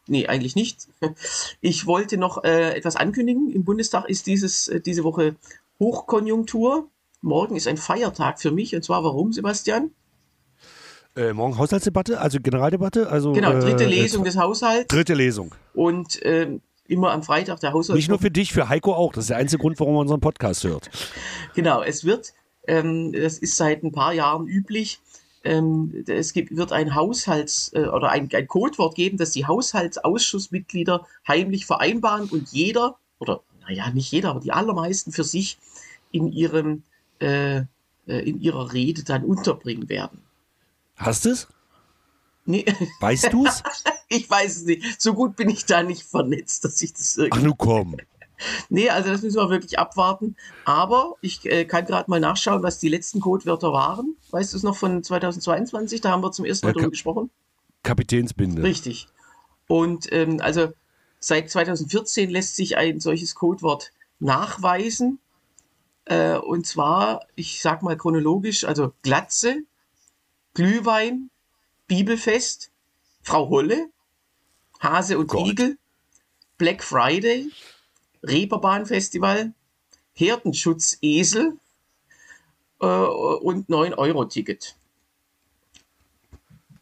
nee, 0.08 0.28
eigentlich 0.28 0.56
nicht. 0.56 0.88
Ich 1.62 1.86
wollte 1.86 2.18
noch 2.18 2.44
äh, 2.44 2.76
etwas 2.76 2.96
ankündigen. 2.96 3.50
Im 3.52 3.64
Bundestag 3.64 4.10
ist 4.10 4.28
dieses, 4.28 4.68
äh, 4.68 4.82
diese 4.82 5.04
Woche 5.04 5.36
Hochkonjunktur. 5.80 6.90
Morgen 7.22 7.56
ist 7.56 7.68
ein 7.68 7.78
Feiertag 7.78 8.42
für 8.42 8.52
mich. 8.52 8.76
Und 8.76 8.84
zwar 8.84 9.04
warum, 9.04 9.32
Sebastian? 9.32 9.92
Äh, 11.16 11.34
morgen 11.34 11.58
Haushaltsdebatte, 11.58 12.20
also 12.20 12.40
Generaldebatte, 12.40 13.10
also 13.10 13.34
Genau, 13.34 13.52
dritte 13.52 13.84
äh, 13.84 13.88
Lesung 13.88 14.24
des 14.24 14.38
Haushalts. 14.38 14.88
Dritte 14.88 15.14
Lesung. 15.14 15.54
Und 15.74 16.20
ähm, 16.24 16.62
immer 16.88 17.12
am 17.12 17.22
Freitag 17.22 17.60
der 17.60 17.74
Haushalt. 17.74 17.98
Nicht 17.98 18.10
nur 18.10 18.20
für 18.20 18.32
dich, 18.32 18.54
für 18.54 18.70
Heiko 18.70 18.94
auch. 18.94 19.14
Das 19.14 19.26
ist 19.26 19.30
der 19.30 19.38
einzige 19.38 19.62
Grund, 19.62 19.80
warum 19.80 19.94
man 19.94 20.02
unseren 20.02 20.22
Podcast 20.22 20.64
hört. 20.64 20.90
Genau, 21.54 21.84
es 21.84 22.06
wird, 22.06 22.34
ähm, 22.68 23.12
das 23.12 23.38
ist 23.38 23.56
seit 23.56 23.84
ein 23.84 23.92
paar 23.92 24.14
Jahren 24.14 24.48
üblich, 24.48 25.00
ähm, 25.44 26.04
es 26.08 26.34
gibt, 26.34 26.56
wird 26.56 26.72
ein 26.72 26.96
Haushalts- 26.96 27.74
äh, 27.74 27.88
oder 27.88 28.10
ein, 28.10 28.30
ein 28.32 28.48
Codewort 28.48 28.96
geben, 28.96 29.18
das 29.18 29.32
die 29.32 29.46
Haushaltsausschussmitglieder 29.48 31.06
heimlich 31.28 31.66
vereinbaren 31.66 32.30
und 32.30 32.50
jeder, 32.52 32.98
oder 33.20 33.42
naja, 33.68 33.90
nicht 33.92 34.12
jeder, 34.12 34.30
aber 34.30 34.40
die 34.40 34.52
allermeisten 34.52 35.12
für 35.12 35.24
sich 35.24 35.58
in 36.12 36.32
ihrem 36.32 36.84
äh, 37.22 37.58
äh, 37.58 37.66
in 38.08 38.42
ihrer 38.42 38.74
Rede 38.74 39.04
dann 39.04 39.24
unterbringen 39.24 39.90
werden. 39.90 40.22
Hast 40.96 41.26
du 41.26 41.30
es? 41.30 41.48
Nee, 42.46 42.66
Weißt 43.00 43.32
du 43.32 43.46
es? 43.46 43.62
ich 44.10 44.30
weiß 44.30 44.58
es 44.58 44.64
nicht. 44.64 45.02
So 45.02 45.14
gut 45.14 45.36
bin 45.36 45.50
ich 45.50 45.66
da 45.66 45.84
nicht 45.84 46.04
vernetzt, 46.04 46.66
dass 46.66 46.82
ich 46.82 46.94
das 46.94 47.18
irgendwie 47.18 47.40
Ach 47.40 47.44
nu 47.44 47.54
komm. 47.56 47.98
Nee, 48.70 48.90
also 48.90 49.10
das 49.12 49.22
müssen 49.22 49.38
wir 49.38 49.50
wirklich 49.52 49.78
abwarten. 49.78 50.36
Aber 50.66 51.16
ich 51.22 51.46
äh, 51.46 51.66
kann 51.66 51.86
gerade 51.86 52.10
mal 52.10 52.20
nachschauen, 52.20 52.64
was 52.64 52.80
die 52.80 52.90
letzten 52.90 53.20
Codewörter 53.20 53.72
waren. 53.72 54.16
Weißt 54.32 54.54
du 54.54 54.58
es 54.58 54.64
noch 54.64 54.76
von 54.76 55.04
2022? 55.04 56.02
Da 56.02 56.10
haben 56.10 56.24
wir 56.24 56.32
zum 56.32 56.46
ersten 56.46 56.66
Mal 56.66 56.70
Ja, 56.72 56.74
drüber 56.74 56.86
ka- 56.88 56.90
gesprochen. 56.90 57.30
Kapitänsbinde. 57.84 58.64
Richtig. 58.64 59.08
Und 59.68 60.12
ähm, 60.12 60.40
also 60.42 60.70
seit 61.20 61.52
2014 61.52 62.32
lässt 62.32 62.56
sich 62.56 62.78
ein 62.78 63.00
solches 63.00 63.36
Codewort 63.36 63.92
nachweisen. 64.20 65.20
Äh, 66.06 66.38
und 66.38 66.66
zwar, 66.66 67.28
ich 67.36 67.62
sag 67.62 67.84
mal 67.84 67.98
chronologisch, 67.98 68.64
also 68.64 68.94
Glatze, 69.02 69.64
Glühwein, 70.54 71.30
Bibelfest, 71.88 72.72
Frau 73.22 73.50
Holle, 73.50 73.90
Hase 74.80 75.18
und 75.18 75.28
Gott. 75.28 75.48
Igel, 75.48 75.78
Black 76.58 76.84
Friday, 76.84 77.52
Reeperbahn-Festival, 78.24 79.54
Herdenschutz-Esel 80.14 81.58
äh, 82.82 82.86
und 82.86 83.70
9-Euro-Ticket. 83.70 84.76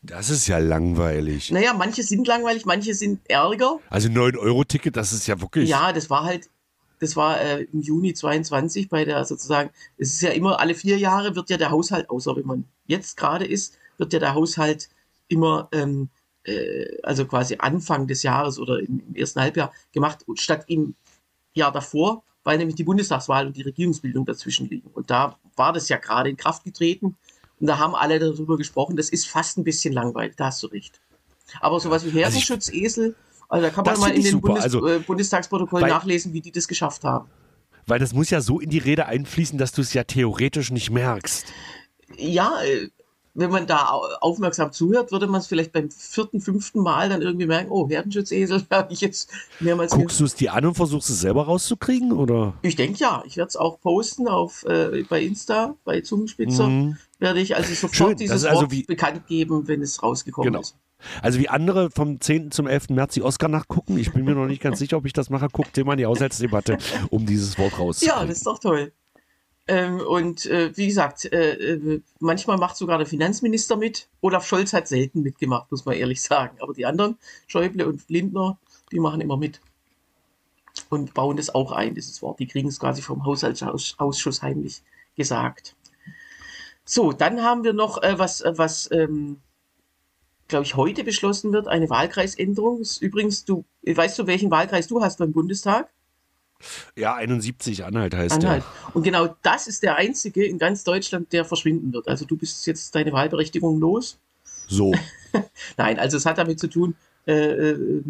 Das 0.01 0.29
ist 0.29 0.47
ja 0.47 0.57
langweilig. 0.57 1.51
Naja, 1.51 1.73
manche 1.73 2.03
sind 2.03 2.25
langweilig, 2.25 2.65
manche 2.65 2.93
sind 2.93 3.19
ärger. 3.29 3.79
Also 3.89 4.09
9-Euro-Ticket, 4.09 4.95
das 4.95 5.13
ist 5.13 5.27
ja 5.27 5.39
wirklich. 5.41 5.69
Ja, 5.69 5.93
das 5.93 6.09
war 6.09 6.23
halt, 6.23 6.49
das 6.99 7.15
war 7.15 7.39
äh, 7.39 7.63
im 7.63 7.81
Juni 7.81 8.13
22 8.13 8.89
bei 8.89 9.05
der 9.05 9.23
sozusagen, 9.25 9.69
es 9.97 10.13
ist 10.13 10.21
ja 10.21 10.31
immer, 10.31 10.59
alle 10.59 10.75
vier 10.75 10.97
Jahre 10.97 11.35
wird 11.35 11.49
ja 11.49 11.57
der 11.57 11.71
Haushalt, 11.71 12.09
außer 12.09 12.35
wenn 12.35 12.45
man 12.45 12.65
jetzt 12.85 13.17
gerade 13.17 13.45
ist, 13.45 13.77
wird 13.97 14.13
ja 14.13 14.19
der 14.19 14.33
Haushalt 14.33 14.89
immer, 15.27 15.69
ähm, 15.71 16.09
äh, 16.43 16.85
also 17.03 17.25
quasi 17.25 17.55
Anfang 17.59 18.07
des 18.07 18.23
Jahres 18.23 18.59
oder 18.59 18.79
im, 18.79 19.01
im 19.07 19.15
ersten 19.15 19.41
Halbjahr 19.41 19.71
gemacht, 19.93 20.25
statt 20.35 20.65
im 20.67 20.95
Jahr 21.53 21.71
davor, 21.71 22.23
weil 22.43 22.57
nämlich 22.57 22.75
die 22.75 22.83
Bundestagswahl 22.83 23.47
und 23.47 23.55
die 23.55 23.61
Regierungsbildung 23.61 24.25
dazwischen 24.25 24.69
liegen. 24.69 24.89
Und 24.91 25.09
da 25.09 25.37
war 25.55 25.73
das 25.73 25.89
ja 25.89 25.97
gerade 25.97 26.29
in 26.29 26.37
Kraft 26.37 26.63
getreten 26.63 27.17
und 27.59 27.67
da 27.67 27.77
haben 27.77 27.95
alle 27.95 28.19
darüber 28.19 28.57
gesprochen, 28.57 28.95
das 28.95 29.09
ist 29.09 29.27
fast 29.27 29.57
ein 29.57 29.63
bisschen 29.63 29.93
langweilig, 29.93 30.35
da 30.37 30.45
hast 30.45 30.63
du 30.63 30.67
recht. 30.67 30.99
Aber 31.61 31.79
sowas 31.79 32.05
wie 32.05 32.11
Herdenschutz-Esel, 32.11 33.05
also 33.05 33.17
da 33.49 33.69
kann 33.69 33.83
man 33.83 33.93
Das 33.93 33.99
mal 33.99 34.11
in 34.11 34.23
den. 34.23 34.39
Bundes 34.41 34.63
Also, 34.63 34.87
äh, 34.87 34.99
Bundestagsprotokoll 34.99 35.81
bei- 35.81 35.89
nachlesen, 35.89 36.33
wie 36.33 36.41
die 36.41 36.51
das 36.51 36.67
geschafft 36.67 37.03
haben. 37.03 37.27
Weil 37.87 37.99
das 37.99 38.13
muss 38.13 38.29
ja 38.29 38.41
so 38.41 38.59
in 38.59 38.69
die 38.69 38.77
Rede 38.77 39.07
einfließen, 39.07 39.57
dass 39.57 39.71
du 39.71 39.81
es 39.81 39.93
ja 39.93 40.03
theoretisch 40.03 40.69
nicht 40.71 40.91
merkst. 40.91 41.45
Ja, 42.17 42.53
äh, 42.63 42.89
wenn 43.35 43.51
man 43.51 43.67
da 43.67 43.89
au- 43.91 44.05
aufmerksam 44.21 44.71
zuhört, 44.71 45.11
würde 45.11 45.25
man 45.27 45.39
es 45.39 45.47
vielleicht 45.47 45.71
beim 45.71 45.89
vierten, 45.89 46.41
fünften 46.41 46.81
Mal 46.81 47.09
dann 47.09 47.21
irgendwie 47.21 47.45
merken, 47.45 47.71
oh, 47.71 47.87
Herdenschutzesel 47.89 48.65
habe 48.71 48.91
ich 48.93 49.01
jetzt 49.01 49.31
mehrmals. 49.59 49.91
Guckst 49.93 50.19
du 50.19 50.25
es 50.25 50.35
dir 50.35 50.53
an 50.53 50.65
und 50.65 50.75
versuchst 50.75 51.09
es 51.09 51.21
selber 51.21 51.43
rauszukriegen? 51.45 52.11
Oder? 52.11 52.53
Ich 52.63 52.75
denke 52.75 52.99
ja, 52.99 53.23
ich 53.25 53.37
werde 53.37 53.49
es 53.49 53.55
auch 53.55 53.79
posten 53.79 54.27
auf 54.27 54.65
äh, 54.65 55.03
bei 55.09 55.23
Insta, 55.23 55.75
bei 55.85 56.01
Zungenspitzer. 56.01 56.67
Mhm. 56.67 56.97
Werde 57.19 57.39
ich 57.39 57.55
also 57.55 57.69
sofort 57.73 57.95
Schön, 57.95 58.17
dieses 58.17 58.45
also 58.45 58.61
Wort 58.63 58.71
wie- 58.71 58.83
bekannt 58.83 59.25
geben, 59.27 59.67
wenn 59.67 59.81
es 59.81 60.03
rausgekommen 60.03 60.51
Genau. 60.51 60.61
ist. 60.61 60.75
Also 61.21 61.39
wie 61.39 61.49
andere 61.49 61.89
vom 61.91 62.19
10. 62.19 62.51
zum 62.51 62.67
11. 62.67 62.89
März 62.89 63.13
die 63.13 63.21
Oscar 63.23 63.47
nachgucken. 63.47 63.97
Ich 63.97 64.11
bin 64.13 64.25
mir 64.25 64.35
noch 64.35 64.45
nicht 64.47 64.61
ganz 64.61 64.79
sicher, 64.79 64.97
ob 64.97 65.05
ich 65.05 65.13
das 65.13 65.29
mache. 65.29 65.47
Guckt 65.51 65.77
immer 65.77 65.93
in 65.93 65.97
die 65.99 66.05
Haushaltsdebatte, 66.05 66.77
um 67.09 67.25
dieses 67.25 67.57
Wort 67.57 67.71
Ja, 67.73 67.77
rauszukriegen. 67.77 68.27
das 68.27 68.37
ist 68.37 68.47
doch 68.47 68.59
toll. 68.59 68.91
Ähm, 69.67 69.99
und 70.01 70.47
äh, 70.47 70.75
wie 70.75 70.87
gesagt, 70.87 71.31
äh, 71.31 71.53
äh, 71.53 72.01
manchmal 72.19 72.57
macht 72.57 72.75
sogar 72.75 72.97
der 72.97 73.05
Finanzminister 73.05 73.77
mit. 73.77 74.09
Olaf 74.21 74.45
Scholz 74.47 74.73
hat 74.73 74.87
selten 74.87 75.21
mitgemacht, 75.21 75.69
muss 75.71 75.85
man 75.85 75.95
ehrlich 75.95 76.21
sagen. 76.23 76.57
Aber 76.59 76.73
die 76.73 76.87
anderen, 76.87 77.17
Schäuble 77.45 77.87
und 77.87 78.09
Lindner, 78.09 78.57
die 78.91 78.99
machen 78.99 79.21
immer 79.21 79.37
mit. 79.37 79.61
Und 80.89 81.13
bauen 81.13 81.37
das 81.37 81.53
auch 81.53 81.71
ein, 81.71 81.93
dieses 81.93 82.21
Wort. 82.23 82.39
Die 82.39 82.47
kriegen 82.47 82.69
es 82.69 82.79
quasi 82.79 83.01
vom 83.03 83.25
Haushaltsausschuss 83.25 84.41
heimlich 84.41 84.81
gesagt. 85.15 85.75
So, 86.83 87.11
dann 87.11 87.43
haben 87.43 87.63
wir 87.63 87.73
noch 87.73 88.01
äh, 88.01 88.17
was, 88.17 88.41
äh, 88.41 88.53
was 88.57 88.89
ähm, 88.91 89.37
glaube 90.49 90.65
ich, 90.65 90.75
heute 90.75 91.03
beschlossen 91.03 91.53
wird, 91.53 91.67
eine 91.67 91.89
Wahlkreisänderung. 91.89 92.81
Ist 92.81 93.01
übrigens, 93.01 93.45
du, 93.45 93.63
weißt 93.83 94.19
du, 94.19 94.27
welchen 94.27 94.51
Wahlkreis 94.51 94.87
du 94.87 95.01
hast 95.01 95.19
beim 95.19 95.31
Bundestag? 95.31 95.89
Ja, 96.95 97.15
71 97.15 97.85
Anhalt 97.85 98.13
heißt 98.13 98.43
Anhalt. 98.43 98.63
der. 98.63 98.95
Und 98.95 99.03
genau 99.03 99.33
das 99.43 99.67
ist 99.67 99.81
der 99.83 99.95
einzige 99.95 100.45
in 100.45 100.57
ganz 100.59 100.83
Deutschland, 100.83 101.31
der 101.31 101.45
verschwinden 101.45 101.93
wird. 101.93 102.09
Also 102.09 102.25
du 102.25 102.35
bist 102.35 102.67
jetzt 102.67 102.93
deine 102.95 103.13
Wahlberechtigung 103.13 103.79
los. 103.79 104.19
So. 104.67 104.93
Nein, 105.77 105.99
also 105.99 106.17
es 106.17 106.25
hat 106.25 106.37
damit 106.37 106.59
zu 106.59 106.67
tun, 106.67 106.95
äh, 107.25 107.33
äh, 107.33 108.03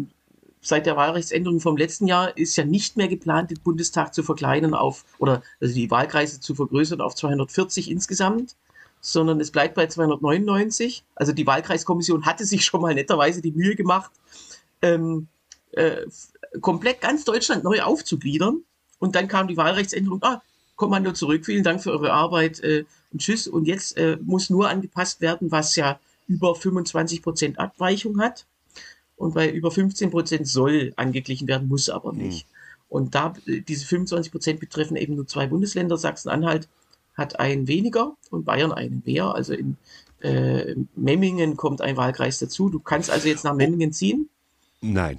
seit 0.60 0.86
der 0.86 0.96
Wahlrechtsänderung 0.96 1.60
vom 1.60 1.76
letzten 1.76 2.06
Jahr 2.06 2.36
ist 2.36 2.56
ja 2.56 2.64
nicht 2.64 2.96
mehr 2.96 3.08
geplant, 3.08 3.50
den 3.50 3.60
Bundestag 3.60 4.14
zu 4.14 4.22
verkleinern 4.22 4.74
auf, 4.74 5.04
oder 5.18 5.42
also 5.60 5.74
die 5.74 5.90
Wahlkreise 5.90 6.40
zu 6.40 6.54
vergrößern 6.54 7.00
auf 7.00 7.14
240 7.14 7.90
insgesamt, 7.90 8.56
sondern 9.00 9.40
es 9.40 9.50
bleibt 9.50 9.74
bei 9.74 9.86
299. 9.86 11.04
Also 11.14 11.32
die 11.32 11.46
Wahlkreiskommission 11.46 12.26
hatte 12.26 12.44
sich 12.44 12.64
schon 12.64 12.80
mal 12.80 12.94
netterweise 12.94 13.40
die 13.40 13.52
Mühe 13.52 13.76
gemacht, 13.76 14.10
ähm, 14.82 15.28
äh, 15.72 16.06
komplett 16.60 17.00
ganz 17.00 17.24
Deutschland 17.24 17.64
neu 17.64 17.82
aufzugliedern. 17.82 18.62
Und 18.98 19.14
dann 19.14 19.28
kam 19.28 19.48
die 19.48 19.56
Wahlrechtsänderung, 19.56 20.22
ah, 20.22 20.42
Kommando 20.76 21.12
zurück, 21.12 21.44
vielen 21.44 21.62
Dank 21.62 21.82
für 21.82 21.90
eure 21.90 22.12
Arbeit 22.12 22.60
äh, 22.60 22.84
und 23.12 23.20
tschüss. 23.20 23.46
Und 23.46 23.66
jetzt 23.66 23.96
äh, 23.96 24.18
muss 24.22 24.50
nur 24.50 24.68
angepasst 24.68 25.20
werden, 25.20 25.50
was 25.50 25.76
ja 25.76 26.00
über 26.26 26.54
25 26.54 27.22
Prozent 27.22 27.58
Abweichung 27.58 28.20
hat. 28.20 28.46
Und 29.16 29.34
bei 29.34 29.50
über 29.50 29.70
15 29.70 30.10
Prozent 30.10 30.48
soll 30.48 30.94
angeglichen 30.96 31.46
werden, 31.48 31.68
muss 31.68 31.90
aber 31.90 32.12
nicht. 32.12 32.46
Und 32.88 33.14
da 33.14 33.34
äh, 33.46 33.60
diese 33.60 33.86
25 33.86 34.32
Prozent 34.32 34.60
betreffen 34.60 34.96
eben 34.96 35.16
nur 35.16 35.26
zwei 35.26 35.46
Bundesländer, 35.46 35.96
Sachsen-Anhalt 35.96 36.68
hat 37.14 37.38
einen 37.40 37.68
weniger 37.68 38.16
und 38.30 38.44
Bayern 38.44 38.72
einen 38.72 39.02
mehr. 39.04 39.34
Also 39.34 39.52
in 39.54 39.76
äh, 40.20 40.74
Memmingen 40.96 41.56
kommt 41.56 41.80
ein 41.80 41.96
Wahlkreis 41.96 42.38
dazu. 42.38 42.68
Du 42.68 42.78
kannst 42.80 43.10
also 43.10 43.28
jetzt 43.28 43.44
nach 43.44 43.54
Memmingen 43.54 43.92
ziehen? 43.92 44.28
Nein. 44.80 45.18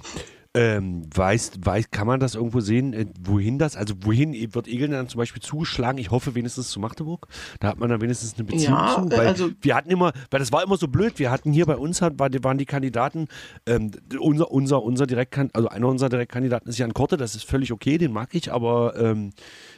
Ähm, 0.53 1.03
weißt, 1.15 1.65
weiß, 1.65 1.91
kann 1.91 2.07
man 2.07 2.19
das 2.19 2.35
irgendwo 2.35 2.59
sehen, 2.59 2.91
äh, 2.91 3.05
wohin 3.23 3.57
das, 3.57 3.77
also 3.77 3.93
wohin 4.01 4.33
wird 4.53 4.67
Egeln 4.67 4.91
dann 4.91 5.07
zum 5.07 5.19
Beispiel 5.19 5.41
zugeschlagen? 5.41 5.97
Ich 5.97 6.11
hoffe 6.11 6.35
wenigstens 6.35 6.71
zu 6.71 6.81
Magdeburg. 6.81 7.27
Da 7.61 7.69
hat 7.69 7.79
man 7.79 7.89
dann 7.89 8.01
wenigstens 8.01 8.33
eine 8.35 8.43
Beziehung 8.43 8.73
Ja, 8.73 8.95
zu. 9.01 9.07
äh, 9.07 9.17
Weil 9.17 9.27
also- 9.27 9.49
wir 9.61 9.75
hatten 9.75 9.89
immer, 9.89 10.11
weil 10.29 10.41
das 10.41 10.51
war 10.51 10.61
immer 10.61 10.75
so 10.75 10.89
blöd, 10.89 11.19
wir 11.19 11.31
hatten 11.31 11.53
hier 11.53 11.65
bei 11.65 11.77
uns, 11.77 12.01
hat, 12.01 12.19
war, 12.19 12.29
waren 12.43 12.57
die 12.57 12.65
Kandidaten, 12.65 13.29
ähm, 13.65 13.91
unser, 14.19 14.51
unser, 14.51 14.83
unser 14.83 15.07
Direktkan 15.07 15.49
also 15.53 15.69
einer 15.69 15.87
unserer 15.87 16.09
Direktkandidaten 16.09 16.67
ist 16.69 16.77
Jan 16.77 16.93
Korte, 16.93 17.15
das 17.15 17.33
ist 17.33 17.45
völlig 17.45 17.71
okay, 17.71 17.97
den 17.97 18.11
mag 18.11 18.35
ich, 18.35 18.51
aber 18.51 18.97
ähm, 18.97 19.31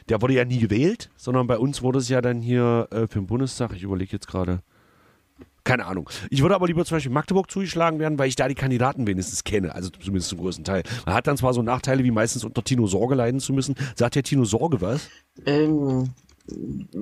der 0.08 0.20
wurde 0.20 0.34
ja 0.34 0.44
nie 0.44 0.58
gewählt, 0.58 1.10
sondern 1.16 1.46
bei 1.46 1.58
uns 1.58 1.82
wurde 1.82 1.98
es 1.98 2.08
ja 2.08 2.20
dann 2.20 2.42
hier 2.42 2.88
äh, 2.90 3.06
für 3.06 3.20
den 3.20 3.26
Bundestag, 3.26 3.72
ich 3.74 3.82
überlege 3.82 4.12
jetzt 4.12 4.28
gerade. 4.28 4.60
Keine 5.64 5.86
Ahnung. 5.86 6.10
Ich 6.28 6.42
würde 6.42 6.54
aber 6.54 6.66
lieber 6.66 6.84
zum 6.84 6.96
Beispiel 6.96 7.12
Magdeburg 7.12 7.50
zugeschlagen 7.50 7.98
werden, 7.98 8.18
weil 8.18 8.28
ich 8.28 8.36
da 8.36 8.48
die 8.48 8.54
Kandidaten 8.54 9.06
wenigstens 9.06 9.44
kenne, 9.44 9.74
also 9.74 9.88
zumindest 9.88 10.28
zum 10.28 10.38
größten 10.38 10.62
Teil. 10.62 10.82
Man 11.06 11.14
hat 11.14 11.26
dann 11.26 11.38
zwar 11.38 11.54
so 11.54 11.62
Nachteile 11.62 12.04
wie 12.04 12.10
meistens 12.10 12.44
unter 12.44 12.62
Tino 12.62 12.86
Sorge 12.86 13.14
leiden 13.14 13.40
zu 13.40 13.54
müssen. 13.54 13.74
Sagt 13.96 14.14
ja 14.14 14.20
Tino 14.20 14.44
Sorge 14.44 14.82
was? 14.82 15.08
Ähm, 15.46 16.10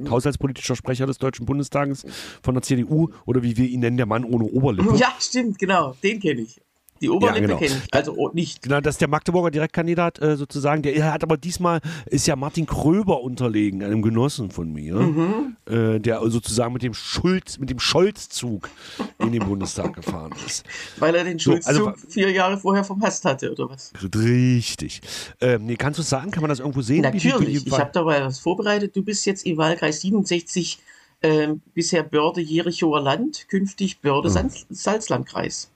Haushaltspolitischer 0.08 0.76
Sprecher 0.76 1.06
des 1.06 1.18
Deutschen 1.18 1.44
Bundestages 1.44 2.06
von 2.42 2.54
der 2.54 2.62
CDU 2.62 3.08
oder 3.26 3.42
wie 3.42 3.56
wir 3.56 3.66
ihn 3.66 3.80
nennen, 3.80 3.96
der 3.96 4.06
Mann 4.06 4.24
ohne 4.24 4.44
Oberlippe. 4.44 4.94
ja, 4.96 5.12
stimmt, 5.18 5.58
genau. 5.58 5.96
Den 6.02 6.20
kenne 6.20 6.42
ich. 6.42 6.60
Die 7.02 7.10
Oberlippe 7.10 7.40
genau. 7.48 7.58
kenne 7.58 7.72
ich. 7.84 7.94
Also 7.94 8.14
oh, 8.16 8.30
nicht. 8.32 8.62
Genau, 8.62 8.80
das 8.80 8.94
ist 8.94 9.00
der 9.00 9.08
Magdeburger 9.08 9.50
Direktkandidat 9.50 10.22
äh, 10.22 10.36
sozusagen. 10.36 10.82
Der 10.82 11.12
hat 11.12 11.22
aber 11.24 11.36
diesmal 11.36 11.80
ist 12.06 12.26
ja 12.28 12.36
Martin 12.36 12.64
Kröber 12.64 13.20
unterlegen, 13.22 13.82
einem 13.82 14.00
Genossen 14.02 14.50
von 14.50 14.72
mir, 14.72 14.94
Mhm. 14.94 15.56
äh, 15.66 15.98
der 15.98 16.20
sozusagen 16.30 16.72
mit 16.72 16.82
dem 16.82 16.94
Schulz, 16.94 17.58
mit 17.58 17.70
dem 17.70 17.80
Scholz-Zug 17.80 18.70
in 19.18 19.32
den 19.32 19.44
Bundestag 19.44 19.92
gefahren 19.96 20.32
ist. 20.46 20.64
Weil 20.98 21.14
er 21.16 21.24
den 21.24 21.38
So, 21.38 21.50
Schulzzug 21.52 21.88
also- 21.88 21.92
vier 22.08 22.30
Jahre 22.30 22.56
vorher 22.56 22.84
verpasst 22.84 23.24
hatte, 23.24 23.50
oder 23.52 23.68
was? 23.68 23.92
Richtig. 24.14 25.00
Ähm, 25.40 25.66
nee, 25.66 25.74
kannst 25.76 25.98
du 25.98 26.02
es 26.02 26.08
sagen? 26.08 26.30
Kann 26.30 26.42
man 26.42 26.50
das 26.50 26.60
irgendwo 26.60 26.82
sehen? 26.82 27.02
Natürlich. 27.02 27.66
Ich 27.66 27.78
habe 27.78 27.90
dabei 27.92 28.24
was 28.24 28.38
vorbereitet. 28.38 28.94
Du 28.94 29.02
bist 29.02 29.26
jetzt 29.26 29.44
im 29.44 29.56
Wahlkreis 29.56 30.00
67, 30.02 30.78
ähm, 31.24 31.62
bisher 31.74 32.02
Börde-Jerichower 32.04 33.00
Land, 33.00 33.46
künftig 33.48 33.96
Mhm. 33.96 34.08
Börde-Salzlandkreis. 34.08 35.70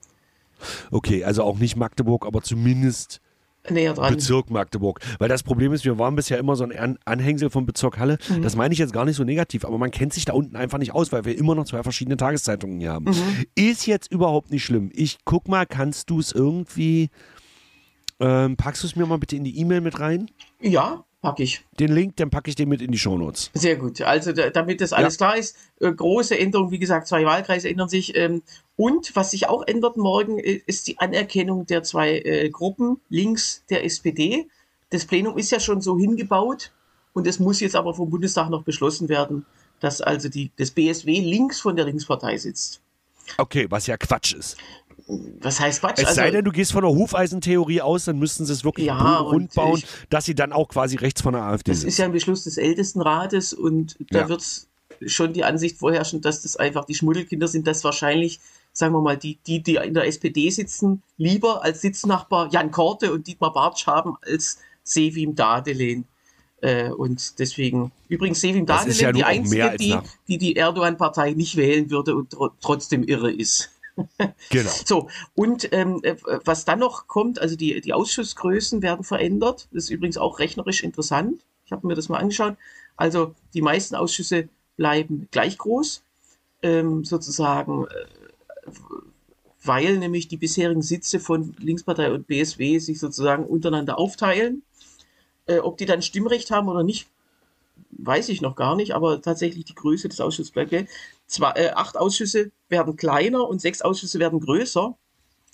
Okay, 0.90 1.24
also 1.24 1.42
auch 1.42 1.59
nicht 1.59 1.76
Magdeburg, 1.76 2.26
aber 2.26 2.42
zumindest 2.42 3.20
Näher 3.70 3.94
dran. 3.94 4.14
Bezirk 4.14 4.50
Magdeburg. 4.50 5.00
Weil 5.18 5.28
das 5.28 5.42
Problem 5.42 5.72
ist, 5.72 5.84
wir 5.84 5.98
waren 5.98 6.14
bisher 6.16 6.38
immer 6.38 6.57
so 6.57 6.64
ein 6.64 6.76
An 6.76 6.98
Anhängsel 7.04 7.50
vom 7.50 7.66
Bezirk 7.66 7.98
Halle. 7.98 8.18
Mhm. 8.28 8.42
Das 8.42 8.57
meine 8.57 8.72
ich 8.72 8.78
jetzt 8.78 8.92
gar 8.92 9.04
nicht 9.04 9.16
so 9.16 9.24
negativ, 9.24 9.64
aber 9.64 9.78
man 9.78 9.90
kennt 9.90 10.12
sich 10.12 10.24
da 10.24 10.32
unten 10.32 10.57
einfach 10.57 10.78
nicht 10.78 10.94
aus, 10.94 11.12
weil 11.12 11.24
wir 11.24 11.36
immer 11.36 11.54
noch 11.54 11.64
zwei 11.64 11.82
verschiedene 11.82 12.16
Tageszeitungen 12.16 12.80
hier 12.80 12.92
haben. 12.92 13.07
Mhm. 13.07 13.44
Ist 13.54 13.86
jetzt 13.86 14.11
überhaupt 14.11 14.50
nicht 14.50 14.64
schlimm. 14.64 14.90
Ich 14.94 15.18
guck 15.24 15.48
mal, 15.48 15.66
kannst 15.66 16.11
du 16.11 16.20
es 16.20 16.32
irgendwie. 16.32 17.11
Ähm, 18.18 18.57
packst 18.57 18.82
du 18.82 18.86
es 18.86 18.96
mir 18.96 19.04
mal 19.04 19.18
bitte 19.18 19.36
in 19.36 19.44
die 19.44 19.59
E-Mail 19.59 19.82
mit 19.82 20.00
rein? 20.00 20.30
Ja, 20.61 21.04
packe 21.27 21.43
ich. 21.43 21.64
Den 21.81 21.93
Link, 21.93 22.14
dann 22.16 22.31
packe 22.31 22.49
ich 22.49 22.55
den 22.55 22.68
mit 22.68 22.81
in 22.81 22.93
die 22.93 22.99
Shownotes. 22.99 23.51
Sehr 23.53 23.74
gut. 23.74 24.01
Also 24.01 24.31
da, 24.31 24.49
damit 24.51 24.81
das 24.81 24.93
alles 24.93 25.16
klar 25.16 25.37
ist, 25.37 25.57
äh, 25.81 25.91
große 25.91 26.39
Änderung, 26.39 26.70
wie 26.70 26.79
gesagt, 26.79 27.09
zwei 27.09 27.24
Wahlkreise 27.24 27.68
ändern 27.68 27.89
sich. 27.89 28.14
Ähm, 28.14 28.43
und 28.77 29.16
was 29.16 29.33
sich 29.33 29.49
auch 29.49 29.66
ändert 29.66 29.97
morgen, 29.97 30.39
äh, 30.39 30.61
ist 30.66 30.87
die 30.87 31.01
Anerkennung 31.01 31.66
der 31.66 31.83
zwei 31.83 32.20
äh, 32.20 32.49
Gruppen 32.49 33.01
links 33.09 33.64
der 33.70 33.85
SPD. 33.85 34.47
Das 34.91 35.05
Plenum 35.05 35.37
ist 35.37 35.51
ja 35.51 35.59
schon 35.59 35.81
so 35.81 35.99
hingebaut 35.99 36.70
und 37.12 37.27
es 37.27 37.41
muss 37.41 37.59
jetzt 37.59 37.74
aber 37.74 37.93
vom 37.93 38.09
Bundestag 38.09 38.49
noch 38.49 38.62
beschlossen 38.62 39.09
werden, 39.09 39.45
dass 39.81 40.01
also 40.01 40.29
die, 40.29 40.53
das 40.57 40.70
BSW 40.70 41.18
links 41.18 41.59
von 41.59 41.74
der 41.74 41.87
Linkspartei 41.87 42.37
sitzt. 42.37 42.81
Okay, 43.37 43.66
was 43.68 43.89
ja 43.89 43.97
Quatsch 43.97 44.33
ist. 44.33 44.57
Was 45.09 45.61
heißt 45.61 45.80
Quatsch? 45.80 45.98
Es 45.98 46.07
Also, 46.07 46.16
sei 46.16 46.30
denn, 46.32 46.44
du 46.44 46.50
gehst 46.50 46.72
von 46.72 46.82
der 46.82 46.90
Hufeisentheorie 46.90 47.80
aus, 47.80 48.07
dann 48.07 48.18
müssten 48.18 48.44
sie 48.44 48.52
es 48.52 48.64
wirklich 48.64 48.86
Ja, 48.86 49.18
rund 49.18 49.34
und 49.42 49.54
bauen, 49.54 49.78
ich- 49.78 49.86
dass 50.11 50.24
sie 50.24 50.34
dann 50.34 50.52
auch 50.52 50.68
quasi 50.68 50.96
rechts 50.96 51.22
von 51.22 51.32
der 51.34 51.42
AfD 51.42 51.70
Das 51.70 51.80
sind. 51.80 51.88
ist 51.88 51.98
ja 51.98 52.07
ein 52.07 52.12
Beschluss 52.12 52.44
des 52.44 52.57
Ältestenrates 52.57 53.52
und 53.52 53.96
da 54.11 54.20
Ja. 54.20 54.28
wird 54.28 54.44
schon 55.07 55.32
die 55.32 55.44
Ansicht 55.44 55.78
vorherrschen, 55.78 56.22
dass 56.22 56.42
das 56.42 56.57
einfach 56.57 56.84
die 56.86 56.94
Schmuddelkinder 56.94 57.46
sind, 57.48 57.66
dass 57.66 57.84
wahrscheinlich, 57.84 58.40
sagen 58.72 58.94
wir 58.94 59.00
mal, 59.00 59.16
die, 59.16 59.38
die, 59.46 59.62
die 59.62 59.76
in 59.76 59.94
der 59.94 60.07
SPD 60.07 60.50
sitzen, 60.50 61.02
lieber 61.18 61.62
als 61.62 61.82
Sitznachbar 61.82 62.48
Jan 62.50 62.70
Korte 62.72 63.12
und 63.12 63.26
Dietmar 63.26 63.52
Bartsch 63.52 63.86
haben 63.86 64.16
als 64.26 64.59
Sevim 64.82 65.34
Dadelen. 65.36 66.07
Äh, 66.62 66.90
und 66.90 67.38
deswegen, 67.38 67.92
übrigens 68.09 68.40
Sevim 68.40 68.64
Das 68.66 68.86
ist 68.86 69.00
Dadelen, 69.02 69.16
ja 69.18 69.30
die 69.30 69.38
einzige, 69.38 69.76
die, 69.76 69.98
die 70.26 70.38
die 70.38 70.57
Erdogan-Partei 70.57 71.32
nicht 71.32 71.57
wählen 71.57 71.90
würde 71.90 72.16
und 72.16 72.30
tro 72.30 72.48
trotzdem 72.61 73.02
irre 73.04 73.30
ist. 73.30 73.70
Genau. 74.51 74.70
So, 74.86 75.09
und 75.34 75.72
ähm, 75.72 76.01
äh, 76.03 76.16
was 76.44 76.64
dann 76.64 76.78
noch 76.78 77.07
kommt, 77.07 77.38
also 77.40 77.57
die, 77.57 77.80
die 77.80 77.92
Ausschussgrößen 77.92 78.82
werden 78.82 79.05
verändert. 79.05 79.68
Das 79.72 79.84
ist 79.84 79.90
übrigens 79.90 80.18
auch 80.18 80.38
rechnerisch 80.38 80.82
interessant. 80.82 81.42
Ich 81.64 81.72
habe 81.72 81.86
mir 81.86 81.94
das 81.94 82.09
mal 82.09 82.18
angeschaut. 82.18 82.57
Also 82.97 83.34
die 83.55 83.62
meisten 83.62 83.94
Ausschüsse 83.94 84.49
bleiben 84.76 85.28
gleich 85.30 85.59
groß, 85.59 86.03
ähm, 86.62 87.05
sozusagen, 87.05 87.86
äh, 87.86 88.70
weil 89.62 89.99
nämlich 89.99 90.28
die 90.28 90.36
bisherigen 90.36 90.82
Sitze 90.82 91.18
von 91.18 91.55
Linkspartei 91.59 92.12
und 92.12 92.26
BSW 92.26 92.78
sich 92.78 93.01
sozusagen 93.01 93.44
untereinander 93.44 93.99
aufteilen. 93.99 94.62
Äh, 95.47 95.59
ob 95.59 95.76
die 95.78 95.86
dann 95.86 96.03
Stimmrecht 96.03 96.51
haben 96.51 96.68
oder 96.68 96.82
nicht, 96.82 97.09
weiß 97.99 98.28
ich 98.28 98.40
noch 98.40 98.57
gar 98.57 98.76
nicht, 98.76 98.94
aber 98.94 99.20
tatsächlich 99.22 99.64
die 99.64 99.74
Größe 99.74 100.09
des 100.09 100.20
Ausschusses 100.20 100.53
bleibt 100.53 100.70
gleich. 100.70 100.88
Zwei, 101.26 101.51
äh, 101.53 101.70
acht 101.70 101.97
Ausschüsse 101.97 102.51
werden 102.68 102.97
kleiner 102.97 103.49
und 103.49 103.61
sechs 103.61 103.82
Ausschüsse 103.82 104.18
werden 104.18 104.40
größer. 104.40 104.97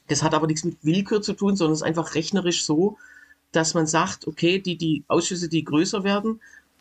Das 0.08 0.22
hat 0.22 0.34
aber 0.34 0.46
nichts 0.46 0.64
mit 0.64 0.78
Willkür 0.82 1.22
zu 1.22 1.34
tun, 1.34 1.56
sondern 1.56 1.74
es 1.74 1.80
ist 1.80 1.86
einfach 1.86 2.14
rechnerisch 2.14 2.64
so, 2.64 2.96
dass 3.52 3.74
man 3.74 3.86
sagt, 3.86 4.26
okay, 4.26 4.58
die, 4.58 4.76
die 4.76 5.04
Ausschüsse, 5.08 5.48
die 5.48 5.64
größer 5.64 6.04
werden, 6.04 6.40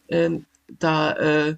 ähm, 0.10 0.46
da, 0.80 1.14
äh, 1.14 1.56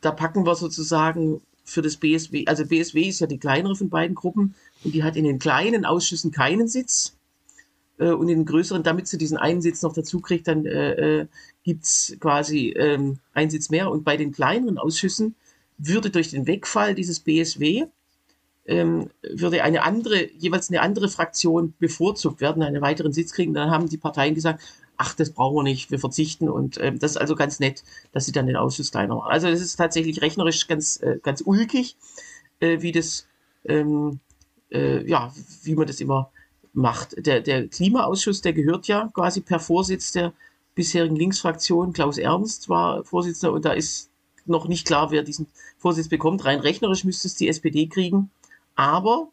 da 0.00 0.10
packen 0.10 0.46
wir 0.46 0.54
sozusagen 0.54 1.40
für 1.64 1.82
das 1.82 1.96
BSW, 1.96 2.46
also 2.46 2.64
BSW 2.64 3.02
ist 3.02 3.20
ja 3.20 3.26
die 3.26 3.38
kleinere 3.38 3.76
von 3.76 3.90
beiden 3.90 4.14
Gruppen 4.14 4.54
und 4.84 4.94
die 4.94 5.04
hat 5.04 5.16
in 5.16 5.24
den 5.24 5.38
kleinen 5.38 5.84
Ausschüssen 5.84 6.32
keinen 6.32 6.66
Sitz 6.66 7.17
äh, 7.98 8.10
und 8.10 8.28
in 8.28 8.38
den 8.38 8.46
größeren, 8.46 8.82
damit 8.82 9.08
sie 9.08 9.18
diesen 9.18 9.36
einen 9.36 9.60
Sitz 9.60 9.82
noch 9.82 9.92
dazu 9.92 10.20
kriegt, 10.20 10.48
dann 10.48 10.66
äh, 10.66 11.20
äh, 11.20 11.26
gibt 11.62 11.84
es 11.84 12.16
quasi 12.20 12.70
ähm, 12.76 13.18
einen 13.34 13.50
Sitz 13.50 13.70
mehr. 13.70 13.90
Und 13.90 14.04
bei 14.04 14.16
den 14.16 14.32
kleineren 14.32 14.78
Ausschüssen 14.78 15.34
würde 15.76 16.10
durch 16.10 16.30
den 16.30 16.46
Wegfall 16.46 16.94
dieses 16.94 17.20
BSW 17.20 17.86
ähm, 18.66 19.08
würde 19.22 19.64
eine 19.64 19.82
andere, 19.82 20.30
jeweils 20.32 20.68
eine 20.68 20.82
andere 20.82 21.08
Fraktion 21.08 21.74
bevorzugt 21.78 22.40
werden, 22.40 22.62
einen 22.62 22.82
weiteren 22.82 23.12
Sitz 23.12 23.32
kriegen. 23.32 23.54
Dann 23.54 23.70
haben 23.70 23.88
die 23.88 23.96
Parteien 23.96 24.34
gesagt, 24.34 24.62
ach, 24.98 25.14
das 25.14 25.30
brauchen 25.30 25.56
wir 25.56 25.62
nicht, 25.62 25.90
wir 25.90 25.98
verzichten. 25.98 26.50
Und 26.50 26.78
ähm, 26.80 26.98
das 26.98 27.12
ist 27.12 27.16
also 27.16 27.34
ganz 27.34 27.60
nett, 27.60 27.82
dass 28.12 28.26
sie 28.26 28.32
dann 28.32 28.46
den 28.46 28.56
Ausschuss 28.56 28.90
kleiner 28.90 29.14
machen. 29.14 29.30
Also 29.30 29.48
das 29.48 29.60
ist 29.60 29.76
tatsächlich 29.76 30.20
rechnerisch 30.20 30.66
ganz, 30.68 31.00
äh, 31.02 31.18
ganz 31.22 31.42
ulkig, 31.44 31.96
äh, 32.60 32.82
wie 32.82 32.92
das, 32.92 33.26
ähm, 33.64 34.20
äh, 34.70 35.08
ja, 35.08 35.32
wie 35.62 35.74
man 35.74 35.86
das 35.86 36.00
immer 36.00 36.30
macht. 36.72 37.14
Der, 37.26 37.40
der 37.40 37.68
Klimaausschuss, 37.68 38.40
der 38.40 38.52
gehört 38.52 38.86
ja 38.88 39.08
quasi 39.14 39.40
per 39.40 39.60
Vorsitz 39.60 40.12
der 40.12 40.32
bisherigen 40.74 41.16
Linksfraktion. 41.16 41.92
Klaus 41.92 42.18
Ernst 42.18 42.68
war 42.68 43.04
Vorsitzender 43.04 43.52
und 43.52 43.64
da 43.64 43.72
ist 43.72 44.10
noch 44.46 44.68
nicht 44.68 44.86
klar, 44.86 45.10
wer 45.10 45.22
diesen 45.22 45.46
Vorsitz 45.78 46.08
bekommt. 46.08 46.44
Rein 46.44 46.60
rechnerisch 46.60 47.04
müsste 47.04 47.28
es 47.28 47.34
die 47.34 47.48
SPD 47.48 47.86
kriegen. 47.86 48.30
Aber 48.74 49.28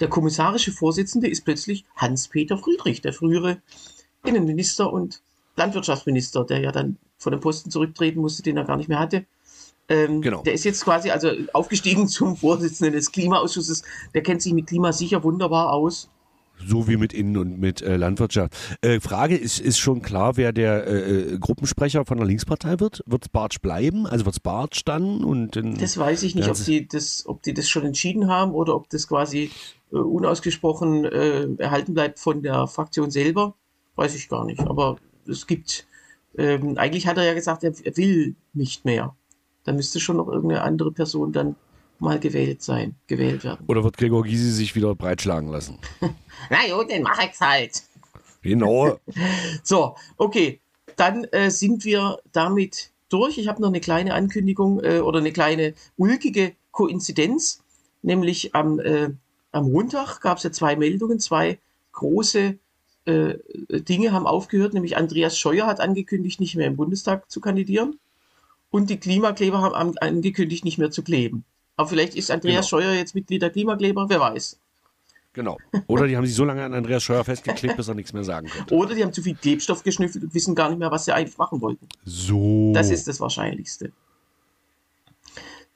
der 0.00 0.08
kommissarische 0.08 0.72
Vorsitzende 0.72 1.28
ist 1.28 1.44
plötzlich 1.44 1.84
Hans-Peter 1.96 2.58
Friedrich, 2.58 3.00
der 3.00 3.12
frühere 3.12 3.60
Innenminister 4.24 4.92
und 4.92 5.20
Landwirtschaftsminister, 5.56 6.44
der 6.44 6.60
ja 6.60 6.72
dann 6.72 6.96
von 7.18 7.32
dem 7.32 7.40
Posten 7.40 7.70
zurücktreten 7.70 8.20
musste, 8.20 8.42
den 8.42 8.56
er 8.56 8.64
gar 8.64 8.76
nicht 8.76 8.88
mehr 8.88 8.98
hatte. 8.98 9.26
Ähm, 9.88 10.22
Genau. 10.22 10.42
Der 10.42 10.52
ist 10.52 10.64
jetzt 10.64 10.84
quasi 10.84 11.10
also 11.10 11.30
aufgestiegen 11.52 12.08
zum 12.08 12.36
Vorsitzenden 12.36 12.94
des 12.94 13.12
Klimaausschusses. 13.12 13.82
Der 14.14 14.22
kennt 14.22 14.42
sich 14.42 14.52
mit 14.52 14.66
Klima 14.66 14.92
sicher 14.92 15.22
wunderbar 15.24 15.72
aus. 15.72 16.08
So 16.66 16.88
wie 16.88 16.96
mit 16.96 17.12
Innen- 17.12 17.36
und 17.36 17.58
mit 17.58 17.82
äh, 17.82 17.96
Landwirtschaft. 17.96 18.54
Äh, 18.82 19.00
Frage, 19.00 19.36
ist, 19.36 19.60
ist 19.60 19.78
schon 19.78 20.02
klar, 20.02 20.36
wer 20.36 20.52
der 20.52 20.86
äh, 20.86 21.20
äh, 21.34 21.38
Gruppensprecher 21.38 22.04
von 22.04 22.18
der 22.18 22.26
Linkspartei 22.26 22.80
wird? 22.80 23.02
Wird 23.06 23.24
es 23.24 23.28
Bartsch 23.28 23.60
bleiben? 23.60 24.06
Also 24.06 24.24
wird 24.24 24.34
es 24.34 24.40
Bartsch 24.40 24.82
dann? 24.84 25.24
Und 25.24 25.56
dann 25.56 25.78
Das 25.78 25.96
weiß 25.96 26.22
ich 26.22 26.34
nicht, 26.34 26.48
ob 26.48 26.56
die 26.56 26.86
das, 26.86 27.24
ob 27.26 27.42
die 27.42 27.54
das 27.54 27.68
schon 27.68 27.84
entschieden 27.84 28.28
haben 28.28 28.52
oder 28.52 28.74
ob 28.74 28.88
das 28.90 29.08
quasi 29.08 29.50
äh, 29.92 29.96
unausgesprochen 29.96 31.04
äh, 31.04 31.46
erhalten 31.58 31.94
bleibt 31.94 32.18
von 32.18 32.42
der 32.42 32.66
Fraktion 32.66 33.10
selber. 33.10 33.54
Weiß 33.96 34.14
ich 34.14 34.28
gar 34.28 34.44
nicht. 34.44 34.60
Aber 34.60 34.96
es 35.26 35.46
gibt, 35.46 35.86
ähm, 36.36 36.76
eigentlich 36.76 37.06
hat 37.06 37.16
er 37.16 37.24
ja 37.24 37.34
gesagt, 37.34 37.64
er, 37.64 37.72
er 37.82 37.96
will 37.96 38.34
nicht 38.52 38.84
mehr. 38.84 39.14
Da 39.64 39.72
müsste 39.72 40.00
schon 40.00 40.16
noch 40.16 40.28
irgendeine 40.28 40.62
andere 40.62 40.92
Person 40.92 41.32
dann 41.32 41.56
mal 42.00 42.18
gewählt 42.18 42.62
sein, 42.62 42.94
gewählt 43.06 43.44
werden. 43.44 43.64
Oder 43.66 43.84
wird 43.84 43.96
Gregor 43.96 44.22
Gysi 44.22 44.50
sich 44.50 44.74
wieder 44.74 44.94
breitschlagen 44.94 45.50
lassen? 45.50 45.78
Na 46.50 46.58
gut, 46.74 46.90
den 46.90 47.02
mach 47.02 47.22
ich's 47.24 47.40
halt. 47.40 47.82
Genau. 48.42 48.98
So, 49.62 49.96
okay. 50.16 50.60
Dann 50.96 51.24
äh, 51.24 51.50
sind 51.50 51.84
wir 51.84 52.18
damit 52.32 52.90
durch. 53.08 53.38
Ich 53.38 53.48
habe 53.48 53.60
noch 53.62 53.68
eine 53.68 53.80
kleine 53.80 54.14
Ankündigung 54.14 54.82
äh, 54.82 55.00
oder 55.00 55.18
eine 55.18 55.32
kleine 55.32 55.74
ulkige 55.96 56.54
Koinzidenz. 56.72 57.62
Nämlich 58.02 58.54
am, 58.54 58.80
äh, 58.80 59.10
am 59.52 59.70
Montag 59.70 60.20
gab 60.20 60.38
es 60.38 60.44
ja 60.44 60.52
zwei 60.52 60.76
Meldungen, 60.76 61.20
zwei 61.20 61.58
große 61.92 62.58
äh, 63.04 63.34
Dinge 63.70 64.12
haben 64.12 64.26
aufgehört. 64.26 64.74
Nämlich 64.74 64.96
Andreas 64.96 65.38
Scheuer 65.38 65.66
hat 65.66 65.80
angekündigt, 65.80 66.40
nicht 66.40 66.56
mehr 66.56 66.66
im 66.66 66.76
Bundestag 66.76 67.30
zu 67.30 67.40
kandidieren. 67.40 67.98
Und 68.70 68.90
die 68.90 68.98
Klimakleber 68.98 69.60
haben 69.60 69.96
angekündigt, 69.98 70.64
nicht 70.64 70.78
mehr 70.78 70.90
zu 70.90 71.02
kleben. 71.02 71.44
Aber 71.78 71.88
vielleicht 71.88 72.16
ist 72.16 72.30
Andreas 72.32 72.68
genau. 72.68 72.82
Scheuer 72.82 72.92
jetzt 72.92 73.14
Mitglied 73.14 73.40
der 73.40 73.50
Klimakleber, 73.50 74.06
wer 74.08 74.18
weiß. 74.18 74.58
Genau. 75.32 75.56
Oder 75.86 76.08
die 76.08 76.16
haben 76.16 76.26
sich 76.26 76.34
so 76.34 76.44
lange 76.44 76.64
an 76.64 76.74
Andreas 76.74 77.04
Scheuer 77.04 77.22
festgeklebt, 77.22 77.76
bis 77.76 77.86
er 77.86 77.94
nichts 77.94 78.12
mehr 78.12 78.24
sagen 78.24 78.48
konnte. 78.48 78.74
Oder 78.74 78.96
die 78.96 79.04
haben 79.04 79.12
zu 79.12 79.22
viel 79.22 79.36
Klebstoff 79.36 79.84
geschnüffelt 79.84 80.24
und 80.24 80.34
wissen 80.34 80.56
gar 80.56 80.70
nicht 80.70 80.80
mehr, 80.80 80.90
was 80.90 81.04
sie 81.04 81.12
eigentlich 81.12 81.38
machen 81.38 81.60
wollten. 81.60 81.88
So. 82.04 82.72
Das 82.74 82.90
ist 82.90 83.06
das 83.06 83.20
Wahrscheinlichste. 83.20 83.92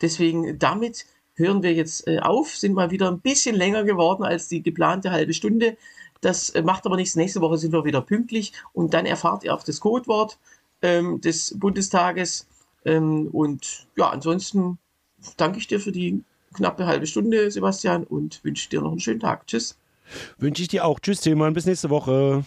Deswegen, 0.00 0.58
damit 0.58 1.06
hören 1.34 1.62
wir 1.62 1.72
jetzt 1.72 2.08
äh, 2.08 2.18
auf, 2.18 2.48
sind 2.56 2.74
mal 2.74 2.90
wieder 2.90 3.08
ein 3.08 3.20
bisschen 3.20 3.54
länger 3.54 3.84
geworden 3.84 4.24
als 4.24 4.48
die 4.48 4.60
geplante 4.60 5.12
halbe 5.12 5.34
Stunde. 5.34 5.76
Das 6.20 6.50
äh, 6.50 6.62
macht 6.62 6.84
aber 6.84 6.96
nichts. 6.96 7.14
Nächste 7.14 7.40
Woche 7.40 7.58
sind 7.58 7.72
wir 7.72 7.84
wieder 7.84 8.00
pünktlich 8.00 8.52
und 8.72 8.92
dann 8.92 9.06
erfahrt 9.06 9.44
ihr 9.44 9.54
auch 9.54 9.62
das 9.62 9.78
Codewort 9.78 10.40
ähm, 10.82 11.20
des 11.20 11.56
Bundestages. 11.56 12.48
Ähm, 12.84 13.28
und 13.28 13.86
ja, 13.96 14.10
ansonsten 14.10 14.78
danke 15.36 15.58
ich 15.58 15.66
dir 15.66 15.80
für 15.80 15.92
die 15.92 16.22
knappe 16.54 16.86
halbe 16.86 17.06
Stunde, 17.06 17.50
Sebastian, 17.50 18.04
und 18.04 18.42
wünsche 18.44 18.68
dir 18.68 18.82
noch 18.82 18.90
einen 18.90 19.00
schönen 19.00 19.20
Tag. 19.20 19.46
Tschüss. 19.46 19.76
Wünsche 20.38 20.62
ich 20.62 20.68
dir 20.68 20.84
auch. 20.84 21.00
Tschüss, 21.00 21.20
Tilman. 21.20 21.54
Bis 21.54 21.66
nächste 21.66 21.90
Woche. 21.90 22.44